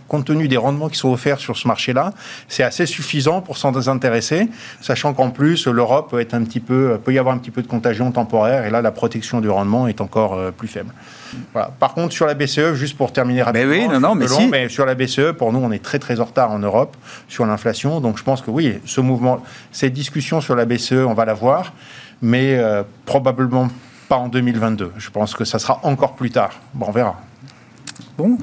compte 0.09 0.25
tenu 0.25 0.49
des 0.49 0.57
rendements 0.57 0.89
qui 0.89 0.97
sont 0.97 1.11
offerts 1.11 1.39
sur 1.39 1.57
ce 1.57 1.69
marché-là, 1.69 2.13
c'est 2.49 2.63
assez 2.63 2.87
suffisant 2.87 3.41
pour 3.41 3.59
s'en 3.59 3.73
désintéresser, 3.73 4.49
sachant 4.81 5.13
qu'en 5.13 5.31
plus, 5.31 5.67
l'Europe 5.67 6.11
peut 6.11 6.21
être 6.21 6.35
un 6.35 6.45
petit 6.45 6.61
peu, 6.61 6.99
peut 7.05 7.13
y 7.13 7.19
avoir 7.19 7.35
un 7.35 7.39
petit 7.39 7.51
peu 7.51 7.63
de 7.63 7.67
contagion 7.67 8.11
temporaire, 8.11 8.65
et 8.65 8.71
là, 8.71 8.81
la 8.81 8.91
protection 8.91 9.41
du 9.41 9.51
rendement 9.51 9.87
est 9.87 10.01
encore 10.01 10.35
euh, 10.35 10.51
plus 10.51 10.69
faible. 10.69 10.93
Par 11.53 11.93
contre, 11.93 12.15
sur 12.15 12.25
la 12.25 12.33
BCE, 12.33 12.73
juste 12.73 12.97
pour 12.97 13.13
terminer 13.13 13.43
rapidement, 13.43 13.69
mais 13.69 13.79
oui, 13.81 13.89
non, 13.89 14.01
non, 14.01 14.15
mais, 14.15 14.27
mais 14.51 14.69
sur 14.71 14.87
la 14.87 14.95
BCE, 14.95 15.33
pour 15.37 15.53
nous, 15.53 15.59
on 15.59 15.71
est 15.73 15.83
très 15.83 15.99
très 15.99 16.21
en 16.21 16.25
retard 16.25 16.51
en 16.53 16.59
Europe 16.59 16.97
sur 17.29 17.45
l'inflation. 17.45 18.01
Donc, 18.01 18.17
je 18.17 18.23
pense 18.23 18.41
que 18.41 18.51
oui, 18.51 18.79
ce 18.87 19.03
mouvement, 19.03 19.43
cette 19.71 19.93
discussion 19.93 20.41
sur 20.41 20.57
la 20.57 20.65
BCE, 20.65 21.05
on 21.07 21.13
va 21.13 21.27
la 21.27 21.35
voir, 21.35 21.75
mais 22.23 22.59
probablement 23.05 23.69
pas 24.09 24.17
en 24.17 24.29
2022. 24.29 24.93
Je 24.97 25.11
pense 25.11 25.35
que 25.35 25.45
ça 25.45 25.59
sera 25.59 25.81
encore 25.83 26.15
plus 26.15 26.31
tard. 26.31 26.61
Bon, 26.75 26.87
on 26.89 26.93
verra. 26.93 27.21
Bon, 28.17 28.39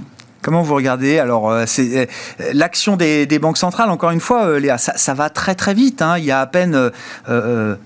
Comment 0.45 0.61
vous 0.61 0.75
regardez 0.75 1.17
Alors, 1.17 1.49
euh, 1.49 1.65
euh, 1.79 2.05
l'action 2.53 2.97
des, 2.97 3.39
banques 3.39 3.57
centrales. 3.57 3.89
Encore 3.89 4.11
une 4.11 4.19
fois, 4.19 4.45
euh, 4.45 4.59
Léa, 4.59 4.77
ça, 4.77 5.13
va 5.15 5.31
très 5.31 5.55
très 5.55 5.73
vite. 5.73 6.03
Hein. 6.03 6.19
Il 6.19 6.23
y 6.23 6.29
a 6.29 6.39
à 6.39 6.45
peine 6.45 6.91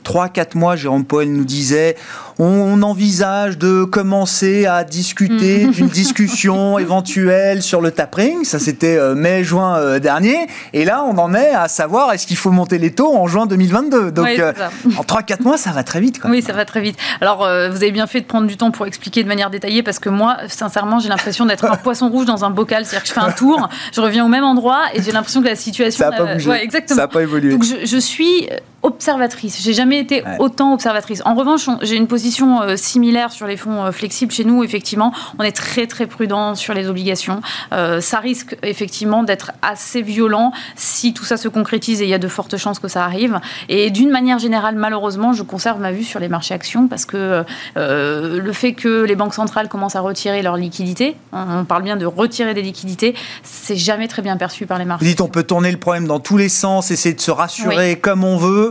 trois, 0.04 0.28
4 0.28 0.56
mois, 0.56 0.76
Jérôme 0.76 1.06
Powell 1.06 1.32
nous 1.32 1.46
disait 1.46 1.96
on 2.40 2.82
envisage 2.84 3.58
de 3.58 3.84
commencer 3.84 4.66
à 4.66 4.86
discuter 4.86 5.66
mm. 5.66 5.72
d'une 5.72 5.88
discussion 5.90 6.80
éventuelle 6.80 7.62
sur 7.62 7.82
le 7.82 7.92
tapering. 7.92 8.46
Ça, 8.46 8.60
c'était 8.60 8.96
euh, 8.96 9.14
mai-juin 9.14 9.78
euh, 9.78 10.00
dernier. 10.00 10.48
Et 10.72 10.86
là, 10.86 11.04
on 11.04 11.18
en 11.18 11.34
est 11.34 11.50
à 11.50 11.68
savoir 11.68 12.14
est-ce 12.14 12.26
qu'il 12.26 12.38
faut 12.38 12.52
monter 12.52 12.78
les 12.78 12.92
taux 12.92 13.14
en 13.14 13.28
juin 13.28 13.46
2022. 13.46 14.12
Donc, 14.12 14.28
euh, 14.40 14.54
en 14.98 15.02
3-4 15.02 15.44
mois, 15.44 15.58
ça 15.58 15.72
va 15.72 15.84
très 15.84 16.00
vite. 16.00 16.22
Oui, 16.24 16.42
ça 16.42 16.54
va 16.54 16.64
très 16.64 16.80
vite. 16.80 16.98
Alors, 17.20 17.40
vous 17.40 17.78
avez 17.78 17.92
bien 17.92 18.08
fait 18.08 18.22
de 18.22 18.26
prendre 18.26 18.48
du 18.48 18.56
temps 18.56 18.72
pour 18.72 18.88
expliquer 18.88 19.22
de 19.24 19.28
manière 19.28 19.50
détaillée 19.50 19.84
parce 19.84 20.00
que 20.00 20.10
moi, 20.10 20.38
sincèrement, 20.48 21.00
j'ai 21.00 21.10
l'impression 21.10 21.46
d'être 21.46 21.66
un 21.66 21.76
poisson 21.84 22.10
rouge 22.10 22.26
dans 22.26 22.46
un 22.46 22.50
bocal. 22.50 22.86
C'est-à-dire 22.86 23.04
que 23.04 23.10
je 23.10 23.14
fais 23.14 23.20
un 23.20 23.32
tour, 23.32 23.68
je 23.94 24.00
reviens 24.00 24.26
au 24.26 24.30
même 24.30 24.46
endroit 24.46 24.84
et 24.94 25.02
j'ai 25.02 25.12
l'impression 25.12 25.42
que 25.42 25.48
la 25.48 25.56
situation. 25.56 26.06
Ça 26.06 26.12
n'a 26.12 26.18
pas 26.18 26.34
bougé. 26.36 26.52
exactement. 26.52 26.96
Ça 26.96 27.04
n'a 27.04 27.08
pas 27.10 27.22
évolué. 27.22 27.52
Donc, 27.52 27.66
je, 27.66 27.86
je 27.86 27.98
suis 27.98 28.48
observatrice. 28.82 29.62
J'ai 29.62 29.74
jamais 29.74 30.00
été 30.00 30.24
autant 30.40 30.74
observatrice. 30.74 31.22
En 31.26 31.36
revanche, 31.36 31.70
j'ai 31.82 31.96
une 31.96 32.08
position 32.08 32.62
euh, 32.62 32.76
similaire 32.76 33.32
sur 33.32 33.48
les 33.48 33.58
fonds 33.58 33.86
euh, 33.86 33.92
flexibles 33.92 34.32
chez 34.32 34.46
nous. 34.46 34.64
Effectivement, 34.64 35.14
on 35.38 35.44
est 35.44 35.52
très 35.52 35.88
très 35.88 36.08
prudent 36.08 36.56
sur 36.56 36.74
les 36.74 36.88
obligations. 36.88 37.42
Euh, 37.74 38.00
ça 38.00 38.20
risque 38.20 38.58
effectivement 38.64 39.24
d'être 39.24 39.52
assez 39.62 40.02
violent 40.02 40.54
si 40.76 41.14
tout 41.14 41.26
ça 41.26 41.38
se 41.38 41.48
concrétise 41.48 42.02
et 42.02 42.06
il 42.06 42.10
y 42.10 42.14
a 42.14 42.20
de 42.20 42.28
fortes 42.28 42.58
chances 42.58 42.80
que 42.80 42.88
ça 42.88 43.04
arrive. 43.04 43.40
Et 43.68 43.90
d'une 43.90 44.10
manière 44.10 44.40
générale, 44.40 44.76
malheureusement, 44.76 45.34
je 45.34 45.44
conserve 45.44 45.80
ma 45.80 45.92
vue 45.92 46.04
sur 46.04 46.20
les 46.20 46.30
marchés 46.30 46.54
actions 46.54 46.88
parce 46.88 47.06
que 47.06 47.44
le 47.76 48.54
fait 48.54 48.74
que 48.74 49.04
les 49.04 49.16
banques 49.16 49.34
centrales 49.34 49.68
commencent 49.68 49.96
à 49.96 50.02
retirer 50.02 50.42
leurs 50.42 50.58
liquidités, 50.58 51.16
on 51.32 51.66
parle 51.66 51.84
bien 51.84 51.98
de 51.98 52.06
retirer 52.06 52.54
des 52.54 52.62
liquidités, 52.62 53.16
c'est 53.44 53.76
jamais 53.76 54.08
très 54.08 54.22
bien 54.22 54.38
perçu 54.38 54.66
par 54.66 54.78
les 54.78 54.86
marchés. 54.86 55.06
Vous 55.06 55.12
dites 55.12 55.22
on 55.22 55.28
peut 55.28 55.44
tourner 55.44 55.72
le 55.72 55.78
problème 55.78 56.08
dans 56.08 56.20
tous 56.20 56.38
les 56.38 56.50
sens, 56.50 56.92
essayer 56.92 57.16
de 57.16 57.22
se 57.22 57.32
rassurer 57.32 58.00
comme 58.00 58.24
on 58.24 58.38
veut 58.38 58.70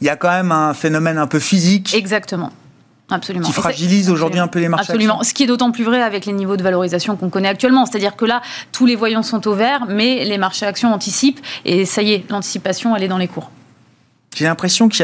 il 0.00 0.06
y 0.06 0.10
a 0.10 0.16
quand 0.16 0.30
même 0.30 0.52
un 0.52 0.74
phénomène 0.74 1.18
un 1.18 1.26
peu 1.26 1.38
physique. 1.38 1.94
Exactement. 1.94 2.52
Absolument. 3.08 3.46
Qui 3.46 3.52
fragilise 3.52 4.10
aujourd'hui 4.10 4.40
un 4.40 4.48
peu 4.48 4.58
les 4.58 4.68
marchés. 4.68 4.90
Absolument. 4.90 5.22
Ce 5.22 5.32
qui 5.32 5.44
est 5.44 5.46
d'autant 5.46 5.70
plus 5.70 5.84
vrai 5.84 6.02
avec 6.02 6.26
les 6.26 6.32
niveaux 6.32 6.56
de 6.56 6.62
valorisation 6.62 7.16
qu'on 7.16 7.30
connaît 7.30 7.48
actuellement. 7.48 7.86
C'est-à-dire 7.86 8.16
que 8.16 8.24
là, 8.24 8.42
tous 8.72 8.84
les 8.84 8.96
voyants 8.96 9.22
sont 9.22 9.46
au 9.46 9.54
vert, 9.54 9.86
mais 9.88 10.24
les 10.24 10.38
marchés 10.38 10.66
actions 10.66 10.92
anticipent. 10.92 11.40
Et 11.64 11.84
ça 11.84 12.02
y 12.02 12.14
est, 12.14 12.24
l'anticipation, 12.30 12.96
elle 12.96 13.04
est 13.04 13.08
dans 13.08 13.18
les 13.18 13.28
cours. 13.28 13.50
J'ai 14.36 14.44
l'impression 14.44 14.90
que 14.90 14.94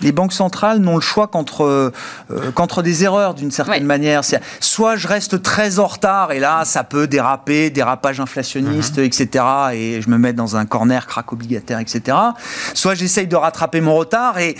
les 0.00 0.12
banques 0.12 0.32
centrales 0.32 0.78
n'ont 0.78 0.94
le 0.94 1.00
choix 1.00 1.26
qu'entre 1.26 1.64
euh, 1.64 2.82
des 2.82 3.02
erreurs 3.02 3.34
d'une 3.34 3.50
certaine 3.50 3.84
manière. 3.84 4.22
Soit 4.60 4.94
je 4.94 5.08
reste 5.08 5.42
très 5.42 5.80
en 5.80 5.88
retard 5.88 6.30
et 6.30 6.38
là 6.38 6.64
ça 6.64 6.84
peut 6.84 7.08
déraper, 7.08 7.70
dérapage 7.70 8.20
inflationniste, 8.20 8.98
mhm. 8.98 9.04
etc. 9.04 9.44
Et 9.72 10.00
je 10.00 10.08
me 10.08 10.18
mets 10.18 10.32
dans 10.32 10.54
un 10.54 10.66
corner 10.66 11.08
crack 11.08 11.32
obligataire, 11.32 11.80
etc. 11.80 12.16
Soit 12.72 12.94
j'essaye 12.94 13.26
de 13.26 13.34
rattraper 13.34 13.80
mon 13.80 13.96
retard 13.96 14.38
et 14.38 14.56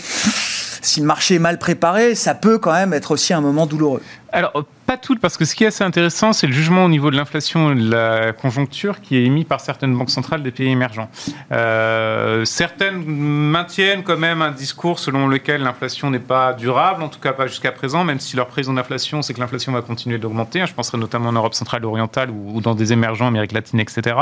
si 0.82 1.00
le 1.00 1.06
marché 1.06 1.36
est 1.36 1.40
mal 1.40 1.58
préparé, 1.58 2.16
ça 2.16 2.34
peut 2.34 2.58
quand 2.58 2.72
même 2.72 2.92
être 2.92 3.12
aussi 3.12 3.32
un 3.32 3.40
moment 3.40 3.66
douloureux. 3.66 4.02
Alors 4.33 4.64
pas 4.87 4.97
tout, 4.97 5.16
parce 5.16 5.37
que 5.37 5.45
ce 5.45 5.55
qui 5.55 5.64
est 5.64 5.68
assez 5.68 5.85
intéressant, 5.85 6.33
c'est 6.33 6.47
le 6.47 6.53
jugement 6.53 6.85
au 6.85 6.89
niveau 6.89 7.11
de 7.11 7.16
l'inflation 7.16 7.72
et 7.72 7.74
de 7.76 7.91
la 7.91 8.33
conjoncture 8.33 9.01
qui 9.01 9.16
est 9.16 9.24
émis 9.24 9.45
par 9.45 9.61
certaines 9.61 9.97
banques 9.97 10.11
centrales 10.11 10.43
des 10.43 10.51
pays 10.51 10.68
émergents. 10.68 11.09
Euh, 11.53 12.45
certaines 12.45 13.05
maintiennent 13.05 14.03
quand 14.03 14.16
même 14.16 14.43
un 14.43 14.51
discours 14.51 14.99
selon 14.99 15.28
lequel 15.28 15.62
l'inflation 15.62 16.11
n'est 16.11 16.18
pas 16.18 16.53
durable, 16.53 17.03
en 17.03 17.09
tout 17.09 17.20
cas 17.20 17.33
pas 17.33 17.47
jusqu'à 17.47 17.72
présent, 17.72 18.05
même 18.05 18.20
si 18.20 18.37
leur 18.37 18.49
prévision 18.49 18.74
d'inflation, 18.74 19.22
c'est 19.22 19.33
que 19.33 19.41
l'inflation 19.41 19.72
va 19.72 19.83
continuer 19.83 20.18
d'augmenter. 20.18 20.64
Je 20.66 20.74
penserai 20.74 20.99
notamment 20.99 21.28
en 21.28 21.35
Europe 21.35 21.55
centrale 21.55 21.85
orientale 21.85 22.31
ou 22.31 22.61
dans 22.61 22.74
des 22.74 22.93
émergents, 22.93 23.28
Amérique 23.28 23.53
latine, 23.53 23.81
etc. 23.81 24.16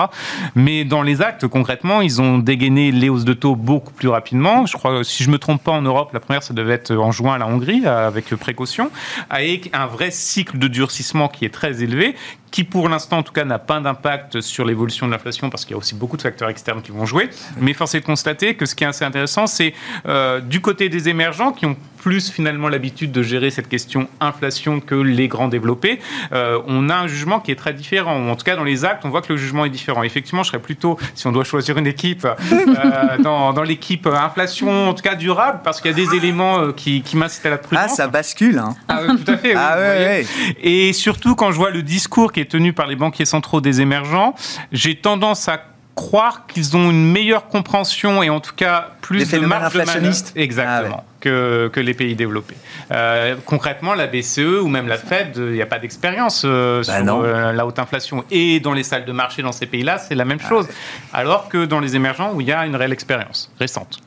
Mais 0.55 0.85
dans 0.85 1.03
les 1.03 1.23
actes, 1.23 1.47
concrètement, 1.47 2.03
ils 2.03 2.21
ont 2.21 2.39
dégainé 2.39 2.93
les 2.93 3.09
hausses 3.09 3.25
de 3.25 3.33
taux 3.33 3.57
beaucoup 3.57 3.93
plus 3.93 4.09
rapidement. 4.09 4.67
Je 4.67 4.77
crois, 4.77 5.03
si 5.03 5.25
je 5.25 5.31
me 5.31 5.39
trompe 5.39 5.63
pas, 5.63 5.73
en 5.73 5.83
Europe, 5.83 6.11
la 6.13 6.21
première, 6.21 6.43
ça 6.43 6.55
devait 6.55 6.75
être 6.75 6.95
en 6.95 7.11
juin 7.11 7.35
à 7.35 7.39
la 7.39 7.47
Hongrie, 7.47 7.87
avec 7.87 8.35
précaution, 8.35 8.91
avec 9.31 9.71
un 9.75 9.87
vrai 9.87 9.97
cycle 10.11 10.59
de 10.59 10.68
durcissement 10.68 11.28
qui 11.28 11.44
est 11.44 11.53
très 11.53 11.82
élevé, 11.82 12.14
qui 12.51 12.64
pour 12.64 12.88
l'instant 12.88 13.18
en 13.18 13.22
tout 13.22 13.32
cas 13.32 13.44
n'a 13.44 13.59
pas 13.59 13.80
d'impact 13.80 14.40
sur 14.40 14.64
l'évolution 14.64 15.07
de 15.07 15.12
l'inflation 15.12 15.51
parce 15.51 15.64
qu'il 15.64 15.72
y 15.72 15.74
a 15.74 15.78
aussi 15.78 15.94
beaucoup 15.94 16.16
de 16.16 16.22
facteurs 16.22 16.49
externes 16.49 16.82
qui 16.82 16.90
vont 16.90 17.07
jouer. 17.07 17.30
Mais 17.61 17.72
force 17.74 17.94
est 17.94 18.01
de 18.01 18.07
constater 18.07 18.55
que 18.55 18.66
ce 18.66 18.74
qui 18.74 18.84
est 18.84 18.86
assez 18.86 19.05
intéressant, 19.05 19.46
c'est 19.46 19.74
euh, 20.07 20.40
du 20.40 20.61
côté 20.61 20.88
des 20.88 21.09
émergents 21.09 21.53
qui 21.53 21.66
ont 21.66 21.76
plus 21.99 22.30
finalement 22.30 22.68
l'habitude 22.68 23.12
de 23.12 23.22
gérer 23.22 23.51
cette 23.51 23.68
question 23.68 24.09
inflation 24.20 24.80
que 24.80 24.94
les 24.94 25.28
grands 25.28 25.49
développés, 25.49 26.01
euh, 26.32 26.61
on 26.66 26.88
a 26.88 26.96
un 26.96 27.07
jugement 27.07 27.40
qui 27.40 27.51
est 27.51 27.57
très 27.57 27.74
différent. 27.74 28.30
En 28.30 28.36
tout 28.36 28.44
cas, 28.44 28.57
dans 28.57 28.64
les 28.64 28.84
actes, 28.84 29.05
on 29.05 29.11
voit 29.11 29.20
que 29.20 29.32
le 29.32 29.38
jugement 29.38 29.64
est 29.64 29.70
différent. 29.70 30.03
Effectivement, 30.03 30.42
je 30.42 30.49
serais 30.49 30.61
plutôt, 30.61 30.99
si 31.14 31.26
on 31.26 31.32
doit 31.32 31.44
choisir 31.44 31.76
une 31.76 31.86
équipe, 31.86 32.24
euh, 32.24 33.18
dans, 33.18 33.53
dans 33.53 33.62
l'équipe 33.62 34.07
inflation, 34.07 34.88
en 34.88 34.94
tout 34.94 35.03
cas 35.03 35.16
durable, 35.16 35.61
parce 35.64 35.80
qu'il 35.80 35.90
y 35.90 35.94
a 35.94 35.96
des 35.96 36.16
éléments 36.16 36.61
euh, 36.61 36.72
qui, 36.72 37.03
qui 37.03 37.16
m'incitent 37.16 37.46
à 37.46 37.51
la 37.51 37.59
prudence. 37.59 37.84
Ah, 37.84 37.94
ça 37.94 38.07
bascule. 38.07 38.59
Hein. 38.59 38.74
Ah, 38.88 39.01
tout 39.09 39.30
à 39.30 39.36
fait. 39.36 39.49
Oui, 39.49 39.55
ah, 39.57 39.78
ouais, 39.78 40.26
Et 40.61 40.92
surtout, 40.92 41.34
quand 41.34 41.53
je 41.53 41.57
vois 41.57 41.70
le 41.70 41.82
discours 41.82 42.32
qui 42.39 42.43
est 42.43 42.51
tenu 42.51 42.72
par 42.72 42.86
les 42.86 42.95
banquiers 42.95 43.24
centraux 43.24 43.61
des 43.61 43.80
émergents, 43.80 44.32
j'ai 44.70 44.95
tendance 44.95 45.49
à 45.49 45.61
croire 45.97 46.47
qu'ils 46.47 46.76
ont 46.76 46.89
une 46.89 47.11
meilleure 47.11 47.49
compréhension 47.49 48.22
et 48.22 48.30
en 48.30 48.39
tout 48.39 48.55
cas 48.55 48.93
plus 49.01 49.28
de 49.28 49.39
marge 49.41 49.72
de. 49.72 50.39
Exactement. 50.39 50.99
Ah 51.01 51.05
que, 51.18 51.68
que, 51.72 51.80
les 51.80 51.95
pays 51.95 52.14
développés. 52.14 52.55
Euh, 52.93 53.34
concrètement, 53.45 53.95
la 53.95 54.07
BCE 54.07 54.62
ou 54.62 54.68
même 54.68 54.86
la 54.86 54.99
Fed, 54.99 55.32
il 55.36 55.55
n'y 55.55 55.62
a 55.62 55.66
pas 55.66 55.80
d'expérience 55.80 56.43
euh, 56.45 56.84
bah 56.86 57.03
sur 57.03 57.16
euh, 57.16 57.51
la 57.51 57.66
haute 57.66 57.80
inflation. 57.80 58.24
Et 58.30 58.61
dans 58.61 58.72
les 58.72 58.84
salles 58.84 59.05
de 59.05 59.11
marché 59.11 59.43
dans 59.43 59.51
ces 59.51 59.66
pays-là, 59.66 59.99
c'est 59.99 60.14
la 60.14 60.24
même 60.24 60.39
ah 60.45 60.49
chose. 60.49 60.68
Alors 61.12 61.49
que 61.49 61.64
dans 61.64 61.80
les 61.80 61.97
émergents, 61.97 62.30
où 62.34 62.41
il 62.41 62.47
y 62.47 62.53
a 62.53 62.64
une 62.66 62.76
réelle 62.76 62.93
expérience 62.93 63.51
récente. 63.59 63.99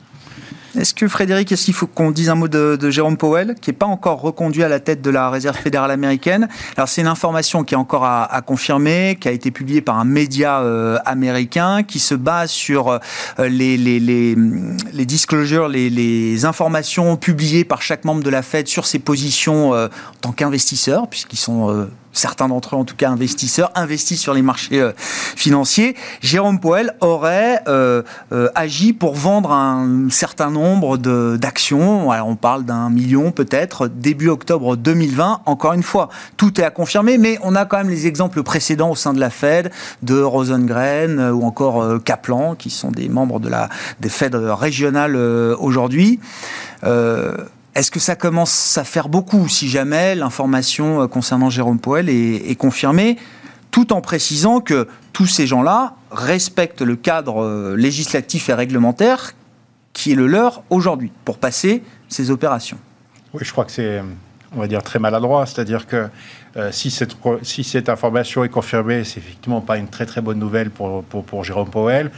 Est-ce 0.78 0.94
que 0.94 1.08
Frédéric, 1.08 1.52
est-ce 1.52 1.66
qu'il 1.66 1.74
faut 1.74 1.88
qu'on 1.88 2.12
dise 2.12 2.30
un 2.30 2.36
mot 2.36 2.48
de, 2.48 2.90
Jérôme 2.90 3.18
Powell, 3.18 3.56
qui 3.60 3.70
n'est 3.70 3.76
pas 3.76 3.86
encore 3.86 4.22
reconduit 4.22 4.64
à 4.64 4.70
la 4.70 4.80
tête 4.80 5.02
de 5.02 5.10
la 5.10 5.30
Réserve 5.30 5.58
fédérale 5.58 5.92
américaine? 5.92 6.48
Alors 6.78 6.88
c'est 6.88 7.02
une 7.02 7.08
information 7.08 7.64
qui 7.64 7.74
est 7.74 7.78
encore 7.78 8.06
à, 8.06 8.42
confirmer, 8.46 9.18
qui 9.20 9.28
a 9.28 9.32
été 9.32 9.52
publiée 9.52 9.82
par 9.82 10.00
un 10.00 10.06
média 10.06 10.62
euh, 10.62 10.98
américain, 11.06 11.84
qui 11.84 12.00
se 12.00 12.16
base 12.16 12.52
sur 12.52 12.90
euh, 12.90 13.00
les, 13.38 13.78
les, 13.78 15.06
disclosures, 15.06 15.68
les, 15.68 16.46
informations 16.46 17.18
publiées 17.18 17.66
par 17.66 17.82
chaque 17.82 18.06
membre 18.06 18.24
de 18.24 18.30
la 18.30 18.42
Fed 18.42 18.68
sur 18.68 18.86
ses 18.86 19.00
positions 19.00 19.74
euh, 19.74 19.88
en 19.88 20.20
tant 20.22 20.32
qu'investisseurs, 20.32 21.08
puisqu'ils 21.08 21.38
sont 21.38 21.88
certains 22.14 22.48
d'entre 22.48 22.76
eux 22.76 22.80
en 22.80 22.86
tout 22.86 22.96
cas 22.96 23.10
investisseurs, 23.10 23.72
investissent 23.76 24.22
sur 24.22 24.34
les 24.34 24.42
marchés 24.42 24.82
euh, 24.82 24.92
financiers. 24.98 25.96
Jérôme 26.22 26.60
Poel 26.60 26.96
aurait 27.02 27.62
euh, 27.68 28.04
euh, 28.32 28.50
agi 28.56 28.94
pour 28.94 29.16
vendre 29.16 29.52
un 29.52 30.10
certain 30.10 30.50
nombre 30.50 30.98
d'actions. 30.98 32.10
on 32.10 32.36
parle 32.36 32.66
d'un 32.66 32.90
million 32.90 33.32
peut-être 33.32 33.88
début 33.88 34.30
octobre 34.30 34.76
2020. 34.76 35.42
Encore 35.46 35.74
une 35.74 35.84
fois, 35.84 36.10
tout 36.38 36.60
est 36.60 36.64
à 36.64 36.70
confirmer, 36.70 37.18
mais 37.18 37.38
on 37.44 37.56
a 37.56 37.66
quand 37.66 37.78
même 37.78 37.90
les 37.90 38.08
exemples 38.08 38.44
précédents 38.44 38.92
au 38.92 38.96
sein 38.96 39.14
de 39.14 39.20
la 39.20 39.30
Fed 39.30 39.72
de 40.02 40.22
Rosengren 40.22 41.32
ou 41.32 41.44
encore 41.44 42.04
Kaplan, 42.04 42.56
qui 42.56 42.70
sont 42.70 42.92
des 42.92 43.10
membres 43.10 43.40
de 43.40 43.50
la 43.50 43.70
des 44.00 44.10
Fed 44.10 44.36
régionales 44.36 45.16
aujourd'hui. 45.16 46.20
Est-ce 47.74 47.90
que 47.90 48.00
ça 48.00 48.16
commence 48.16 48.78
à 48.78 48.84
faire 48.84 49.08
beaucoup 49.08 49.48
si 49.48 49.70
jamais 49.70 50.14
l'information 50.16 51.04
euh, 51.04 51.08
concernant 51.08 51.50
Jérôme 51.50 51.80
Poel 51.80 52.10
est, 52.10 52.56
confirmée, 52.58 53.18
tout 53.72 53.94
en 53.94 54.02
précisant 54.02 54.60
que 54.60 54.90
tous 55.14 55.28
ces 55.28 55.48
gens-là 55.48 55.96
respectent 56.12 56.82
le 56.82 56.98
cadre 56.98 57.42
euh, 57.42 57.76
législatif 57.78 58.50
et 58.50 58.54
réglementaire 58.54 59.32
qui 59.94 60.12
est 60.12 60.16
le 60.16 60.28
leur 60.28 60.64
aujourd'hui 60.70 61.12
pour 61.24 61.38
passer 61.38 61.82
ces 62.10 62.30
opérations? 62.30 62.78
Oui, 63.34 63.42
je 63.44 63.52
crois 63.54 63.64
que 63.64 63.72
c'est, 63.72 64.02
on 64.54 64.60
va 64.60 64.68
dire, 64.68 64.84
très 64.84 65.00
maladroit. 65.00 65.46
C'est-à-dire 65.46 65.88
que 65.88 66.10
euh, 66.58 66.72
si, 66.74 66.92
cette, 66.92 67.88
information 67.88 68.44
est 68.44 68.50
confirmée, 68.50 69.06
c'est 69.06 69.20
effectivement 69.20 69.62
pas 69.62 69.78
une 69.78 69.88
très 69.88 70.06
très 70.06 70.20
bonne 70.20 70.40
nouvelle 70.40 70.72
pour, 70.72 71.04
pour, 71.04 71.44
Jérôme 71.46 71.70
Powell. 71.70 72.12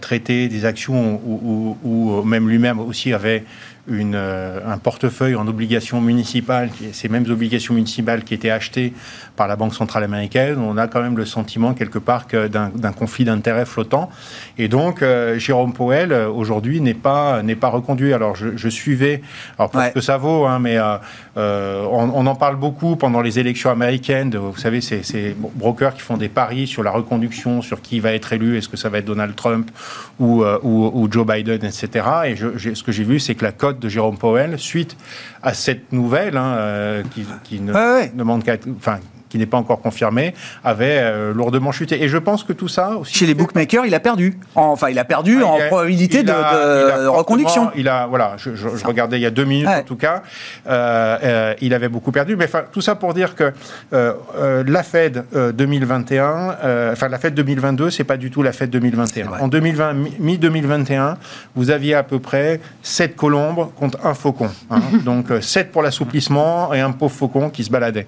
traiter 0.00 0.48
des 0.48 0.64
actions 0.64 1.20
où 1.24 2.22
même 2.24 2.48
lui-même 2.48 2.80
aussi 2.80 3.14
avait 3.14 3.44
une, 3.88 4.14
euh, 4.14 4.60
un 4.66 4.78
portefeuille 4.78 5.34
en 5.34 5.46
obligations 5.48 6.00
municipales, 6.00 6.70
ces 6.92 7.08
mêmes 7.08 7.28
obligations 7.30 7.74
municipales 7.74 8.24
qui 8.24 8.34
étaient 8.34 8.50
achetées 8.50 8.92
par 9.36 9.48
la 9.48 9.56
Banque 9.56 9.74
centrale 9.74 10.04
américaine, 10.04 10.58
on 10.58 10.76
a 10.76 10.86
quand 10.86 11.00
même 11.00 11.16
le 11.16 11.24
sentiment 11.24 11.74
quelque 11.74 11.98
part 11.98 12.26
d'un 12.26 12.92
conflit 12.92 13.24
d'intérêts 13.24 13.64
flottant. 13.64 14.10
Et 14.58 14.68
donc, 14.68 15.02
euh, 15.02 15.38
Jérôme 15.38 15.72
Powell, 15.72 16.12
euh, 16.12 16.28
aujourd'hui, 16.28 16.80
n'est 16.80 16.94
pas, 16.94 17.42
pas 17.60 17.68
reconduit. 17.68 18.12
Alors, 18.12 18.36
je, 18.36 18.56
je 18.56 18.68
suivais, 18.68 19.22
alors 19.58 19.70
pour 19.70 19.82
ce 19.82 19.88
que 19.88 20.00
ça 20.00 20.18
vaut, 20.18 20.44
hein, 20.46 20.58
mais 20.58 20.76
euh, 20.78 21.86
on, 21.90 22.10
on, 22.14 22.26
en 22.26 22.34
parle 22.34 22.56
beaucoup 22.56 22.96
pendant 22.96 23.20
les 23.20 23.38
élections 23.38 23.70
américaines. 23.70 24.36
vous 24.36 24.56
savez, 24.56 24.80
ces, 24.80 25.02
ces 25.02 25.34
brokers 25.38 25.94
qui 25.94 26.02
font 26.02 26.16
des 26.16 26.28
paris 26.28 26.66
sur 26.66 26.82
la 26.82 26.90
reconduction, 26.90 27.62
sur 27.62 27.80
qui 27.80 28.00
va 28.00 28.12
être 28.12 28.32
élu, 28.32 28.58
est-ce 28.58 28.68
que 28.68 28.76
ça 28.76 28.90
va 28.90 28.98
être 28.98 29.06
Donald 29.06 29.34
Trump 29.34 29.70
ou, 30.18 30.44
ou, 30.44 30.90
ou 30.94 31.10
Joe 31.10 31.26
Biden, 31.26 31.64
etc. 31.64 32.06
Et 32.26 32.36
je, 32.36 32.74
ce 32.74 32.82
que 32.82 32.92
j'ai 32.92 33.04
vu, 33.04 33.18
c'est 33.18 33.34
que 33.34 33.44
la 33.44 33.52
cote 33.52 33.71
de 33.78 33.88
Jérôme 33.88 34.18
Powell, 34.18 34.58
suite 34.58 34.96
à 35.42 35.54
cette 35.54 35.92
nouvelle, 35.92 36.36
hein, 36.36 37.02
qui, 37.14 37.26
qui, 37.44 37.60
ne 37.60 37.72
demande 38.16 38.44
qu'à... 38.44 38.56
Enfin, 38.76 38.98
qui 39.32 39.38
n'est 39.38 39.46
pas 39.46 39.56
encore 39.56 39.80
confirmé, 39.80 40.34
avait 40.62 40.98
euh, 41.00 41.32
lourdement 41.32 41.72
chuté. 41.72 42.02
Et 42.04 42.08
je 42.08 42.18
pense 42.18 42.44
que 42.44 42.52
tout 42.52 42.68
ça 42.68 42.98
aussi. 42.98 43.14
Chez 43.14 43.24
les 43.24 43.32
bookmakers, 43.32 43.86
il 43.86 43.94
a 43.94 44.00
perdu. 44.00 44.38
Enfin, 44.54 44.90
il 44.90 44.98
a 44.98 45.06
perdu 45.06 45.38
ah, 45.40 45.46
en 45.46 45.58
probabilité 45.68 46.22
de, 46.22 47.08
reconduction. 47.08 47.70
Il 47.74 47.88
a, 47.88 48.06
voilà, 48.06 48.34
je, 48.36 48.50
regardais 48.84 49.16
il 49.16 49.22
y 49.22 49.26
a 49.26 49.30
deux 49.30 49.46
minutes 49.46 49.68
en 49.68 49.82
tout 49.84 49.96
cas, 49.96 50.22
euh, 50.66 51.16
euh, 51.22 51.54
il 51.62 51.72
avait 51.72 51.88
beaucoup 51.88 52.12
perdu. 52.12 52.36
Mais 52.36 52.46
tout 52.72 52.82
ça 52.82 52.94
pour 52.94 53.14
dire 53.14 53.34
que 53.34 53.54
la 53.92 54.82
Fed 54.82 55.24
2021, 55.32 56.56
enfin 56.92 57.08
la 57.08 57.18
Fed 57.18 57.32
2022, 57.32 57.88
c'est 57.88 58.04
pas 58.04 58.18
du 58.18 58.30
tout 58.30 58.42
la 58.42 58.52
Fed 58.52 58.68
2021. 58.68 59.28
En 59.40 59.48
2020, 59.48 59.94
mi-2021, 60.18 61.14
vous 61.56 61.70
aviez 61.70 61.94
à 61.94 62.02
peu 62.02 62.18
près 62.18 62.60
7 62.82 63.16
colombes 63.16 63.70
contre 63.76 63.98
un 64.04 64.12
faucon. 64.12 64.50
Hein. 64.70 64.80
Donc 65.06 65.28
7 65.40 65.72
pour 65.72 65.80
l'assouplissement 65.80 66.74
et 66.74 66.80
un 66.80 66.92
pauvre 66.92 67.14
faucon 67.14 67.48
qui 67.48 67.64
se 67.64 67.70
baladait. 67.70 68.06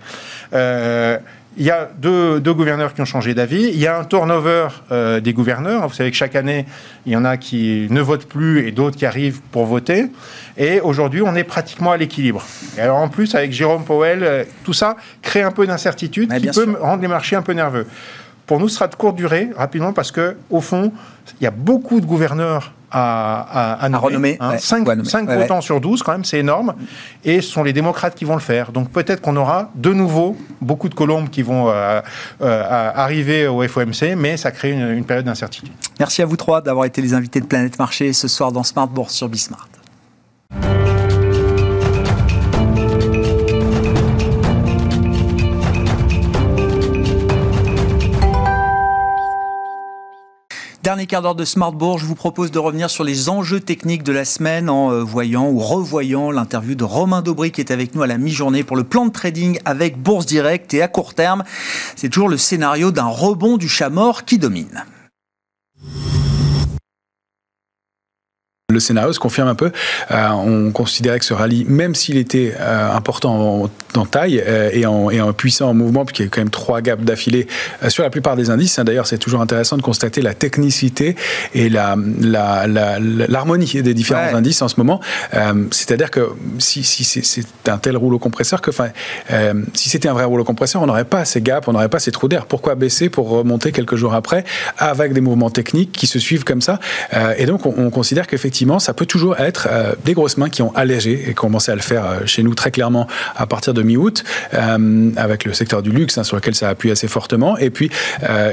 Euh, 0.53 1.14
il 1.57 1.65
y 1.65 1.71
a 1.71 1.89
deux, 1.99 2.41
gouverneurs 2.41 2.95
qui 2.95 3.01
ont 3.01 3.05
changé 3.05 3.35
d'avis. 3.35 3.71
Il 3.73 3.79
y 3.79 3.87
a 3.87 3.99
un 3.99 4.05
turnover 4.05 4.69
euh, 4.91 5.21
des 5.21 5.33
gouverneurs. 5.33 5.87
Vous 5.87 5.95
savez 5.95 6.11
que 6.11 6.17
chaque 6.17 6.35
année, 6.35 6.67
il 7.07 7.12
y 7.12 7.17
en 7.17 7.25
a 7.25 7.37
qui 7.37 7.87
ne 7.91 8.01
votent 8.01 8.27
plus 8.27 8.67
et 8.67 8.73
d'autres 8.73 8.97
qui 8.97 9.07
arrivent 9.07 9.41
pour 9.53 9.67
voter. 9.67 10.07
Et 10.57 10.81
aujourd'hui, 10.81 11.23
on 11.23 11.35
est 11.35 11.45
pratiquement 11.45 11.93
à 11.93 11.97
l'équilibre. 11.97 12.45
Et 12.77 12.81
alors 12.81 12.97
en 12.97 13.09
plus, 13.09 13.35
avec 13.35 13.53
Jérôme 13.53 13.85
Powell, 13.85 14.23
euh, 14.23 14.45
tout 14.65 14.73
ça 14.73 14.97
crée 15.23 15.43
un 15.43 15.53
peu 15.53 15.67
d'incertitude 15.67 16.33
qui 16.35 16.49
peut 16.49 16.77
rendre 16.81 17.03
les 17.03 17.09
marchés 17.09 17.37
un 17.37 17.43
peu 17.43 17.53
nerveux. 17.53 17.87
Pour 18.47 18.61
nous, 18.61 18.69
ce 18.69 18.75
sera 18.75 18.89
de 18.89 18.95
courte 18.95 19.17
durée, 19.17 19.51
rapidement, 19.57 19.93
parce 19.93 20.11
que 20.11 20.37
au 20.51 20.61
fond, 20.61 20.93
il 21.41 21.45
y 21.45 21.47
a 21.47 21.51
beaucoup 21.51 22.01
de 22.01 22.07
gouverneurs 22.07 22.73
à, 22.97 23.84
à, 23.84 23.99
renommer. 23.99 24.38
5, 24.59 24.88
hein. 24.88 25.24
votants 25.26 25.61
sur 25.61 25.80
12, 25.80 26.03
quand 26.03 26.12
même, 26.12 26.24
c'est 26.24 26.38
énorme. 26.38 26.74
Et 27.24 27.40
ce 27.40 27.51
sont 27.51 27.64
les 27.64 27.72
démocrates 27.72 28.14
qui 28.14 28.24
vont 28.24 28.34
le 28.34 28.40
faire. 28.40 28.70
Donc 28.70 28.90
peut-être 28.90 29.20
qu'on 29.20 29.36
aura 29.36 29.70
de 29.74 29.92
nouveau 29.92 30.36
beaucoup 30.61 30.88
de 30.88 30.95
colombes 30.95 31.28
qui 31.28 31.42
vont 31.42 31.68
euh, 31.68 32.01
euh, 32.40 32.92
arriver 32.95 33.49
au 33.49 33.66
FOMC, 33.66 34.14
mais 34.16 34.36
ça 34.36 34.53
crée 34.53 34.70
une, 34.70 34.88
une 34.90 35.05
période 35.05 35.26
d'incertitude. 35.26 35.72
Merci 35.99 36.22
à 36.22 36.26
vous 36.26 36.36
trois 36.36 36.61
d'avoir 36.61 36.84
été 36.84 37.03
les 37.03 37.14
invités 37.14 37.40
de 37.40 37.47
Planète 37.47 37.78
Marché 37.78 38.12
ce 38.12 38.28
soir 38.28 38.53
dans 38.53 38.62
Smart 38.62 38.88
Bourse 38.88 39.14
sur 39.14 39.28
Bismart. 39.28 39.68
Dernier 50.95 51.07
quart 51.09 51.22
d'heure 51.22 51.34
de 51.34 51.45
Smartbourg, 51.45 51.99
je 51.99 52.07
vous 52.07 52.14
propose 52.14 52.53
de 52.53 52.59
revenir 52.61 52.88
sur 52.88 53.03
les 53.03 53.28
enjeux 53.28 53.59
techniques 53.59 54.05
de 54.05 54.12
la 54.12 54.24
semaine 54.24 54.70
en 54.70 54.92
euh, 54.92 55.03
voyant 55.03 55.51
ou 55.51 55.59
revoyant 55.59 56.30
l'interview 56.30 56.76
de 56.76 56.84
Romain 56.84 57.20
Daubry 57.20 57.51
qui 57.51 57.61
est 57.61 57.72
avec 57.72 57.97
nous 57.97 58.03
à 58.03 58.07
la 58.07 58.16
mi-journée 58.16 58.62
pour 58.62 58.76
le 58.76 58.84
plan 58.84 59.05
de 59.05 59.11
trading 59.11 59.59
avec 59.64 60.01
Bourse 60.01 60.24
Direct 60.24 60.72
et 60.72 60.82
à 60.82 60.86
court 60.86 61.14
terme, 61.14 61.42
c'est 61.97 62.11
toujours 62.11 62.28
le 62.28 62.36
scénario 62.36 62.92
d'un 62.92 63.09
rebond 63.09 63.57
du 63.57 63.68
chat 63.68 63.90
mort 63.90 64.24
qui 64.24 64.38
domine. 64.38 64.84
Le 68.75 68.81
scénario 68.81 69.12
se 69.12 69.18
confirme 69.18 69.49
un 69.49 69.55
peu. 69.55 69.70
Euh, 70.11 70.29
on 70.31 70.70
considérait 70.72 71.18
que 71.18 71.25
ce 71.25 71.33
rallye, 71.33 71.64
même 71.66 71.95
s'il 71.95 72.18
était 72.18 72.55
euh, 72.59 72.93
important 72.93 73.70
en, 73.95 74.07
taille 74.07 74.43
euh, 74.47 74.70
et, 74.72 74.87
en, 74.87 75.11
et, 75.11 75.20
en, 75.20 75.33
puissant 75.33 75.70
en 75.70 75.75
mouvement, 75.75 76.05
puisqu'il 76.05 76.25
y 76.25 76.27
a 76.27 76.29
quand 76.29 76.41
même 76.41 76.51
trois 76.51 76.83
gaps 76.83 77.03
d'affilée 77.03 77.47
sur 77.89 78.03
la 78.03 78.11
plupart 78.11 78.37
des 78.37 78.51
indices. 78.51 78.79
Hein. 78.79 78.85
D'ailleurs, 78.85 79.07
c'est 79.07 79.18
toujours 79.18 79.41
intéressant 79.41 79.77
de 79.77 79.83
constater 79.83 80.20
la 80.20 80.35
technicité 80.35 81.16
et 81.55 81.68
l'harmonie 81.68 83.72
la, 83.75 83.83
des 83.83 83.95
différents 83.95 84.35
indices 84.35 84.61
en 84.62 84.68
ce 84.68 84.75
moment. 84.79 85.01
C'est-à-dire 85.70 86.11
que 86.11 86.31
si, 86.59 86.83
si 86.83 87.05
c'est 87.05 87.68
un 87.68 87.79
tel 87.79 87.97
rouleau 87.97 88.18
compresseur 88.18 88.61
que, 88.61 88.72
si 89.75 89.89
c'était 89.89 90.09
un 90.09 90.12
vrai 90.12 90.25
rouleau 90.25 90.45
compresseur, 90.45 90.83
on 90.83 90.87
n'aurait 90.87 91.05
pas 91.05 91.25
ces 91.25 91.41
gaps, 91.41 91.68
on 91.68 91.72
n'aurait 91.72 91.89
pas 91.89 92.01
ces 92.01 92.11
trous 92.11 92.29
d'air. 92.29 92.47
Pourquoi 92.47 92.75
baisser 92.75 93.09
pour 93.09 93.29
remonter 93.29 93.70
quelques 93.70 93.97
jours 93.97 94.14
après 94.14 94.45
avec 94.79 95.12
des 95.12 95.20
mouvements 95.20 95.51
techniques 95.51 95.93
qui 95.93 96.09
se 96.09 96.18
suivent 96.18 96.45
comme 96.45 96.61
ça? 96.61 96.81
Et 97.39 97.47
donc, 97.47 97.66
on, 97.66 97.75
on 97.77 97.91
considère 97.91 98.27
qu'effectivement 98.27 98.64
effectivement, 98.65 98.79
ça 98.79 98.95
peut 98.95 99.07
toujours 99.07 99.39
être 99.39 99.69
des 100.05 100.15
grosses 100.15 100.39
mains 100.39 100.49
qui 100.49 100.62
ont 100.62 100.75
allégé 100.75 101.29
et 101.29 101.35
commencé 101.35 101.71
à 101.71 101.75
le 101.75 101.83
faire 101.83 102.23
chez 102.27 102.43
nous 102.43 102.55
très 102.55 102.71
clairement 102.71 103.07
à 103.37 103.47
partir 103.47 103.75
de 103.75 103.83
mi-août, 103.83 104.25
avec 104.53 105.45
le 105.45 105.53
secteur 105.53 105.83
du 105.83 105.91
luxe 105.91 106.17
hein, 106.19 106.25
sur 106.25 106.37
lequel 106.37 106.55
ça 106.55 106.69
appuie 106.69 106.91
assez 106.91 107.09
fortement, 107.09 107.59
et 107.59 107.71
puis, 107.71 107.91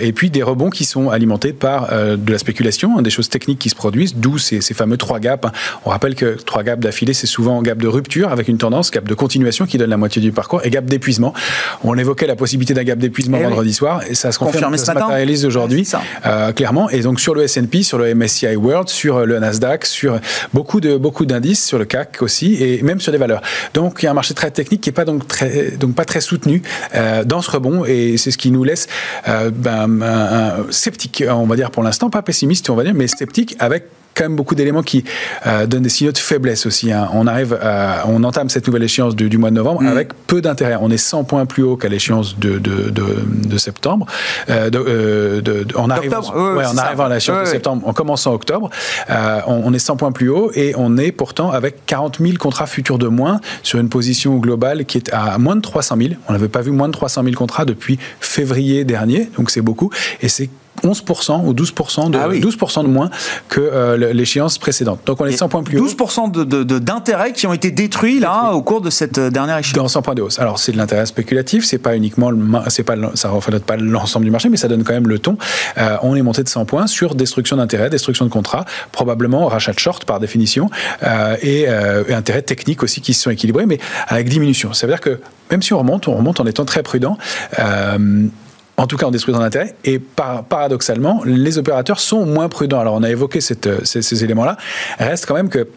et 0.01 0.12
puis 0.12 0.30
des 0.30 0.43
rebonds 0.43 0.70
qui 0.70 0.86
sont 0.86 1.09
alimentés 1.09 1.53
par 1.53 1.89
de 1.91 2.32
la 2.32 2.38
spéculation, 2.38 2.97
hein, 2.97 3.01
des 3.01 3.09
choses 3.09 3.30
techniques 3.30 3.59
qui 3.59 3.70
se 3.70 3.76
produisent, 3.76 4.16
d'où 4.16 4.38
ces, 4.38 4.62
ces, 4.62 4.74
fameux 4.74 4.97
trois 4.97 5.20
gaps. 5.20 5.45
Hein. 5.45 5.51
On 5.86 5.89
rappelle 5.89 6.16
que 6.16 6.38
trois 6.45 6.64
gaps 6.64 6.82
d'affilée, 6.82 7.14
c'est 7.14 7.28
souvent 7.28 7.62
gap 7.62 7.78
de 7.78 7.88
rupture 7.88 8.32
avec 8.32 8.47
une 8.47 8.57
tendance, 8.57 8.91
gap 8.91 9.05
de 9.05 9.14
continuation 9.14 9.66
qui 9.66 9.78
donne 9.78 9.89
la 9.89 9.97
moitié 9.97 10.22
du 10.22 10.32
parcours 10.32 10.62
et 10.66 10.70
gap 10.70 10.86
d'épuisement. 10.86 11.34
On 11.84 11.97
évoquait 11.97 12.28
la 12.28 12.36
possibilité 12.36 12.74
d'un 12.74 12.84
gap 12.84 12.99
d'épuisement 12.99 13.38
eh 13.39 13.43
vendredi 13.43 13.74
soir 13.74 14.01
et 14.09 14.16
ça 14.16 14.32
se 14.32 14.39
confirme, 14.39 14.76
ça 14.78 14.93
se 14.93 14.99
matérialise 14.99 15.45
aujourd'hui 15.45 15.88
euh, 16.26 16.51
clairement. 16.51 16.89
Et 16.89 17.01
donc 17.01 17.20
sur 17.20 17.36
le 17.36 17.43
S&P, 17.43 17.84
sur 17.84 17.97
le 17.97 18.14
MSCI 18.14 18.55
World, 18.55 18.89
sur 18.89 19.26
le 19.26 19.39
Nasdaq, 19.39 19.86
sur 19.86 20.01
beaucoup 20.54 20.80
de 20.82 20.97
beaucoup 20.97 21.26
d'indices, 21.26 21.66
sur 21.66 21.78
le 21.78 21.86
CAC 21.86 22.22
aussi 22.22 22.56
et 22.62 22.82
même 22.84 22.99
sur 22.99 23.12
des 23.12 23.18
valeurs. 23.18 23.41
Donc 23.74 23.99
il 24.02 24.06
y 24.06 24.08
a 24.08 24.12
un 24.12 24.16
marché 24.16 24.34
très 24.34 24.52
technique 24.52 24.82
qui 24.82 24.89
est 24.89 24.93
pas 24.93 25.06
donc 25.06 25.28
très 25.28 25.72
donc 25.72 25.95
pas 25.95 26.06
très 26.06 26.22
soutenu 26.22 26.62
euh, 26.95 27.24
dans 27.24 27.41
ce 27.41 27.52
rebond 27.52 27.86
et 27.86 28.18
c'est 28.18 28.32
ce 28.32 28.38
qui 28.38 28.52
nous 28.52 28.64
laisse 28.64 28.88
euh, 29.28 29.52
ben, 29.52 30.66
sceptique, 30.70 31.24
on 31.28 31.45
va 31.45 31.56
dire 31.56 31.72
pour 31.72 31.84
l'instant, 31.84 32.10
pas 32.10 32.22
pessimiste, 32.22 32.70
on 32.70 32.76
va 32.76 32.84
dire, 32.84 32.93
mais 32.93 33.08
sceptique 33.08 33.56
avec 33.60 33.86
quand 34.16 34.26
même 34.26 34.36
beaucoup 34.36 34.55
d'éléments 34.55 34.84
qui 34.84 35.03
euh, 35.47 35.66
donnent 35.66 35.84
des 35.84 35.89
signaux 35.89 36.12
de 36.12 36.18
faiblesse 36.18 36.66
aussi. 36.66 36.91
Hein. 36.91 37.09
On 37.14 37.28
arrive, 37.28 37.57
on 38.05 38.24
entame 38.24 38.49
cette 38.49 38.68
nouvelle 38.68 38.84
échéance 38.84 39.16
du, 39.16 39.38
mois 39.38 39.49
de 39.49 39.55
novembre 39.55 39.82
mm. 39.82 39.88
avec 39.88 40.14
peu 40.28 40.41
d'intérêt. 40.41 40.78
On 40.80 40.89
est 40.89 40.97
100 40.97 41.24
points 41.24 41.45
plus 41.45 41.64
haut 41.64 41.78
qu'à 41.78 41.89
l'échéance 41.89 42.38
de, 42.38 42.59
de, 42.59 43.57
septembre. 43.57 44.05
Euh, 44.49 44.70
euh, 44.74 45.64
en 45.76 45.89
arrivant, 45.89 46.22
ouais, 46.55 46.66
en 46.66 46.78
arrivant 46.78 47.05
à 47.05 47.09
l'échéance 47.09 47.47
de 47.47 47.51
septembre, 47.51 47.88
en 47.88 47.93
commençant 47.93 48.34
octobre, 48.34 48.70
on, 49.47 49.74
est 49.74 49.80
100 49.80 49.97
points 49.97 50.12
plus 50.12 50.30
haut 50.30 50.51
et 50.55 50.74
on 50.78 50.97
est 50.97 51.12
pourtant 51.12 51.51
avec 51.51 51.86
40 51.86 52.20
000 52.20 52.34
contrats 52.38 52.68
futurs 52.68 52.97
de 52.97 53.07
moins 53.07 53.39
sur 53.64 53.80
une 53.80 53.89
position 53.89 54.38
globale 54.38 54.86
qui 54.86 54.97
est 54.97 55.12
à 55.14 55.38
moins 55.38 55.55
de 55.55 55.62
300 55.62 55.95
000. 55.97 56.09
On 56.28 56.34
n'avait 56.34 56.47
pas 56.47 56.62
vu 56.62 56.72
moins 56.72 56.88
de 56.88 56.93
300 56.93 57.24
000 57.24 57.36
contrats 57.36 57.66
depuis 57.66 57.99
février 58.20 58.84
dernier, 58.84 59.30
donc 59.38 59.51
c'est 59.51 59.62
beaucoup. 59.62 59.91
Et 60.22 60.28
c'est 60.28 60.49
11% 60.84 61.45
ou 61.45 61.53
12% 61.53 62.09
de, 62.09 62.39
12 62.39 62.57
ah 62.61 62.84
de 62.84 62.88
moins 62.88 63.09
que 63.49 63.59
euh, 63.61 64.13
l'échéance 64.13 64.57
précédente. 64.57 64.99
Donc 65.05 65.22
on 65.22 65.26
est 65.26 65.38
100 65.38 65.49
points 65.49 65.63
plus 65.63 65.78
12% 65.78 66.80
d'intérêts 66.80 67.34
qui 67.34 67.45
ont 67.45 67.53
été 67.53 67.72
détruits 67.72 68.19
là 68.19 68.51
au 68.53 68.61
cours 68.61 68.82
de 68.82 68.89
cette 68.89 69.17
euh, 69.17 69.30
dernière 69.30 69.57
échéance. 69.57 69.76
Dans 69.76 69.88
100 69.88 70.01
points 70.01 70.15
de 70.15 70.22
hausse. 70.22 70.39
Alors 70.39 70.59
c'est 70.59 70.72
de 70.72 70.78
l'intérêt 70.78 71.05
spéculatif, 71.05 71.65
c'est 71.65 71.78
pas 71.78 71.95
uniquement, 71.95 72.32
c'est 72.67 72.84
pas, 72.84 72.95
ça 73.15 73.30
ne 73.30 73.34
reflète 73.34 73.63
pas 73.63 73.78
l'ensemble 73.78 74.26
du 74.26 74.32
marché, 74.32 74.49
mais 74.49 74.57
ça 74.57 74.67
donne 74.67 74.84
quand 74.84 74.93
même 74.93 75.07
le 75.07 75.19
ton. 75.19 75.38
Euh, 75.78 75.97
on 76.01 76.15
est 76.15 76.22
monté 76.22 76.43
de 76.43 76.49
100 76.49 76.65
points 76.65 76.88
sur 76.88 77.15
destruction 77.15 77.57
d'intérêts, 77.57 77.89
destruction 77.89 78.26
de 78.26 78.32
contrats, 78.32 78.65
probablement 78.91 79.47
rachat 79.47 79.74
de 79.74 79.80
short 79.80 80.05
par 80.05 80.19
définition, 80.19 80.69
et, 81.41 81.61
et 81.61 82.13
intérêts 82.13 82.41
techniques 82.41 82.84
aussi 82.84 83.01
qui 83.01 83.13
se 83.13 83.24
sont 83.24 83.30
équilibrés, 83.30 83.65
mais 83.65 83.80
avec 84.07 84.30
diminution. 84.30 84.74
Ça 84.74 84.88
veut 84.88 84.93
dire 84.93 85.01
que 85.01 85.19
même 85.49 85.61
si 85.61 85.74
on 85.74 85.80
remonte, 85.80 86.07
on 86.07 86.15
remonte 86.15 86.39
en 86.39 86.45
étant 86.45 86.65
très 86.65 86.84
prudent. 86.84 87.17
En 88.82 88.88
tout 88.88 88.97
cas 88.97 89.05
en 89.05 89.11
détruisant 89.11 89.39
l'intérêt. 89.39 89.75
Et 89.84 89.99
paradoxalement, 89.99 91.21
les 91.23 91.59
opérateurs 91.59 91.99
sont 91.99 92.25
moins 92.25 92.49
prudents. 92.49 92.79
Alors 92.79 92.95
on 92.95 93.03
a 93.03 93.11
évoqué 93.11 93.38
euh, 93.67 93.79
ces, 93.84 94.23
éléments-là. 94.23 94.57
Reste 94.97 95.27
quand 95.27 95.36
même 95.36 95.49
que 95.49 95.67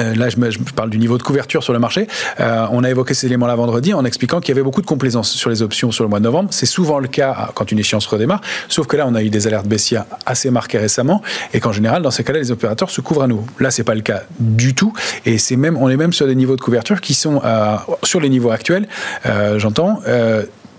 euh, 0.00 0.12
là, 0.16 0.28
je, 0.28 0.58
parle 0.74 0.90
du 0.90 0.98
niveau 0.98 1.18
de 1.18 1.22
couverture 1.22 1.62
sur 1.62 1.72
le 1.72 1.78
marché. 1.78 2.08
Euh, 2.40 2.66
on 2.72 2.82
a 2.82 2.90
évoqué 2.90 3.14
ces 3.14 3.28
éléments-là 3.28 3.54
vendredi 3.54 3.94
en 3.94 4.04
expliquant 4.04 4.40
qu'il 4.40 4.48
y 4.48 4.58
avait 4.58 4.64
beaucoup 4.64 4.80
de 4.80 4.86
complaisance 4.86 5.30
sur 5.30 5.50
les 5.50 5.62
options 5.62 5.92
sur 5.92 6.02
le 6.02 6.10
mois 6.10 6.18
de 6.18 6.24
novembre. 6.24 6.48
C'est 6.50 6.66
souvent 6.66 6.98
le 6.98 7.06
cas 7.06 7.50
quand 7.54 7.70
une 7.70 7.78
échéance 7.78 8.06
redémarre, 8.06 8.40
sauf 8.66 8.88
que 8.88 8.96
là, 8.96 9.06
on 9.06 9.14
a 9.14 9.22
eu 9.22 9.30
des 9.30 9.46
alertes 9.46 9.68
baissières 9.68 10.06
assez 10.26 10.50
marquées 10.50 10.78
récemment 10.78 11.22
et 11.54 11.60
qu'en 11.60 11.70
général, 11.70 12.02
dans 12.02 12.10
ces 12.10 12.24
cas-là, 12.24 12.40
les 12.40 12.50
opérateurs 12.50 12.90
se 12.90 13.00
couvrent 13.00 13.22
à 13.22 13.28
nouveau. 13.28 13.46
Là, 13.60 13.70
c'est 13.70 13.84
pas 13.84 13.94
le 13.94 14.00
cas 14.00 14.24
du 14.40 14.74
tout 14.74 14.92
et 15.26 15.38
c'est 15.38 15.56
même, 15.56 15.76
on 15.76 15.88
est 15.88 15.96
même 15.96 16.12
sur 16.12 16.26
des 16.26 16.34
niveaux 16.34 16.56
de 16.56 16.60
couverture 16.60 17.00
qui 17.00 17.14
sont 17.14 17.40
sur 18.02 18.18
les 18.18 18.28
niveaux 18.28 18.50
actuels. 18.50 18.88
J'entends 19.58 20.00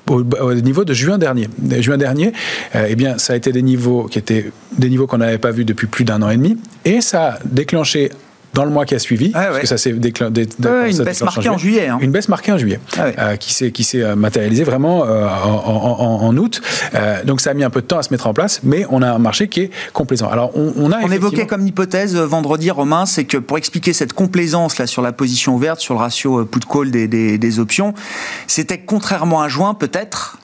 au, 0.10 0.54
niveau 0.54 0.86
de 0.86 0.94
juin 0.94 1.18
dernier. 1.18 1.48
Juin 1.80 1.98
dernier, 1.98 2.34
euh, 2.76 2.88
eh 2.90 2.96
bien, 2.96 3.18
ça 3.18 3.34
a 3.34 3.36
été 3.36 3.52
des 3.52 3.62
niveaux 3.62 4.06
qui 4.06 4.20
étaient 4.20 4.52
des 4.78 4.90
niveaux 4.90 5.08
qu'on 5.08 5.18
n'avait 5.18 5.38
pas 5.38 5.52
vus 5.52 5.66
depuis 5.66 5.88
plus 5.88 6.06
d'un 6.06 6.22
an 6.22 6.30
et 6.30 6.38
demi, 6.38 6.58
et 6.86 7.02
ça 7.02 7.34
a 7.34 7.40
déclenché 7.46 8.12
dans 8.58 8.66
le 8.66 8.72
mois 8.72 8.86
qui 8.86 8.96
a 8.96 9.00
suivi, 9.00 9.30
ah 9.36 9.46
parce 9.50 9.60
que 9.60 9.68
ça 9.68 9.78
s'est 9.78 9.94
déclenché. 9.94 10.46
une 10.90 11.04
baisse 11.04 11.22
marquée 11.22 11.50
en 11.50 11.60
juillet. 11.60 11.90
Une 12.02 12.12
baisse 12.12 12.28
marquée 12.28 12.52
en 12.52 12.58
juillet, 12.58 12.80
ah 12.98 13.04
euh, 13.20 13.36
qui 13.36 13.54
s'est 13.54 13.72
qui 13.72 13.84
s'est 13.84 14.02
euh, 14.02 14.16
matérialisée 14.16 14.64
vraiment 14.64 15.06
euh, 15.06 15.28
en, 15.28 16.36
août. 16.36 16.60
donc 17.26 17.40
ça 17.40 17.52
a 17.52 17.54
mis 17.54 17.64
un 17.64 17.70
peu 17.70 17.82
de 17.82 17.86
temps 17.86 18.00
à 18.00 18.04
se 18.04 18.12
mettre 18.12 18.26
en 18.26 18.34
place, 18.34 18.62
mais 18.64 18.88
on 18.90 19.04
a 19.04 19.12
un 19.12 19.20
marché 19.20 19.48
qui 19.48 19.62
est 19.62 19.72
complaisant. 19.94 20.28
Alors 20.30 20.58
on, 20.58 20.92
a 20.92 20.98
on 21.04 21.12
évoquait 21.12 21.46
comme 21.46 21.68
hypothèse 21.68 22.16
vendredi, 22.16 22.72
Romain, 22.72 23.06
c'est 23.06 23.26
que 23.26 23.38
pour 23.38 23.60
expliquer 23.60 23.94
cette 23.94 24.14
complaisance 24.14 24.80
là 24.80 24.88
sur 24.88 25.04
la 25.04 25.12
position 25.12 25.54
ouverte, 25.54 25.80
sur 25.80 25.94
le 25.94 26.00
ratio 26.00 26.44
put 26.46 26.62
call 26.68 26.90
des, 26.90 27.08
des, 27.08 27.38
des 27.38 27.60
options, 27.60 27.94
c'était 28.48 28.80
contrairement 28.80 29.44
à 29.44 29.50
juin 29.50 29.76
peut-être 29.76 30.40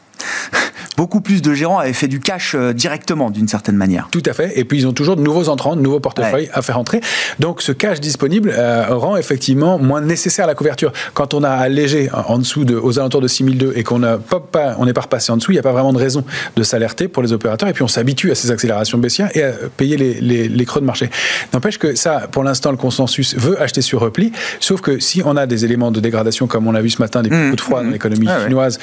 beaucoup 0.97 1.21
plus 1.21 1.41
de 1.41 1.53
gérants 1.53 1.79
avaient 1.79 1.93
fait 1.93 2.07
du 2.07 2.19
cash 2.19 2.55
euh, 2.55 2.73
directement 2.73 3.29
d'une 3.29 3.47
certaine 3.47 3.75
manière. 3.75 4.07
Tout 4.11 4.23
à 4.25 4.33
fait. 4.33 4.57
Et 4.57 4.65
puis 4.65 4.79
ils 4.79 4.87
ont 4.87 4.93
toujours 4.93 5.15
de 5.15 5.21
nouveaux 5.21 5.49
entrants, 5.49 5.75
de 5.75 5.81
nouveaux 5.81 5.99
portefeuilles 5.99 6.49
à 6.53 6.61
faire 6.61 6.77
entrer. 6.79 7.01
Donc 7.39 7.61
ce 7.61 7.71
cash 7.71 7.99
disponible 7.99 8.53
euh, 8.55 8.85
rend 8.89 9.17
effectivement 9.17 9.77
moins 9.79 10.01
nécessaire 10.01 10.47
la 10.47 10.55
couverture. 10.55 10.91
Quand 11.13 11.33
on 11.33 11.43
a 11.43 11.49
allégé 11.49 12.09
en 12.27 12.37
dessous 12.37 12.65
de, 12.65 12.75
aux 12.75 12.99
alentours 12.99 13.21
de 13.21 13.27
6002 13.27 13.73
et 13.75 13.83
qu'on 13.83 13.99
n'a 13.99 14.17
pas, 14.17 14.75
on 14.77 14.85
n'est 14.85 14.93
pas 14.93 15.01
repassé 15.01 15.31
en 15.31 15.37
dessous, 15.37 15.51
il 15.51 15.55
n'y 15.55 15.59
a 15.59 15.63
pas 15.63 15.71
vraiment 15.71 15.93
de 15.93 15.97
raison 15.97 16.23
de 16.55 16.63
s'alerter 16.63 17.07
pour 17.07 17.23
les 17.23 17.33
opérateurs. 17.33 17.69
Et 17.69 17.73
puis 17.73 17.83
on 17.83 17.87
s'habitue 17.87 18.31
à 18.31 18.35
ces 18.35 18.51
accélérations 18.51 18.97
baissières 18.97 19.35
et 19.35 19.43
à 19.43 19.51
payer 19.77 19.97
les, 19.97 20.47
les, 20.47 20.65
creux 20.65 20.81
de 20.81 20.85
marché. 20.85 21.09
N'empêche 21.53 21.77
que 21.77 21.95
ça, 21.95 22.27
pour 22.31 22.43
l'instant, 22.43 22.71
le 22.71 22.77
consensus 22.77 23.35
veut 23.35 23.61
acheter 23.61 23.81
sur 23.81 23.99
repli. 23.99 24.31
Sauf 24.59 24.81
que 24.81 24.99
si 24.99 25.21
on 25.25 25.35
a 25.37 25.45
des 25.45 25.65
éléments 25.65 25.91
de 25.91 25.99
dégradation 25.99 26.47
comme 26.47 26.67
on 26.67 26.75
a 26.75 26.81
vu 26.81 26.89
ce 26.89 27.01
matin, 27.01 27.21
des 27.21 27.29
mmh. 27.29 27.49
coups 27.49 27.55
de 27.55 27.61
froid 27.61 27.81
dans 27.81 27.89
mmh. 27.89 27.93
l'économie 27.93 28.27
ah 28.29 28.43
chinoise, 28.43 28.79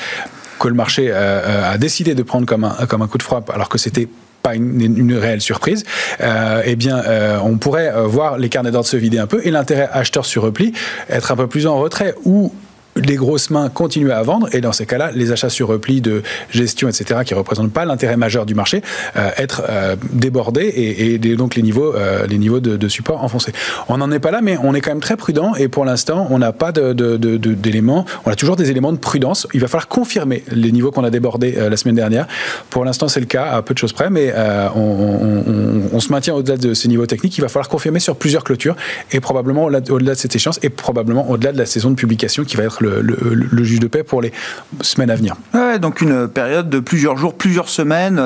que 0.61 0.69
le 0.69 0.75
marché 0.75 1.11
euh, 1.11 1.15
euh, 1.15 1.73
a 1.73 1.79
décidé 1.79 2.15
de 2.15 2.23
prendre 2.23 2.47
comme 2.47 2.65
un, 2.65 3.07
coup 3.09 3.19
de 3.19 3.23
froid, 3.23 3.43
alors 3.53 3.69
que 3.69 3.79
c'était 3.79 4.09
pas 4.43 4.55
une, 4.55 5.15
réelle 5.15 5.41
surprise, 5.41 5.85
euh, 6.21 6.63
eh 6.65 6.77
bien, 6.77 7.03
on 7.43 7.59
pourrait 7.59 7.93
voir 8.07 8.39
les 8.39 8.49
carnets 8.49 8.71
d'ordre 8.71 8.89
se 8.89 8.97
vider 8.97 9.19
un 9.19 9.27
peu 9.27 9.41
et 9.45 9.51
l'intérêt 9.51 9.89
acheteur 9.93 10.25
sur 10.25 10.43
repli 10.43 10.73
être 11.11 11.33
un 11.33 11.37
peu 11.37 11.47
plus 11.47 11.67
en 11.67 11.79
retrait 11.79 12.15
ou 12.25 12.53
les 12.97 13.17
grosses 13.17 13.51
mains 13.51 13.69
continuent 13.69 14.11
à 14.11 14.23
vendre 14.23 14.49
et 14.55 14.61
dans 14.61 14.73
ces 14.73 14.87
cas-là, 14.87 15.11
les 15.13 15.33
achats 15.33 15.51
sur 15.51 15.69
repli 15.69 16.01
de 16.01 16.23
gestion, 16.51 16.89
etc., 16.89 17.21
qui 17.25 17.35
ne 17.35 17.39
représentent 17.39 17.73
pas 17.73 17.85
l'intérêt 17.85 18.17
majeur 18.17 18.47
du 18.47 18.55
marché, 18.55 18.83
euh, 19.17 19.31
être 19.37 19.63
euh, 19.69 19.97
débordés 20.13 20.73
et, 20.77 21.19
donc 21.37 21.55
les 21.55 21.63
niveaux, 21.63 21.95
euh, 21.95 22.27
les 22.27 22.39
niveaux 22.39 22.61
de, 22.61 22.89
support 22.89 23.23
enfoncés. 23.23 23.53
On 23.89 23.99
n'en 23.99 24.11
est 24.11 24.19
pas 24.19 24.33
là, 24.33 24.41
mais 24.43 24.57
on 24.63 24.75
est 24.75 24.81
quand 24.81 24.91
même 24.91 25.01
très 25.01 25.17
prudent 25.17 25.55
et 25.55 25.69
pour 25.69 25.85
l'instant, 25.85 26.27
on 26.31 26.39
n'a 26.39 26.53
pas 26.53 26.73
d'éléments, 26.73 28.05
on 28.25 28.31
a 28.31 28.35
toujours 28.35 28.57
des 28.57 28.71
éléments 28.71 28.93
de 28.93 28.99
prudence. 28.99 29.47
Il 29.55 29.61
va 29.61 29.69
falloir 29.69 29.87
confirmer 29.87 30.43
les 30.51 30.73
niveaux 30.73 30.91
qu'on 30.91 31.05
a 31.05 31.11
débordés 31.11 31.53
la 31.53 31.77
semaine 31.77 31.95
dernière. 31.95 32.27
Pour 32.69 32.85
l'instant, 32.85 33.07
c'est 33.07 33.21
le 33.21 33.27
cas 33.27 33.45
à 33.53 33.63
peu 33.63 33.75
de 33.75 33.79
choses 33.79 33.93
près, 33.93 34.11
mais 34.11 34.35
on, 34.75 36.01
se 36.01 36.11
maintient 36.11 36.35
au-delà 36.35 36.57
de 36.57 36.75
ces 36.75 36.89
niveaux 36.89 37.07
techniques. 37.07 37.39
Il 37.39 37.43
va 37.43 37.49
falloir 37.49 37.69
confirmer 37.69 38.01
sur 38.01 38.17
plusieurs 38.17 38.43
clôtures 38.43 38.75
et 39.13 39.21
probablement 39.21 39.65
au-delà 39.65 40.15
de 40.15 40.19
cette 40.19 40.35
échéance 40.35 40.59
et 40.63 40.71
probablement 40.71 41.31
au-delà 41.31 41.53
de 41.53 41.59
la 41.59 41.67
saison 41.67 41.91
de 41.91 41.95
publication 41.95 42.43
qui 42.45 42.57
va 42.57 42.65
être 42.65 42.80
le, 42.81 43.65
juge 43.65 43.81
de 43.81 43.89
paix 43.89 44.03
pour 44.03 44.23
les 44.23 44.33
semaines 44.81 45.11
à 45.11 45.17
venir. 45.17 45.37
donc 45.81 46.01
une 46.01 46.29
période 46.29 46.71
de 46.71 46.81
plusieurs 46.81 47.17
jours, 47.17 47.35
plusieurs 47.35 47.69
semaines 47.69 48.19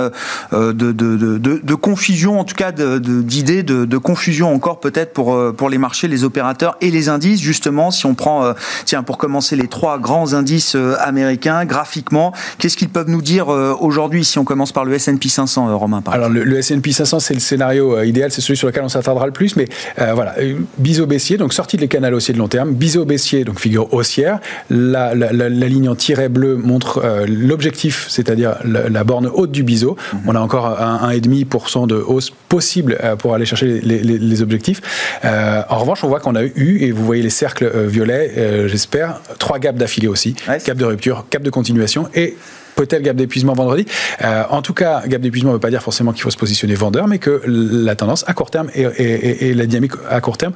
euh, 0.52 0.72
de, 0.72 0.92
de, 0.92 1.74
confusion, 1.74 2.40
en 2.40 2.44
tout 2.44 2.54
cas 2.54 2.72
d'idées, 2.72 3.62
de, 3.62 3.98
confusion 3.98 4.52
encore 4.52 4.80
peut-être 4.80 5.12
pour, 5.12 5.34
euh, 5.34 5.52
pour 5.52 5.68
les 5.68 5.78
marchés, 5.78 6.08
les 6.08 6.24
opérateurs 6.24 6.76
et 6.80 6.90
les 6.90 7.08
indices. 7.08 7.40
Justement, 7.40 7.90
si 7.90 8.06
on 8.06 8.14
prend, 8.14 8.44
euh, 8.44 8.52
tiens, 8.84 9.02
pour 9.02 9.18
commencer, 9.18 9.56
les 9.56 9.68
trois 9.68 9.98
grands 9.98 10.34
indices 10.34 10.76
américains, 11.00 11.64
graphiquement, 11.64 12.32
qu'est-ce 12.58 12.76
qu'ils 12.76 12.88
peuvent 12.88 13.08
nous 13.08 13.22
dire 13.22 13.48
aujourd'hui 13.48 14.24
si 14.24 14.38
on 14.38 14.44
commence 14.44 14.72
par 14.72 14.84
le 14.84 14.94
S&P 14.94 15.28
500, 15.28 15.76
Romain 15.78 16.02
Alors 16.06 16.28
le, 16.28 16.58
S&P 16.58 16.92
500, 16.92 17.20
c'est 17.20 17.34
le 17.34 17.40
scénario 17.40 18.02
idéal, 18.02 18.30
c'est 18.30 18.40
celui 18.40 18.56
sur 18.56 18.68
lequel 18.68 18.84
on 18.84 18.88
s'attardera 18.88 19.26
le 19.26 19.32
plus, 19.32 19.56
mais 19.56 19.66
voilà, 19.96 20.34
biseau 20.78 21.06
baissier, 21.06 21.36
donc 21.36 21.52
sortie 21.52 21.76
des 21.76 21.88
canaux 21.88 22.16
haussiers 22.16 22.34
de 22.34 22.38
long 22.38 22.48
terme, 22.48 22.72
biseau 22.72 23.04
baissier, 23.04 23.44
donc 23.44 23.58
figure 23.58 23.92
haussière, 23.92 24.40
la, 24.70 25.14
ligne 25.14 25.88
en 25.88 25.94
tiret 25.94 26.28
bleu 26.28 26.56
montre 26.56 27.02
euh, 27.04 27.26
l'objectif, 27.28 28.06
c'est-à-dire 28.08 28.56
la, 28.64 29.04
borne 29.04 29.26
haute 29.26 29.50
du 29.50 29.62
biseau. 29.62 29.96
Mhm. 30.12 30.20
On 30.26 30.34
a 30.34 30.40
encore 30.40 30.80
un 30.80 31.10
1,5% 31.10 31.86
de 31.86 31.96
hausse 31.96 32.30
possible 32.48 32.98
euh, 33.02 33.16
pour 33.16 33.34
aller 33.34 33.46
chercher 33.46 33.80
les, 33.80 34.42
objectifs. 34.42 34.80
Euh, 35.24 35.62
en 35.68 35.78
revanche, 35.78 36.02
on 36.02 36.08
voit 36.08 36.20
qu'on 36.20 36.34
a 36.34 36.42
eu, 36.42 36.78
et 36.80 36.90
vous 36.90 37.04
voyez 37.04 37.22
les 37.22 37.30
cercles 37.30 37.70
violets, 37.86 38.68
j'espère, 38.68 39.20
trois 39.38 39.58
gaps 39.58 39.78
d'affilée 39.78 40.08
aussi. 40.08 40.34
cap 40.64 40.76
de 40.76 40.84
rupture, 40.84 41.26
cap 41.30 41.42
de 41.42 41.50
continuation 41.50 42.08
et 42.14 42.36
peut-être 42.76 43.02
gap 43.02 43.16
d'épuisement 43.16 43.54
vendredi. 43.54 43.86
en 44.22 44.62
tout 44.62 44.74
cas, 44.74 45.02
gap 45.06 45.20
d'épuisement 45.20 45.50
ne 45.50 45.56
veut 45.56 45.60
pas 45.60 45.70
dire 45.70 45.82
forcément 45.82 46.12
qu'il 46.12 46.22
faut 46.22 46.30
se 46.30 46.36
positionner 46.36 46.74
vendeur, 46.74 47.06
mais 47.06 47.18
que 47.18 47.42
la 47.46 47.94
tendance 47.94 48.24
à 48.26 48.34
court 48.34 48.50
terme 48.50 48.68
et, 48.74 49.54
la 49.54 49.66
dynamique 49.66 49.92
à 50.08 50.20
court 50.20 50.38
terme 50.38 50.52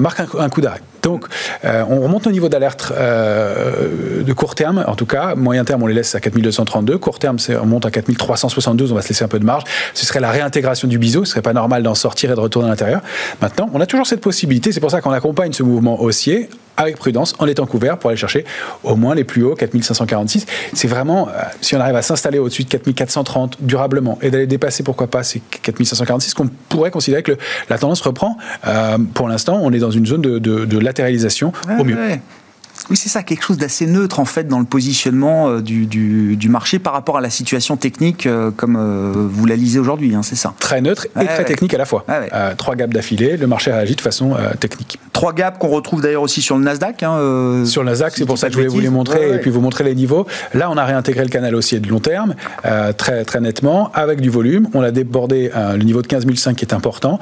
marquent 0.00 0.22
un, 0.38 0.48
coup 0.48 0.60
d'arrêt. 0.60 0.80
Donc, 1.02 1.26
on 1.64 2.00
remonte 2.00 2.26
au 2.26 2.30
niveau 2.30 2.48
d'alerte 2.48 2.92
de 2.92 4.32
court 4.32 4.54
terme, 4.54 4.84
en 4.86 4.94
tout 4.94 5.06
cas. 5.06 5.34
Moyen 5.34 5.64
terme, 5.64 5.82
on 5.82 5.86
les 5.86 5.94
laisse 5.94 6.14
à 6.14 6.20
4232. 6.20 6.98
Court 6.98 7.18
terme, 7.18 7.36
on 7.60 7.66
monte 7.66 7.86
à 7.86 7.90
4372. 7.90 8.92
On 8.92 8.94
va 8.94 9.02
se 9.02 9.08
laisser 9.08 9.24
un 9.24 9.28
peu 9.28 9.38
de 9.38 9.44
marge. 9.44 9.64
Ce 9.94 10.06
serait 10.06 10.20
la 10.20 10.30
réintégration 10.30 10.88
du 10.88 10.98
biseau. 10.98 11.24
Ce 11.24 11.32
serait 11.32 11.42
pas 11.42 11.52
normal 11.52 11.82
d'en 11.82 11.94
sortir 11.94 12.30
et 12.30 12.34
de 12.34 12.40
retourner 12.40 12.68
à 12.68 12.70
l'intérieur. 12.70 13.00
Maintenant, 13.40 13.70
on 13.72 13.80
a 13.80 13.86
toujours 13.86 14.06
cette 14.06 14.20
possibilité. 14.20 14.72
C'est 14.72 14.80
pour 14.80 14.90
ça 14.90 15.00
qu'on 15.00 15.10
accompagne 15.10 15.52
ce 15.52 15.62
mouvement 15.62 16.00
haussier 16.00 16.48
avec 16.76 16.96
prudence, 16.96 17.34
en 17.38 17.46
étant 17.46 17.66
couvert 17.66 17.98
pour 17.98 18.10
aller 18.10 18.16
chercher 18.16 18.44
au 18.82 18.96
moins 18.96 19.14
les 19.14 19.24
plus 19.24 19.44
hauts, 19.44 19.54
4546. 19.54 20.46
C'est 20.72 20.88
vraiment, 20.88 21.28
euh, 21.28 21.32
si 21.60 21.76
on 21.76 21.80
arrive 21.80 21.96
à 21.96 22.02
s'installer 22.02 22.38
au-dessus 22.38 22.64
de 22.64 22.68
4430 22.68 23.58
durablement 23.60 24.18
et 24.22 24.30
d'aller 24.30 24.46
dépasser, 24.46 24.82
pourquoi 24.82 25.06
pas, 25.06 25.22
ces 25.22 25.40
4546, 25.62 26.34
qu'on 26.34 26.48
pourrait 26.68 26.90
considérer 26.90 27.22
que 27.22 27.36
la 27.68 27.78
tendance 27.78 28.00
reprend. 28.00 28.36
Euh, 28.66 28.98
pour 29.14 29.28
l'instant, 29.28 29.60
on 29.62 29.72
est 29.72 29.78
dans 29.78 29.90
une 29.90 30.06
zone 30.06 30.22
de, 30.22 30.78
latéralisation 30.78 31.52
au 31.78 31.84
mieux. 31.84 31.96
Oui, 32.90 32.96
c'est 32.96 33.08
ça, 33.08 33.22
quelque 33.22 33.44
chose 33.44 33.58
d'assez 33.58 33.86
neutre 33.86 34.18
en 34.20 34.24
fait 34.24 34.48
dans 34.48 34.58
le 34.58 34.64
positionnement 34.64 35.48
euh, 35.48 35.60
du, 35.60 35.86
du, 35.86 36.48
marché 36.48 36.78
par 36.78 36.92
rapport 36.92 37.16
à 37.16 37.20
la 37.20 37.30
situation 37.30 37.76
technique 37.76 38.26
euh, 38.26 38.50
comme 38.50 38.76
euh, 38.76 39.12
vous 39.14 39.46
la 39.46 39.56
lisez 39.56 39.78
aujourd'hui, 39.78 40.14
hein, 40.14 40.22
c'est 40.22 40.36
ça 40.36 40.52
Très 40.58 40.80
neutre 40.80 41.06
et 41.20 41.24
très 41.24 41.44
technique 41.44 41.72
à 41.74 41.78
la 41.78 41.84
fois. 41.84 42.04
trois 42.58 42.74
gaps 42.74 42.92
d'affilée, 42.92 43.36
le 43.36 43.46
marché 43.46 43.72
réagit 43.72 43.94
de 43.94 44.00
façon 44.00 44.34
technique. 44.60 44.98
Trois 45.12 45.32
gaps 45.32 45.58
qu'on 45.58 45.68
retrouve 45.68 46.02
d'ailleurs 46.02 46.22
aussi 46.22 46.42
sur 46.42 46.56
le 46.56 46.64
Nasdaq. 46.64 47.02
Hein, 47.02 47.64
sur 47.64 47.82
le 47.82 47.90
Nasdaq, 47.90 48.14
c'est 48.16 48.26
pour 48.26 48.38
ça 48.38 48.48
que 48.48 48.52
je 48.52 48.58
voulais 48.58 48.68
vous 48.68 48.80
les 48.80 48.90
montrer 48.90 49.34
et 49.34 49.38
puis 49.38 49.50
vous 49.50 49.60
montrer 49.60 49.84
les 49.84 49.94
niveaux. 49.94 50.26
Là, 50.54 50.70
on 50.70 50.76
a 50.76 50.84
réintégré 50.84 51.22
le 51.22 51.30
canal 51.30 51.54
haussier 51.54 51.80
de 51.80 51.88
long 51.88 52.00
terme 52.00 52.34
très, 52.96 53.24
très 53.24 53.40
nettement 53.40 53.90
avec 53.92 54.20
du 54.20 54.30
volume. 54.30 54.68
On 54.74 54.82
a 54.82 54.90
débordé 54.90 55.50
le 55.54 55.84
niveau 55.84 56.02
de 56.02 56.06
15 56.06 56.24
500 56.26 56.54
qui 56.54 56.64
est 56.64 56.74
important 56.74 57.18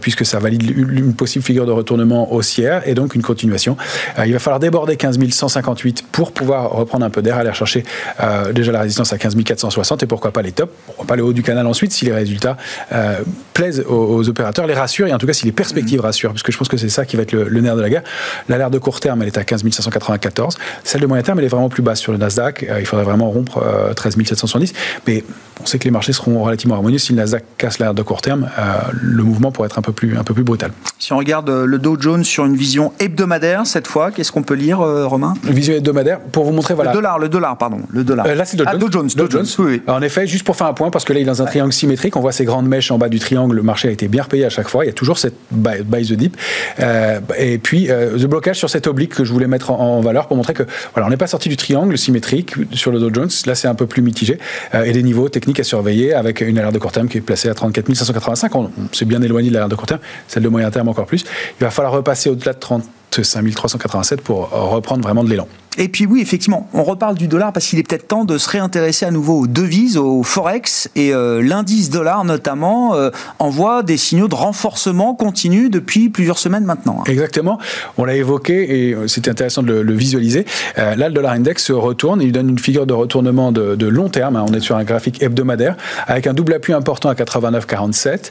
puisque 0.00 0.26
ça 0.26 0.38
valide 0.38 0.62
une 0.76 1.14
possible 1.14 1.44
figure 1.44 1.66
de 1.66 1.72
retournement 1.72 2.32
haussière 2.32 2.86
et 2.86 2.94
donc 2.94 3.14
une 3.14 3.22
continuation. 3.22 3.76
il 4.24 4.32
va 4.32 4.38
falloir 4.38 4.49
déborder 4.58 4.96
15 4.96 5.18
158 5.30 6.06
pour 6.10 6.32
pouvoir 6.32 6.70
reprendre 6.70 7.04
un 7.04 7.10
peu 7.10 7.22
d'air, 7.22 7.36
aller 7.36 7.52
chercher 7.52 7.84
euh, 8.20 8.52
déjà 8.52 8.72
la 8.72 8.80
résistance 8.80 9.12
à 9.12 9.18
15 9.18 9.36
460 9.44 10.02
et 10.02 10.06
pourquoi 10.06 10.32
pas 10.32 10.42
les 10.42 10.52
tops, 10.52 10.72
pourquoi 10.86 11.06
pas 11.06 11.16
le 11.16 11.22
haut 11.22 11.32
du 11.32 11.42
canal 11.42 11.66
ensuite 11.66 11.92
si 11.92 12.04
les 12.04 12.12
résultats 12.12 12.56
euh, 12.92 13.18
plaisent 13.54 13.84
aux, 13.86 14.28
opérateurs, 14.28 14.66
les 14.66 14.74
rassurent 14.74 15.06
et 15.06 15.12
en 15.12 15.18
tout 15.18 15.26
cas 15.26 15.32
si 15.32 15.44
les 15.44 15.52
perspectives 15.52 16.00
rassurent, 16.00 16.30
parce 16.30 16.42
que 16.42 16.52
je 16.52 16.58
pense 16.58 16.68
que 16.68 16.76
c'est 16.76 16.88
ça 16.88 17.04
qui 17.04 17.16
va 17.16 17.22
être 17.22 17.32
le, 17.32 17.60
nerf 17.60 17.76
de 17.76 17.82
la 17.82 17.90
guerre. 17.90 18.02
L'alerte 18.48 18.72
de 18.72 18.78
court 18.78 19.00
terme, 19.00 19.22
elle 19.22 19.28
est 19.28 19.38
à 19.38 19.44
15 19.44 19.62
594. 19.70 20.58
Celle 20.84 21.00
de 21.00 21.06
moyen 21.06 21.22
terme, 21.22 21.38
elle 21.38 21.44
est 21.44 21.48
vraiment 21.48 21.68
plus 21.68 21.82
basse 21.82 22.00
sur 22.00 22.12
le 22.12 22.18
Nasdaq. 22.18 22.64
Euh, 22.64 22.80
il 22.80 22.86
faudrait 22.86 23.04
vraiment 23.04 23.30
rompre 23.30 23.62
13 23.94 24.16
770. 24.16 24.72
Mais 25.06 25.24
on 25.62 25.66
sait 25.66 25.78
que 25.78 25.84
les 25.84 25.90
marchés 25.90 26.12
seront 26.12 26.42
relativement 26.42 26.76
harmonieux. 26.76 26.98
Si 26.98 27.12
le 27.12 27.18
Nasdaq 27.18 27.44
casse 27.58 27.78
l'alerte 27.78 27.96
de 27.96 28.02
court 28.02 28.22
terme, 28.22 28.48
le 28.92 29.22
mouvement 29.22 29.52
pourrait 29.52 29.66
être 29.66 29.78
un 29.78 29.82
peu 29.82 29.92
plus, 29.92 30.16
un 30.16 30.24
peu 30.24 30.34
plus 30.34 30.44
brutal. 30.44 30.72
Si 30.98 31.12
on 31.12 31.18
regarde 31.18 31.50
le 31.50 31.78
Dow 31.78 31.96
Jones 32.00 32.24
sur 32.24 32.46
une 32.46 32.56
vision 32.56 32.92
hebdomadaire 32.98 33.66
cette 33.66 33.86
fois, 33.86 34.10
qu'est-ce 34.10 34.32
qu'on 34.32 34.39
peut 34.42 34.54
lire, 34.54 34.80
euh, 34.80 35.06
Romain 35.06 35.34
Vision 35.44 35.74
hebdomadaire, 35.74 36.20
pour 36.20 36.44
vous 36.44 36.52
montrer, 36.52 36.74
voilà. 36.74 36.90
Le 36.90 36.96
dollar, 36.96 37.18
le 37.18 37.28
dollar, 37.28 37.56
pardon. 37.56 37.78
Le 37.90 38.04
dollar. 38.04 38.26
Euh, 38.26 38.34
là, 38.34 38.44
c'est 38.44 38.56
Dow 38.56 38.64
ah, 38.66 38.74
Jones. 38.90 39.08
Dow 39.14 39.30
Jones, 39.30 39.46
Oui, 39.58 39.82
en 39.86 40.02
effet, 40.02 40.26
juste 40.26 40.44
pour 40.44 40.56
faire 40.56 40.66
un 40.66 40.74
point, 40.74 40.90
parce 40.90 41.04
que 41.04 41.12
là, 41.12 41.20
il 41.20 41.22
est 41.22 41.26
dans 41.26 41.42
un 41.42 41.46
triangle 41.46 41.72
symétrique, 41.72 42.16
on 42.16 42.20
voit 42.20 42.32
ces 42.32 42.44
grandes 42.44 42.66
mèches 42.66 42.90
en 42.90 42.98
bas 42.98 43.08
du 43.08 43.18
triangle, 43.18 43.56
le 43.56 43.62
marché 43.62 43.88
a 43.88 43.90
été 43.90 44.08
bien 44.08 44.22
repayé 44.22 44.44
à 44.44 44.50
chaque 44.50 44.68
fois, 44.68 44.84
il 44.84 44.88
y 44.88 44.90
a 44.90 44.94
toujours 44.94 45.18
cette 45.18 45.34
buy, 45.50 46.06
the 46.06 46.12
dip. 46.12 46.36
Euh, 46.80 47.20
et 47.38 47.58
puis, 47.58 47.88
le 47.88 48.26
blocage 48.26 48.58
sur 48.58 48.70
cette 48.70 48.86
oblique 48.86 49.14
que 49.14 49.24
je 49.24 49.32
voulais 49.32 49.46
mettre 49.46 49.70
en, 49.70 50.00
valeur 50.00 50.28
pour 50.28 50.36
montrer 50.36 50.54
que, 50.54 50.62
voilà, 50.94 51.06
on 51.06 51.10
n'est 51.10 51.16
pas 51.16 51.26
sorti 51.26 51.48
du 51.48 51.56
triangle 51.56 51.96
symétrique 51.98 52.54
sur 52.72 52.90
le 52.90 52.98
Dow 52.98 53.10
Jones, 53.12 53.30
là, 53.46 53.54
c'est 53.54 53.68
un 53.68 53.74
peu 53.74 53.86
plus 53.86 54.02
mitigé, 54.02 54.38
et 54.72 54.92
des 54.92 55.02
niveaux 55.02 55.28
techniques 55.28 55.60
à 55.60 55.64
surveiller 55.64 56.14
avec 56.14 56.40
une 56.40 56.58
alerte 56.58 56.74
de 56.74 56.78
court 56.78 56.92
terme 56.92 57.08
qui 57.08 57.18
est 57.18 57.22
placée 57.22 57.48
à 57.48 57.54
34 57.54 57.94
585. 57.94 58.54
On, 58.54 58.60
on 58.60 58.70
s'est 58.92 59.04
bien 59.04 59.20
éloigné 59.22 59.48
de 59.48 59.54
l'alerte 59.54 59.70
de 59.70 59.76
court 59.76 59.86
terme, 59.86 60.00
celle 60.28 60.42
de 60.42 60.48
moyen 60.48 60.70
terme 60.70 60.88
encore 60.88 61.06
plus. 61.06 61.24
Il 61.60 61.64
va 61.64 61.70
falloir 61.70 61.92
repasser 61.92 62.30
au-delà 62.30 62.52
de 62.52 62.58
30 62.58 62.84
5387 63.14 64.20
pour 64.20 64.50
reprendre 64.50 65.02
vraiment 65.02 65.24
de 65.24 65.30
l'élan. 65.30 65.46
Et 65.78 65.88
puis 65.88 66.04
oui, 66.04 66.20
effectivement, 66.20 66.68
on 66.74 66.82
reparle 66.82 67.14
du 67.14 67.28
dollar 67.28 67.52
parce 67.52 67.66
qu'il 67.66 67.78
est 67.78 67.84
peut-être 67.84 68.08
temps 68.08 68.24
de 68.24 68.38
se 68.38 68.50
réintéresser 68.50 69.06
à 69.06 69.12
nouveau 69.12 69.40
aux 69.40 69.46
devises, 69.46 69.96
au 69.96 70.24
forex 70.24 70.90
et 70.96 71.14
euh, 71.14 71.40
l'indice 71.42 71.90
dollar 71.90 72.24
notamment 72.24 72.94
euh, 72.94 73.10
envoie 73.38 73.84
des 73.84 73.96
signaux 73.96 74.26
de 74.26 74.34
renforcement 74.34 75.14
continu 75.14 75.70
depuis 75.70 76.08
plusieurs 76.08 76.38
semaines 76.38 76.64
maintenant. 76.64 76.98
Hein. 77.00 77.04
Exactement, 77.06 77.58
on 77.98 78.04
l'a 78.04 78.16
évoqué 78.16 78.88
et 78.88 78.94
euh, 78.94 79.06
c'était 79.06 79.30
intéressant 79.30 79.62
de 79.62 79.72
le, 79.72 79.94
visualiser. 79.94 80.44
là, 80.76 80.96
le 80.96 81.14
dollar 81.14 81.32
index 81.32 81.64
se 81.64 81.72
retourne, 81.72 82.20
il 82.20 82.32
donne 82.32 82.48
une 82.48 82.58
figure 82.58 82.86
de 82.86 82.92
retournement 82.92 83.52
de, 83.52 83.86
long 83.86 84.08
terme. 84.08 84.36
Hein. 84.36 84.44
on 84.48 84.52
est 84.52 84.60
sur 84.60 84.76
un 84.76 84.84
graphique 84.84 85.22
hebdomadaire 85.22 85.76
avec 86.06 86.26
un 86.26 86.34
double 86.34 86.54
appui 86.54 86.72
important 86.72 87.08
à 87.08 87.14
89,47 87.14 88.30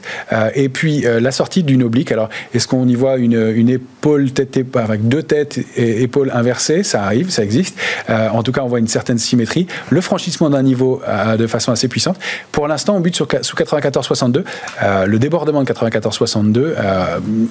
et 0.54 0.68
puis 0.68 1.02
la 1.02 1.30
sortie 1.30 1.62
d'une 1.62 1.82
oblique. 1.82 2.12
Alors, 2.12 2.28
est-ce 2.54 2.66
qu'on 2.66 2.86
y 2.88 2.94
voit 2.94 3.16
une, 3.16 3.52
une 3.54 3.68
épaule 4.00 4.30
tête 4.30 4.58
avec 4.76 5.08
deux 5.08 5.22
têtes 5.22 5.60
et 5.76 6.02
épaules 6.02 6.30
inversées 6.32 6.82
Ça 6.82 7.04
arrive 7.04 7.28
ça 7.28 7.44
existe. 7.44 7.76
Euh, 8.08 8.28
en 8.30 8.42
tout 8.42 8.50
cas, 8.50 8.62
on 8.62 8.68
voit 8.68 8.78
une 8.78 8.88
certaine 8.88 9.18
symétrie. 9.18 9.66
Le 9.90 10.00
franchissement 10.00 10.48
d'un 10.48 10.62
niveau 10.62 11.02
euh, 11.06 11.36
de 11.36 11.46
façon 11.46 11.70
assez 11.70 11.86
puissante. 11.86 12.18
Pour 12.50 12.66
l'instant, 12.66 12.96
on 12.96 13.00
bute 13.00 13.14
sur, 13.14 13.28
sous 13.42 13.56
94,62. 13.56 14.44
Euh, 14.82 15.06
le 15.06 15.18
débordement 15.18 15.62
de 15.62 15.70
94,62 15.70 16.74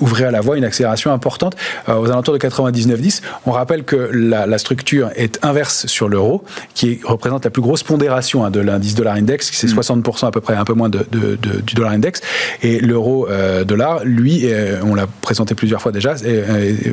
ouvrait 0.02 0.26
à 0.26 0.32
la 0.32 0.42
voie 0.42 0.58
une 0.58 0.64
accélération 0.64 1.12
importante 1.12 1.56
aux 1.88 2.08
alentours 2.08 2.34
de 2.34 2.40
99,10. 2.40 3.22
On 3.46 3.52
rappelle 3.52 3.84
que 3.84 4.10
la, 4.12 4.58
structure 4.58 5.12
est 5.16 5.40
inverse 5.46 5.86
sur 5.86 6.10
l'euro, 6.10 6.44
qui 6.74 7.00
représente 7.04 7.46
la 7.46 7.52
plus 7.52 7.62
grosse 7.62 7.84
pondération 7.84 8.44
hein, 8.44 8.52
de 8.52 8.60
l'indice 8.60 8.96
dollar 8.96 9.16
index, 9.16 9.52
c'est 9.54 9.68
60% 9.68 10.02
mm. 10.02 10.28
à 10.28 10.32
peu 10.32 10.42
près, 10.42 10.56
un 10.56 10.66
peu 10.66 10.74
moins 10.74 10.90
de, 10.90 11.06
du 11.12 11.76
dollar 11.76 11.92
index. 11.92 12.22
Et 12.62 12.80
l'euro 12.80 13.28
dollar, 13.66 14.02
lui, 14.04 14.48
on 14.84 14.96
l'a 14.96 15.08
présenté 15.22 15.56
plusieurs 15.56 15.82
fois 15.82 15.92
déjà, 15.92 16.16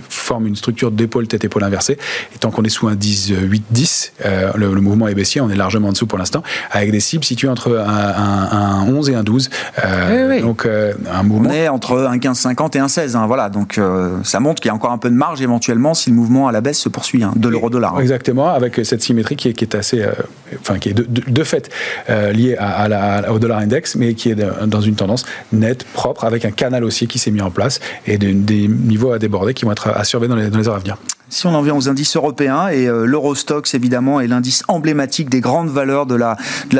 forme 0.08 0.46
une 0.46 0.56
structure 0.56 0.90
d'épaule 0.90 1.26
tête 1.26 1.44
épaule 1.44 1.64
inversée. 1.64 1.98
Et 2.34 2.38
tant 2.38 2.50
qu'on 2.50 2.62
est 2.62 2.68
sous 2.68 2.88
un 2.88 2.94
10-8-10. 2.94 4.12
Euh, 4.24 4.52
le, 4.56 4.68
mouvement 4.80 5.08
est 5.08 5.14
baissier, 5.14 5.40
on 5.40 5.50
est 5.50 5.56
largement 5.56 5.88
en 5.88 5.92
dessous 5.92 6.06
pour 6.06 6.18
l'instant, 6.18 6.42
avec 6.70 6.90
des 6.90 7.00
cibles 7.00 7.24
situées 7.24 7.48
entre 7.48 7.76
un, 7.76 8.86
11 8.86 9.10
et 9.10 9.14
un 9.14 9.22
12. 9.22 9.50
Euh, 9.84 10.40
donc 10.40 10.66
euh, 10.66 10.92
un 11.12 11.22
mouvement. 11.22 11.50
On 11.50 11.52
est 11.52 11.68
entre 11.68 12.06
un 12.06 12.18
15-50 12.18 12.76
et 12.76 12.80
un 12.80 12.88
16. 12.88 13.16
Hein, 13.16 13.26
voilà, 13.26 13.48
donc 13.48 13.80
ça 14.22 14.40
montre 14.40 14.60
qu'il 14.60 14.68
y 14.68 14.72
a 14.72 14.74
encore 14.74 14.92
un 14.92 14.98
peu 14.98 15.10
de 15.10 15.14
marge 15.14 15.40
éventuellement 15.42 15.94
si 15.94 16.10
le 16.10 16.16
mouvement 16.16 16.48
à 16.48 16.52
la 16.52 16.60
baisse 16.60 16.78
se 16.78 16.88
poursuit 16.88 17.22
hein, 17.22 17.32
de 17.36 17.48
l'euro-dollar. 17.48 17.96
Hein. 17.96 18.00
Exactement, 18.00 18.48
avec 18.48 18.80
cette 18.84 19.02
symétrie 19.02 19.36
qui 19.36 19.48
est, 19.48 19.52
qui 19.52 19.64
est 19.64 19.74
assez, 19.74 20.04
enfin 20.60 20.78
qui 20.78 20.90
est 20.90 20.94
de, 20.94 21.44
fait 21.44 21.70
liée 22.32 22.56
à, 22.58 22.88
la, 22.88 23.32
au 23.32 23.38
dollar 23.38 23.58
index, 23.58 23.96
mais 23.96 24.14
qui 24.14 24.30
est 24.30 24.36
dans 24.66 24.80
une 24.80 24.94
tendance 24.94 25.24
nette, 25.52 25.84
propre, 25.84 26.24
avec 26.24 26.44
un 26.44 26.50
canal 26.50 26.84
haussier 26.84 27.06
qui 27.06 27.18
s'est 27.18 27.30
mis 27.30 27.42
en 27.42 27.50
place 27.50 27.80
et 28.06 28.18
des 28.18 28.68
niveaux 28.68 29.12
à 29.12 29.18
déborder 29.18 29.35
qui 29.54 29.64
vont 29.64 29.72
être 29.72 29.88
à 29.88 30.04
dans 30.28 30.36
les 30.36 30.68
heures 30.68 30.74
à 30.74 30.78
venir. 30.78 30.96
Si 31.28 31.44
on 31.48 31.54
en 31.54 31.62
vient 31.62 31.74
aux 31.74 31.88
indices 31.88 32.14
européens, 32.14 32.68
et 32.68 32.86
euh, 32.86 33.04
l'Eurostox 33.04 33.74
évidemment 33.74 34.20
est 34.20 34.28
l'indice 34.28 34.62
emblématique 34.68 35.28
des 35.28 35.40
grandes 35.40 35.70
valeurs 35.70 36.06
de 36.06 36.14
la, 36.14 36.36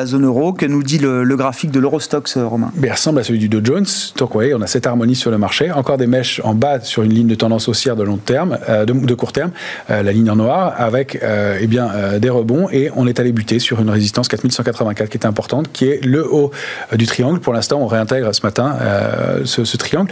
zone 0.07 0.25
euro, 0.25 0.53
que 0.53 0.67
nous 0.67 0.85
dit 0.85 0.99
le, 0.99 1.25
graphique 1.37 1.73
de 1.73 1.81
l'Eurostox, 1.81 2.37
euh, 2.37 2.47
Romain? 2.47 2.71
Il 2.81 2.89
ressemble 2.89 3.19
à 3.19 3.25
celui 3.25 3.41
du 3.41 3.49
Dow 3.49 3.59
Jones. 3.65 3.87
Donc 4.17 4.37
oui, 4.37 4.55
on 4.55 4.63
a 4.63 4.69
cette 4.69 4.87
harmonie 4.87 5.17
sur 5.17 5.33
le 5.33 5.39
marché. 5.39 5.73
Encore 5.73 5.99
des 5.99 6.07
mèches 6.07 6.41
en 6.45 6.55
bas 6.55 6.79
sur 6.81 7.03
une 7.03 7.13
ligne 7.13 7.27
de 7.27 7.35
tendance 7.35 7.69
haussière 7.69 7.97
de 7.97 8.05
long 8.05 8.19
terme, 8.19 8.57
euh, 8.69 8.85
de, 8.85 9.15
court 9.15 9.33
terme, 9.33 9.51
la 9.89 10.13
ligne 10.13 10.31
en 10.31 10.37
noir, 10.37 10.75
avec 10.77 11.19
eh 11.23 11.67
bien, 11.67 12.19
des 12.19 12.31
rebonds, 12.31 12.69
et 12.71 12.91
on 12.95 13.07
est 13.07 13.19
allé 13.19 13.33
buter 13.33 13.59
sur 13.59 13.81
une 13.81 13.91
résistance 13.91 14.29
4184 14.29 15.09
qui 15.09 15.19
est 15.19 15.27
importante, 15.27 15.73
qui 15.73 15.87
est 15.87 16.05
le 16.05 16.25
haut 16.31 16.51
du 16.95 17.07
triangle. 17.07 17.41
Pour 17.41 17.53
l'instant, 17.53 17.81
on 17.81 17.87
réintègre 17.87 18.35
ce 18.35 18.43
matin 18.43 18.77
ce, 19.45 19.77
triangle. 19.77 20.11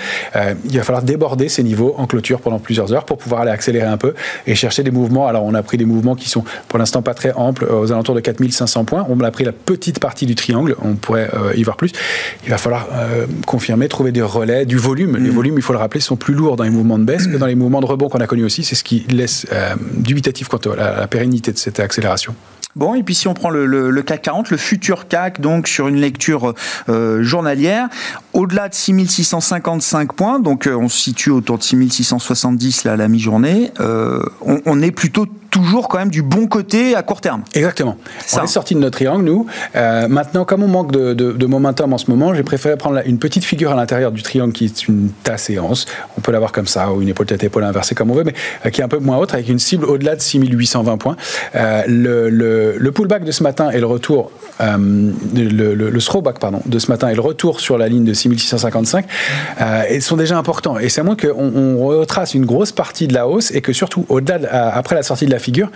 il 0.65 0.77
va 0.77 0.83
falloir 0.83 1.03
déborder 1.03 1.49
ces 1.49 1.63
niveaux 1.63 1.95
en 1.99 2.07
clôture 2.07 2.41
pendant 2.41 2.59
plusieurs 2.59 2.93
heures 2.93 3.05
pour 3.05 3.19
pouvoir 3.19 3.43
aller 3.43 3.51
accélérer 3.51 3.87
un 3.87 3.99
peu 3.99 4.15
et 4.47 4.55
chercher 4.55 4.83
des 4.83 4.91
mouvements. 4.91 5.27
Alors, 5.27 5.45
on 5.45 5.55
a 5.55 5.63
pris 5.63 5.77
des 5.77 5.85
mouvements 5.85 6.15
qui 6.15 6.29
sont 6.29 6.45
pour 6.69 6.79
l'instant 6.79 7.03
pas 7.03 7.15
très 7.15 7.33
amples, 7.33 7.65
euh, 7.65 7.81
aux 7.81 7.93
alentours 7.93 8.15
de 8.15 8.21
4500 8.21 8.85
points. 8.85 9.07
On 9.09 9.21
a 9.21 9.31
pris 9.31 9.45
la 9.45 9.53
petite 9.53 9.99
partie 9.99 10.27
du 10.27 10.35
triangle, 10.35 10.77
on 10.83 10.95
pourrait 10.95 11.31
euh, 11.35 11.55
y 11.55 11.63
voir 11.63 11.77
plus. 11.77 11.93
Il 12.45 12.51
va 12.51 12.59
falloir 12.59 12.89
euh, 12.93 13.27
confirmer, 13.47 13.89
trouver 13.89 14.13
des 14.13 14.23
relais, 14.23 14.67
du 14.67 14.77
volume. 14.77 15.17
Les 15.17 15.31
mm. 15.31 15.35
volumes, 15.35 15.55
il 15.57 15.63
faut 15.63 15.73
le 15.73 15.79
rappeler, 15.79 16.01
sont 16.01 16.17
plus 16.17 16.35
lourds 16.35 16.57
dans 16.57 16.65
les 16.65 16.71
mouvements 16.71 16.99
de 16.99 17.05
baisse 17.05 17.27
que 17.27 17.37
dans 17.37 17.47
les 17.47 17.55
mouvements 17.55 17.81
de 17.81 17.87
rebond 17.87 18.09
qu'on 18.09 18.19
a 18.19 18.27
connus 18.27 18.45
aussi. 18.45 18.65
C'est 18.65 18.75
ce 18.75 18.85
qui 18.85 19.07
laisse 19.09 19.47
dubitatif 19.97 20.49
quant 20.49 20.59
à 20.59 21.01
la 21.01 21.07
pérennité 21.07 21.53
de 21.53 21.59
cette 21.59 21.81
accélération. 21.81 22.35
Bon, 22.77 22.95
et 22.95 23.03
puis 23.03 23.15
si 23.15 23.29
on 23.29 23.35
prend 23.35 23.51
le, 23.51 24.03
CAC 24.03 24.23
40, 24.23 24.51
le 24.51 24.57
futur 24.57 25.07
CAC, 25.07 25.41
donc 25.41 25.69
sur 25.69 25.87
une 25.87 25.97
lecture 25.97 26.55
euh, 26.89 27.23
journalière, 27.23 27.89
au-delà 28.33 28.69
de 28.69 28.75
6655 28.75 30.13
points, 30.13 30.41
donc 30.41 30.67
euh, 30.67 30.75
on 30.75 30.89
se 30.89 30.99
situe 30.99 31.31
autour 31.31 31.59
de 31.59 31.63
6670 31.63 32.85
là, 32.85 32.93
à 32.93 32.97
la 32.97 33.09
mi-journée, 33.09 33.71
euh, 33.81 34.23
on, 34.43 34.83
est 34.83 34.91
plutôt 34.91 35.27
toujours 35.55 35.87
quand 35.87 35.99
même 35.99 36.11
du 36.11 36.23
bon 36.23 36.49
côté 36.49 36.97
à 36.97 37.05
court 37.05 37.21
terme. 37.21 37.45
Exactement. 37.55 37.97
Ça. 38.27 38.41
On 38.41 38.45
est 38.45 38.49
sorti 38.49 38.75
de 38.75 38.81
notre 38.81 38.97
triangle, 38.97 39.25
nous. 39.25 39.47
Euh, 39.77 40.09
maintenant, 40.09 40.45
comme 40.45 40.65
on 40.65 40.69
manque 40.69 40.91
de, 40.91 41.15
de, 41.15 41.31
de, 41.31 41.47
momentum 41.47 41.93
en 41.93 41.99
ce 41.99 42.11
moment, 42.11 42.35
j'ai 42.35 42.43
préféré 42.43 42.77
prendre 42.77 43.01
une 43.07 43.19
petite 43.21 43.45
figure 43.45 43.71
à 43.71 43.77
l'intérieur 43.77 44.11
du 44.11 44.23
triangle 44.23 44.53
qui 44.53 44.65
est 44.65 44.89
une 44.89 45.11
tasse 45.23 45.45
séance. 45.45 45.87
On 46.19 46.21
peut 46.23 46.33
l'avoir 46.33 46.51
comme 46.51 46.67
ça, 46.67 46.91
ou 46.93 47.03
une 47.03 47.09
épaule 47.09 47.27
tête 47.27 47.45
épaule 47.45 47.63
inversée 47.63 47.95
comme 47.95 48.11
on 48.11 48.15
veut, 48.15 48.25
mais 48.25 48.35
euh, 48.67 48.71
qui 48.71 48.81
est 48.81 48.85
un 48.85 48.89
peu 48.89 48.99
moins 48.99 49.17
haute, 49.19 49.33
avec 49.33 49.49
une 49.49 49.61
cible 49.61 49.85
au-delà 49.85 50.17
de 50.17 50.21
6820 50.21 50.97
points. 50.97 51.17
Euh, 51.55 51.83
le, 51.87 52.31
le, 52.31 52.75
le, 52.77 52.93
pullback 52.93 53.23
de 53.23 53.31
ce 53.31 53.45
matin 53.45 53.71
et 53.71 53.79
le 53.79 53.87
retour, 53.87 54.33
le, 54.59 55.75
le, 55.75 56.01
throwback 56.01 56.41
pardon, 56.41 56.63
de 56.67 56.79
ce 56.81 56.91
matin 56.91 57.11
et 57.11 57.15
le 57.15 57.21
retour 57.21 57.61
sur 57.61 57.79
la 57.79 57.89
ligne 57.89 58.05
de 58.05 58.13
6655 58.13 59.07
euh, 59.61 60.01
sont 60.01 60.17
déjà 60.17 60.37
importants. 60.37 60.81
Et 60.81 60.89
c'est 60.89 61.01
à 61.01 61.05
moins 61.05 61.17
qu'on 61.17 61.53
on 61.55 61.87
retrace 61.87 62.35
une 62.35 62.45
grosse 62.45 62.73
partie 62.73 63.07
de 63.07 63.15
la 63.15 63.29
hausse 63.29 63.53
et 63.53 63.61
que 63.61 63.73
surtout, 63.73 64.05
au-delà, 64.09 64.39
après 64.75 64.97
la 64.97 65.05
sortie 65.05 65.27
de 65.27 65.31
la 65.31 65.39
figure, 65.45 65.71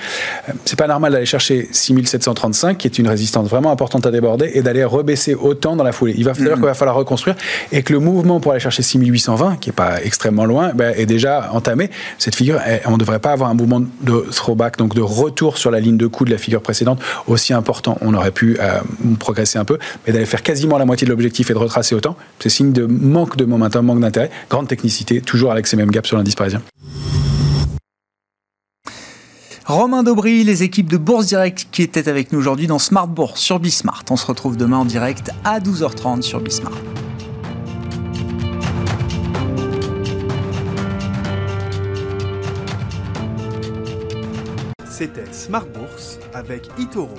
c'est 0.65 0.79
pas 0.79 0.87
normal 0.87 1.13
d'aller 1.13 1.27
chercher 1.27 1.69
6735, 1.71 2.79
qui 2.79 2.87
est 2.87 2.99
une 2.99 3.09
résistance 3.09 3.49
vraiment 3.49 3.71
importante 3.71 4.07
à 4.07 4.11
déborder, 4.11 4.51
et 4.55 4.63
d'aller 4.63 4.85
rebaisser 4.85 5.35
autant 5.35 5.77
dans 5.77 5.85
la 5.85 5.93
foulée. 5.93 6.15
Il 6.17 6.25
va 6.25 6.35
falloir 6.35 6.57
qu'il 6.57 6.65
va 6.65 6.75
falloir 6.75 6.97
reconstruire 6.97 7.37
et 7.73 7.83
que 7.83 7.93
le 7.93 8.01
mouvement 8.01 8.41
pour 8.41 8.53
aller 8.53 8.61
chercher 8.61 8.83
6820, 8.83 9.57
qui 9.61 9.71
est 9.71 9.73
pas 9.73 10.03
extrêmement 10.03 10.47
loin, 10.47 10.73
ben, 10.75 10.95
est 10.97 11.07
déjà 11.07 11.51
entamé. 11.53 11.91
Cette 12.19 12.35
figure, 12.35 12.61
on 12.87 12.93
ne 12.93 12.99
devrait 12.99 13.19
pas 13.19 13.33
avoir 13.33 13.51
un 13.51 13.55
mouvement 13.55 13.81
de 13.81 14.27
throwback, 14.31 14.79
donc 14.79 14.95
de 14.95 15.01
retour 15.01 15.59
sur 15.59 15.71
la 15.71 15.81
ligne 15.81 15.97
de 15.97 16.07
coup 16.07 16.25
de 16.25 16.31
la 16.31 16.39
figure 16.39 16.63
précédente 16.63 17.01
aussi 17.27 17.53
important. 17.53 17.99
On 18.01 18.15
aurait 18.15 18.31
pu 18.31 18.57
euh, 18.61 18.81
progresser 19.19 19.59
un 19.59 19.65
peu, 19.65 19.79
mais 20.07 20.13
d'aller 20.13 20.27
faire 20.27 20.43
quasiment 20.43 20.79
la 20.79 20.85
moitié 20.85 21.05
de 21.05 21.11
l'objectif 21.11 21.51
et 21.51 21.53
de 21.53 21.59
retracer 21.59 21.95
autant, 21.95 22.17
c'est 22.39 22.49
signe 22.49 22.73
de 22.73 22.87
manque 22.87 23.37
de 23.37 23.45
momentum, 23.45 23.85
manque 23.85 24.01
d'intérêt, 24.01 24.31
grande 24.49 24.69
technicité, 24.69 25.21
toujours 25.21 25.53
avec 25.53 25.67
ces 25.67 25.77
mêmes 25.77 25.91
gaps 25.91 26.09
sur 26.09 26.17
l'indice 26.17 26.35
parisien. 26.35 26.63
Romain 29.69 30.03
Daubry, 30.03 30.45
les 30.45 30.63
équipes 30.63 30.89
de 30.89 30.97
Bourse 30.97 31.27
Direct 31.27 31.69
qui 31.71 31.83
étaient 31.83 32.09
avec 32.09 32.33
nous 32.33 32.39
aujourd'hui 32.39 32.67
dans 32.67 32.79
Smart 32.79 33.07
Bourse 33.07 33.39
sur 33.39 33.61
Bismart. 33.61 34.03
On 34.09 34.17
se 34.17 34.25
retrouve 34.25 34.57
demain 34.57 34.79
en 34.79 34.87
direct 34.87 35.31
à 35.45 35.61
12h30 35.61 36.23
sur 36.23 36.41
Bismart. 36.41 36.73
C'était 44.89 45.31
Smart 45.33 45.67
Bourse 45.67 46.19
avec 46.33 46.63
Itoro, 46.79 47.11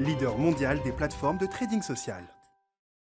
leader 0.00 0.38
mondial 0.38 0.80
des 0.86 0.92
plateformes 0.92 1.36
de 1.36 1.44
trading 1.44 1.82
social. 1.82 2.24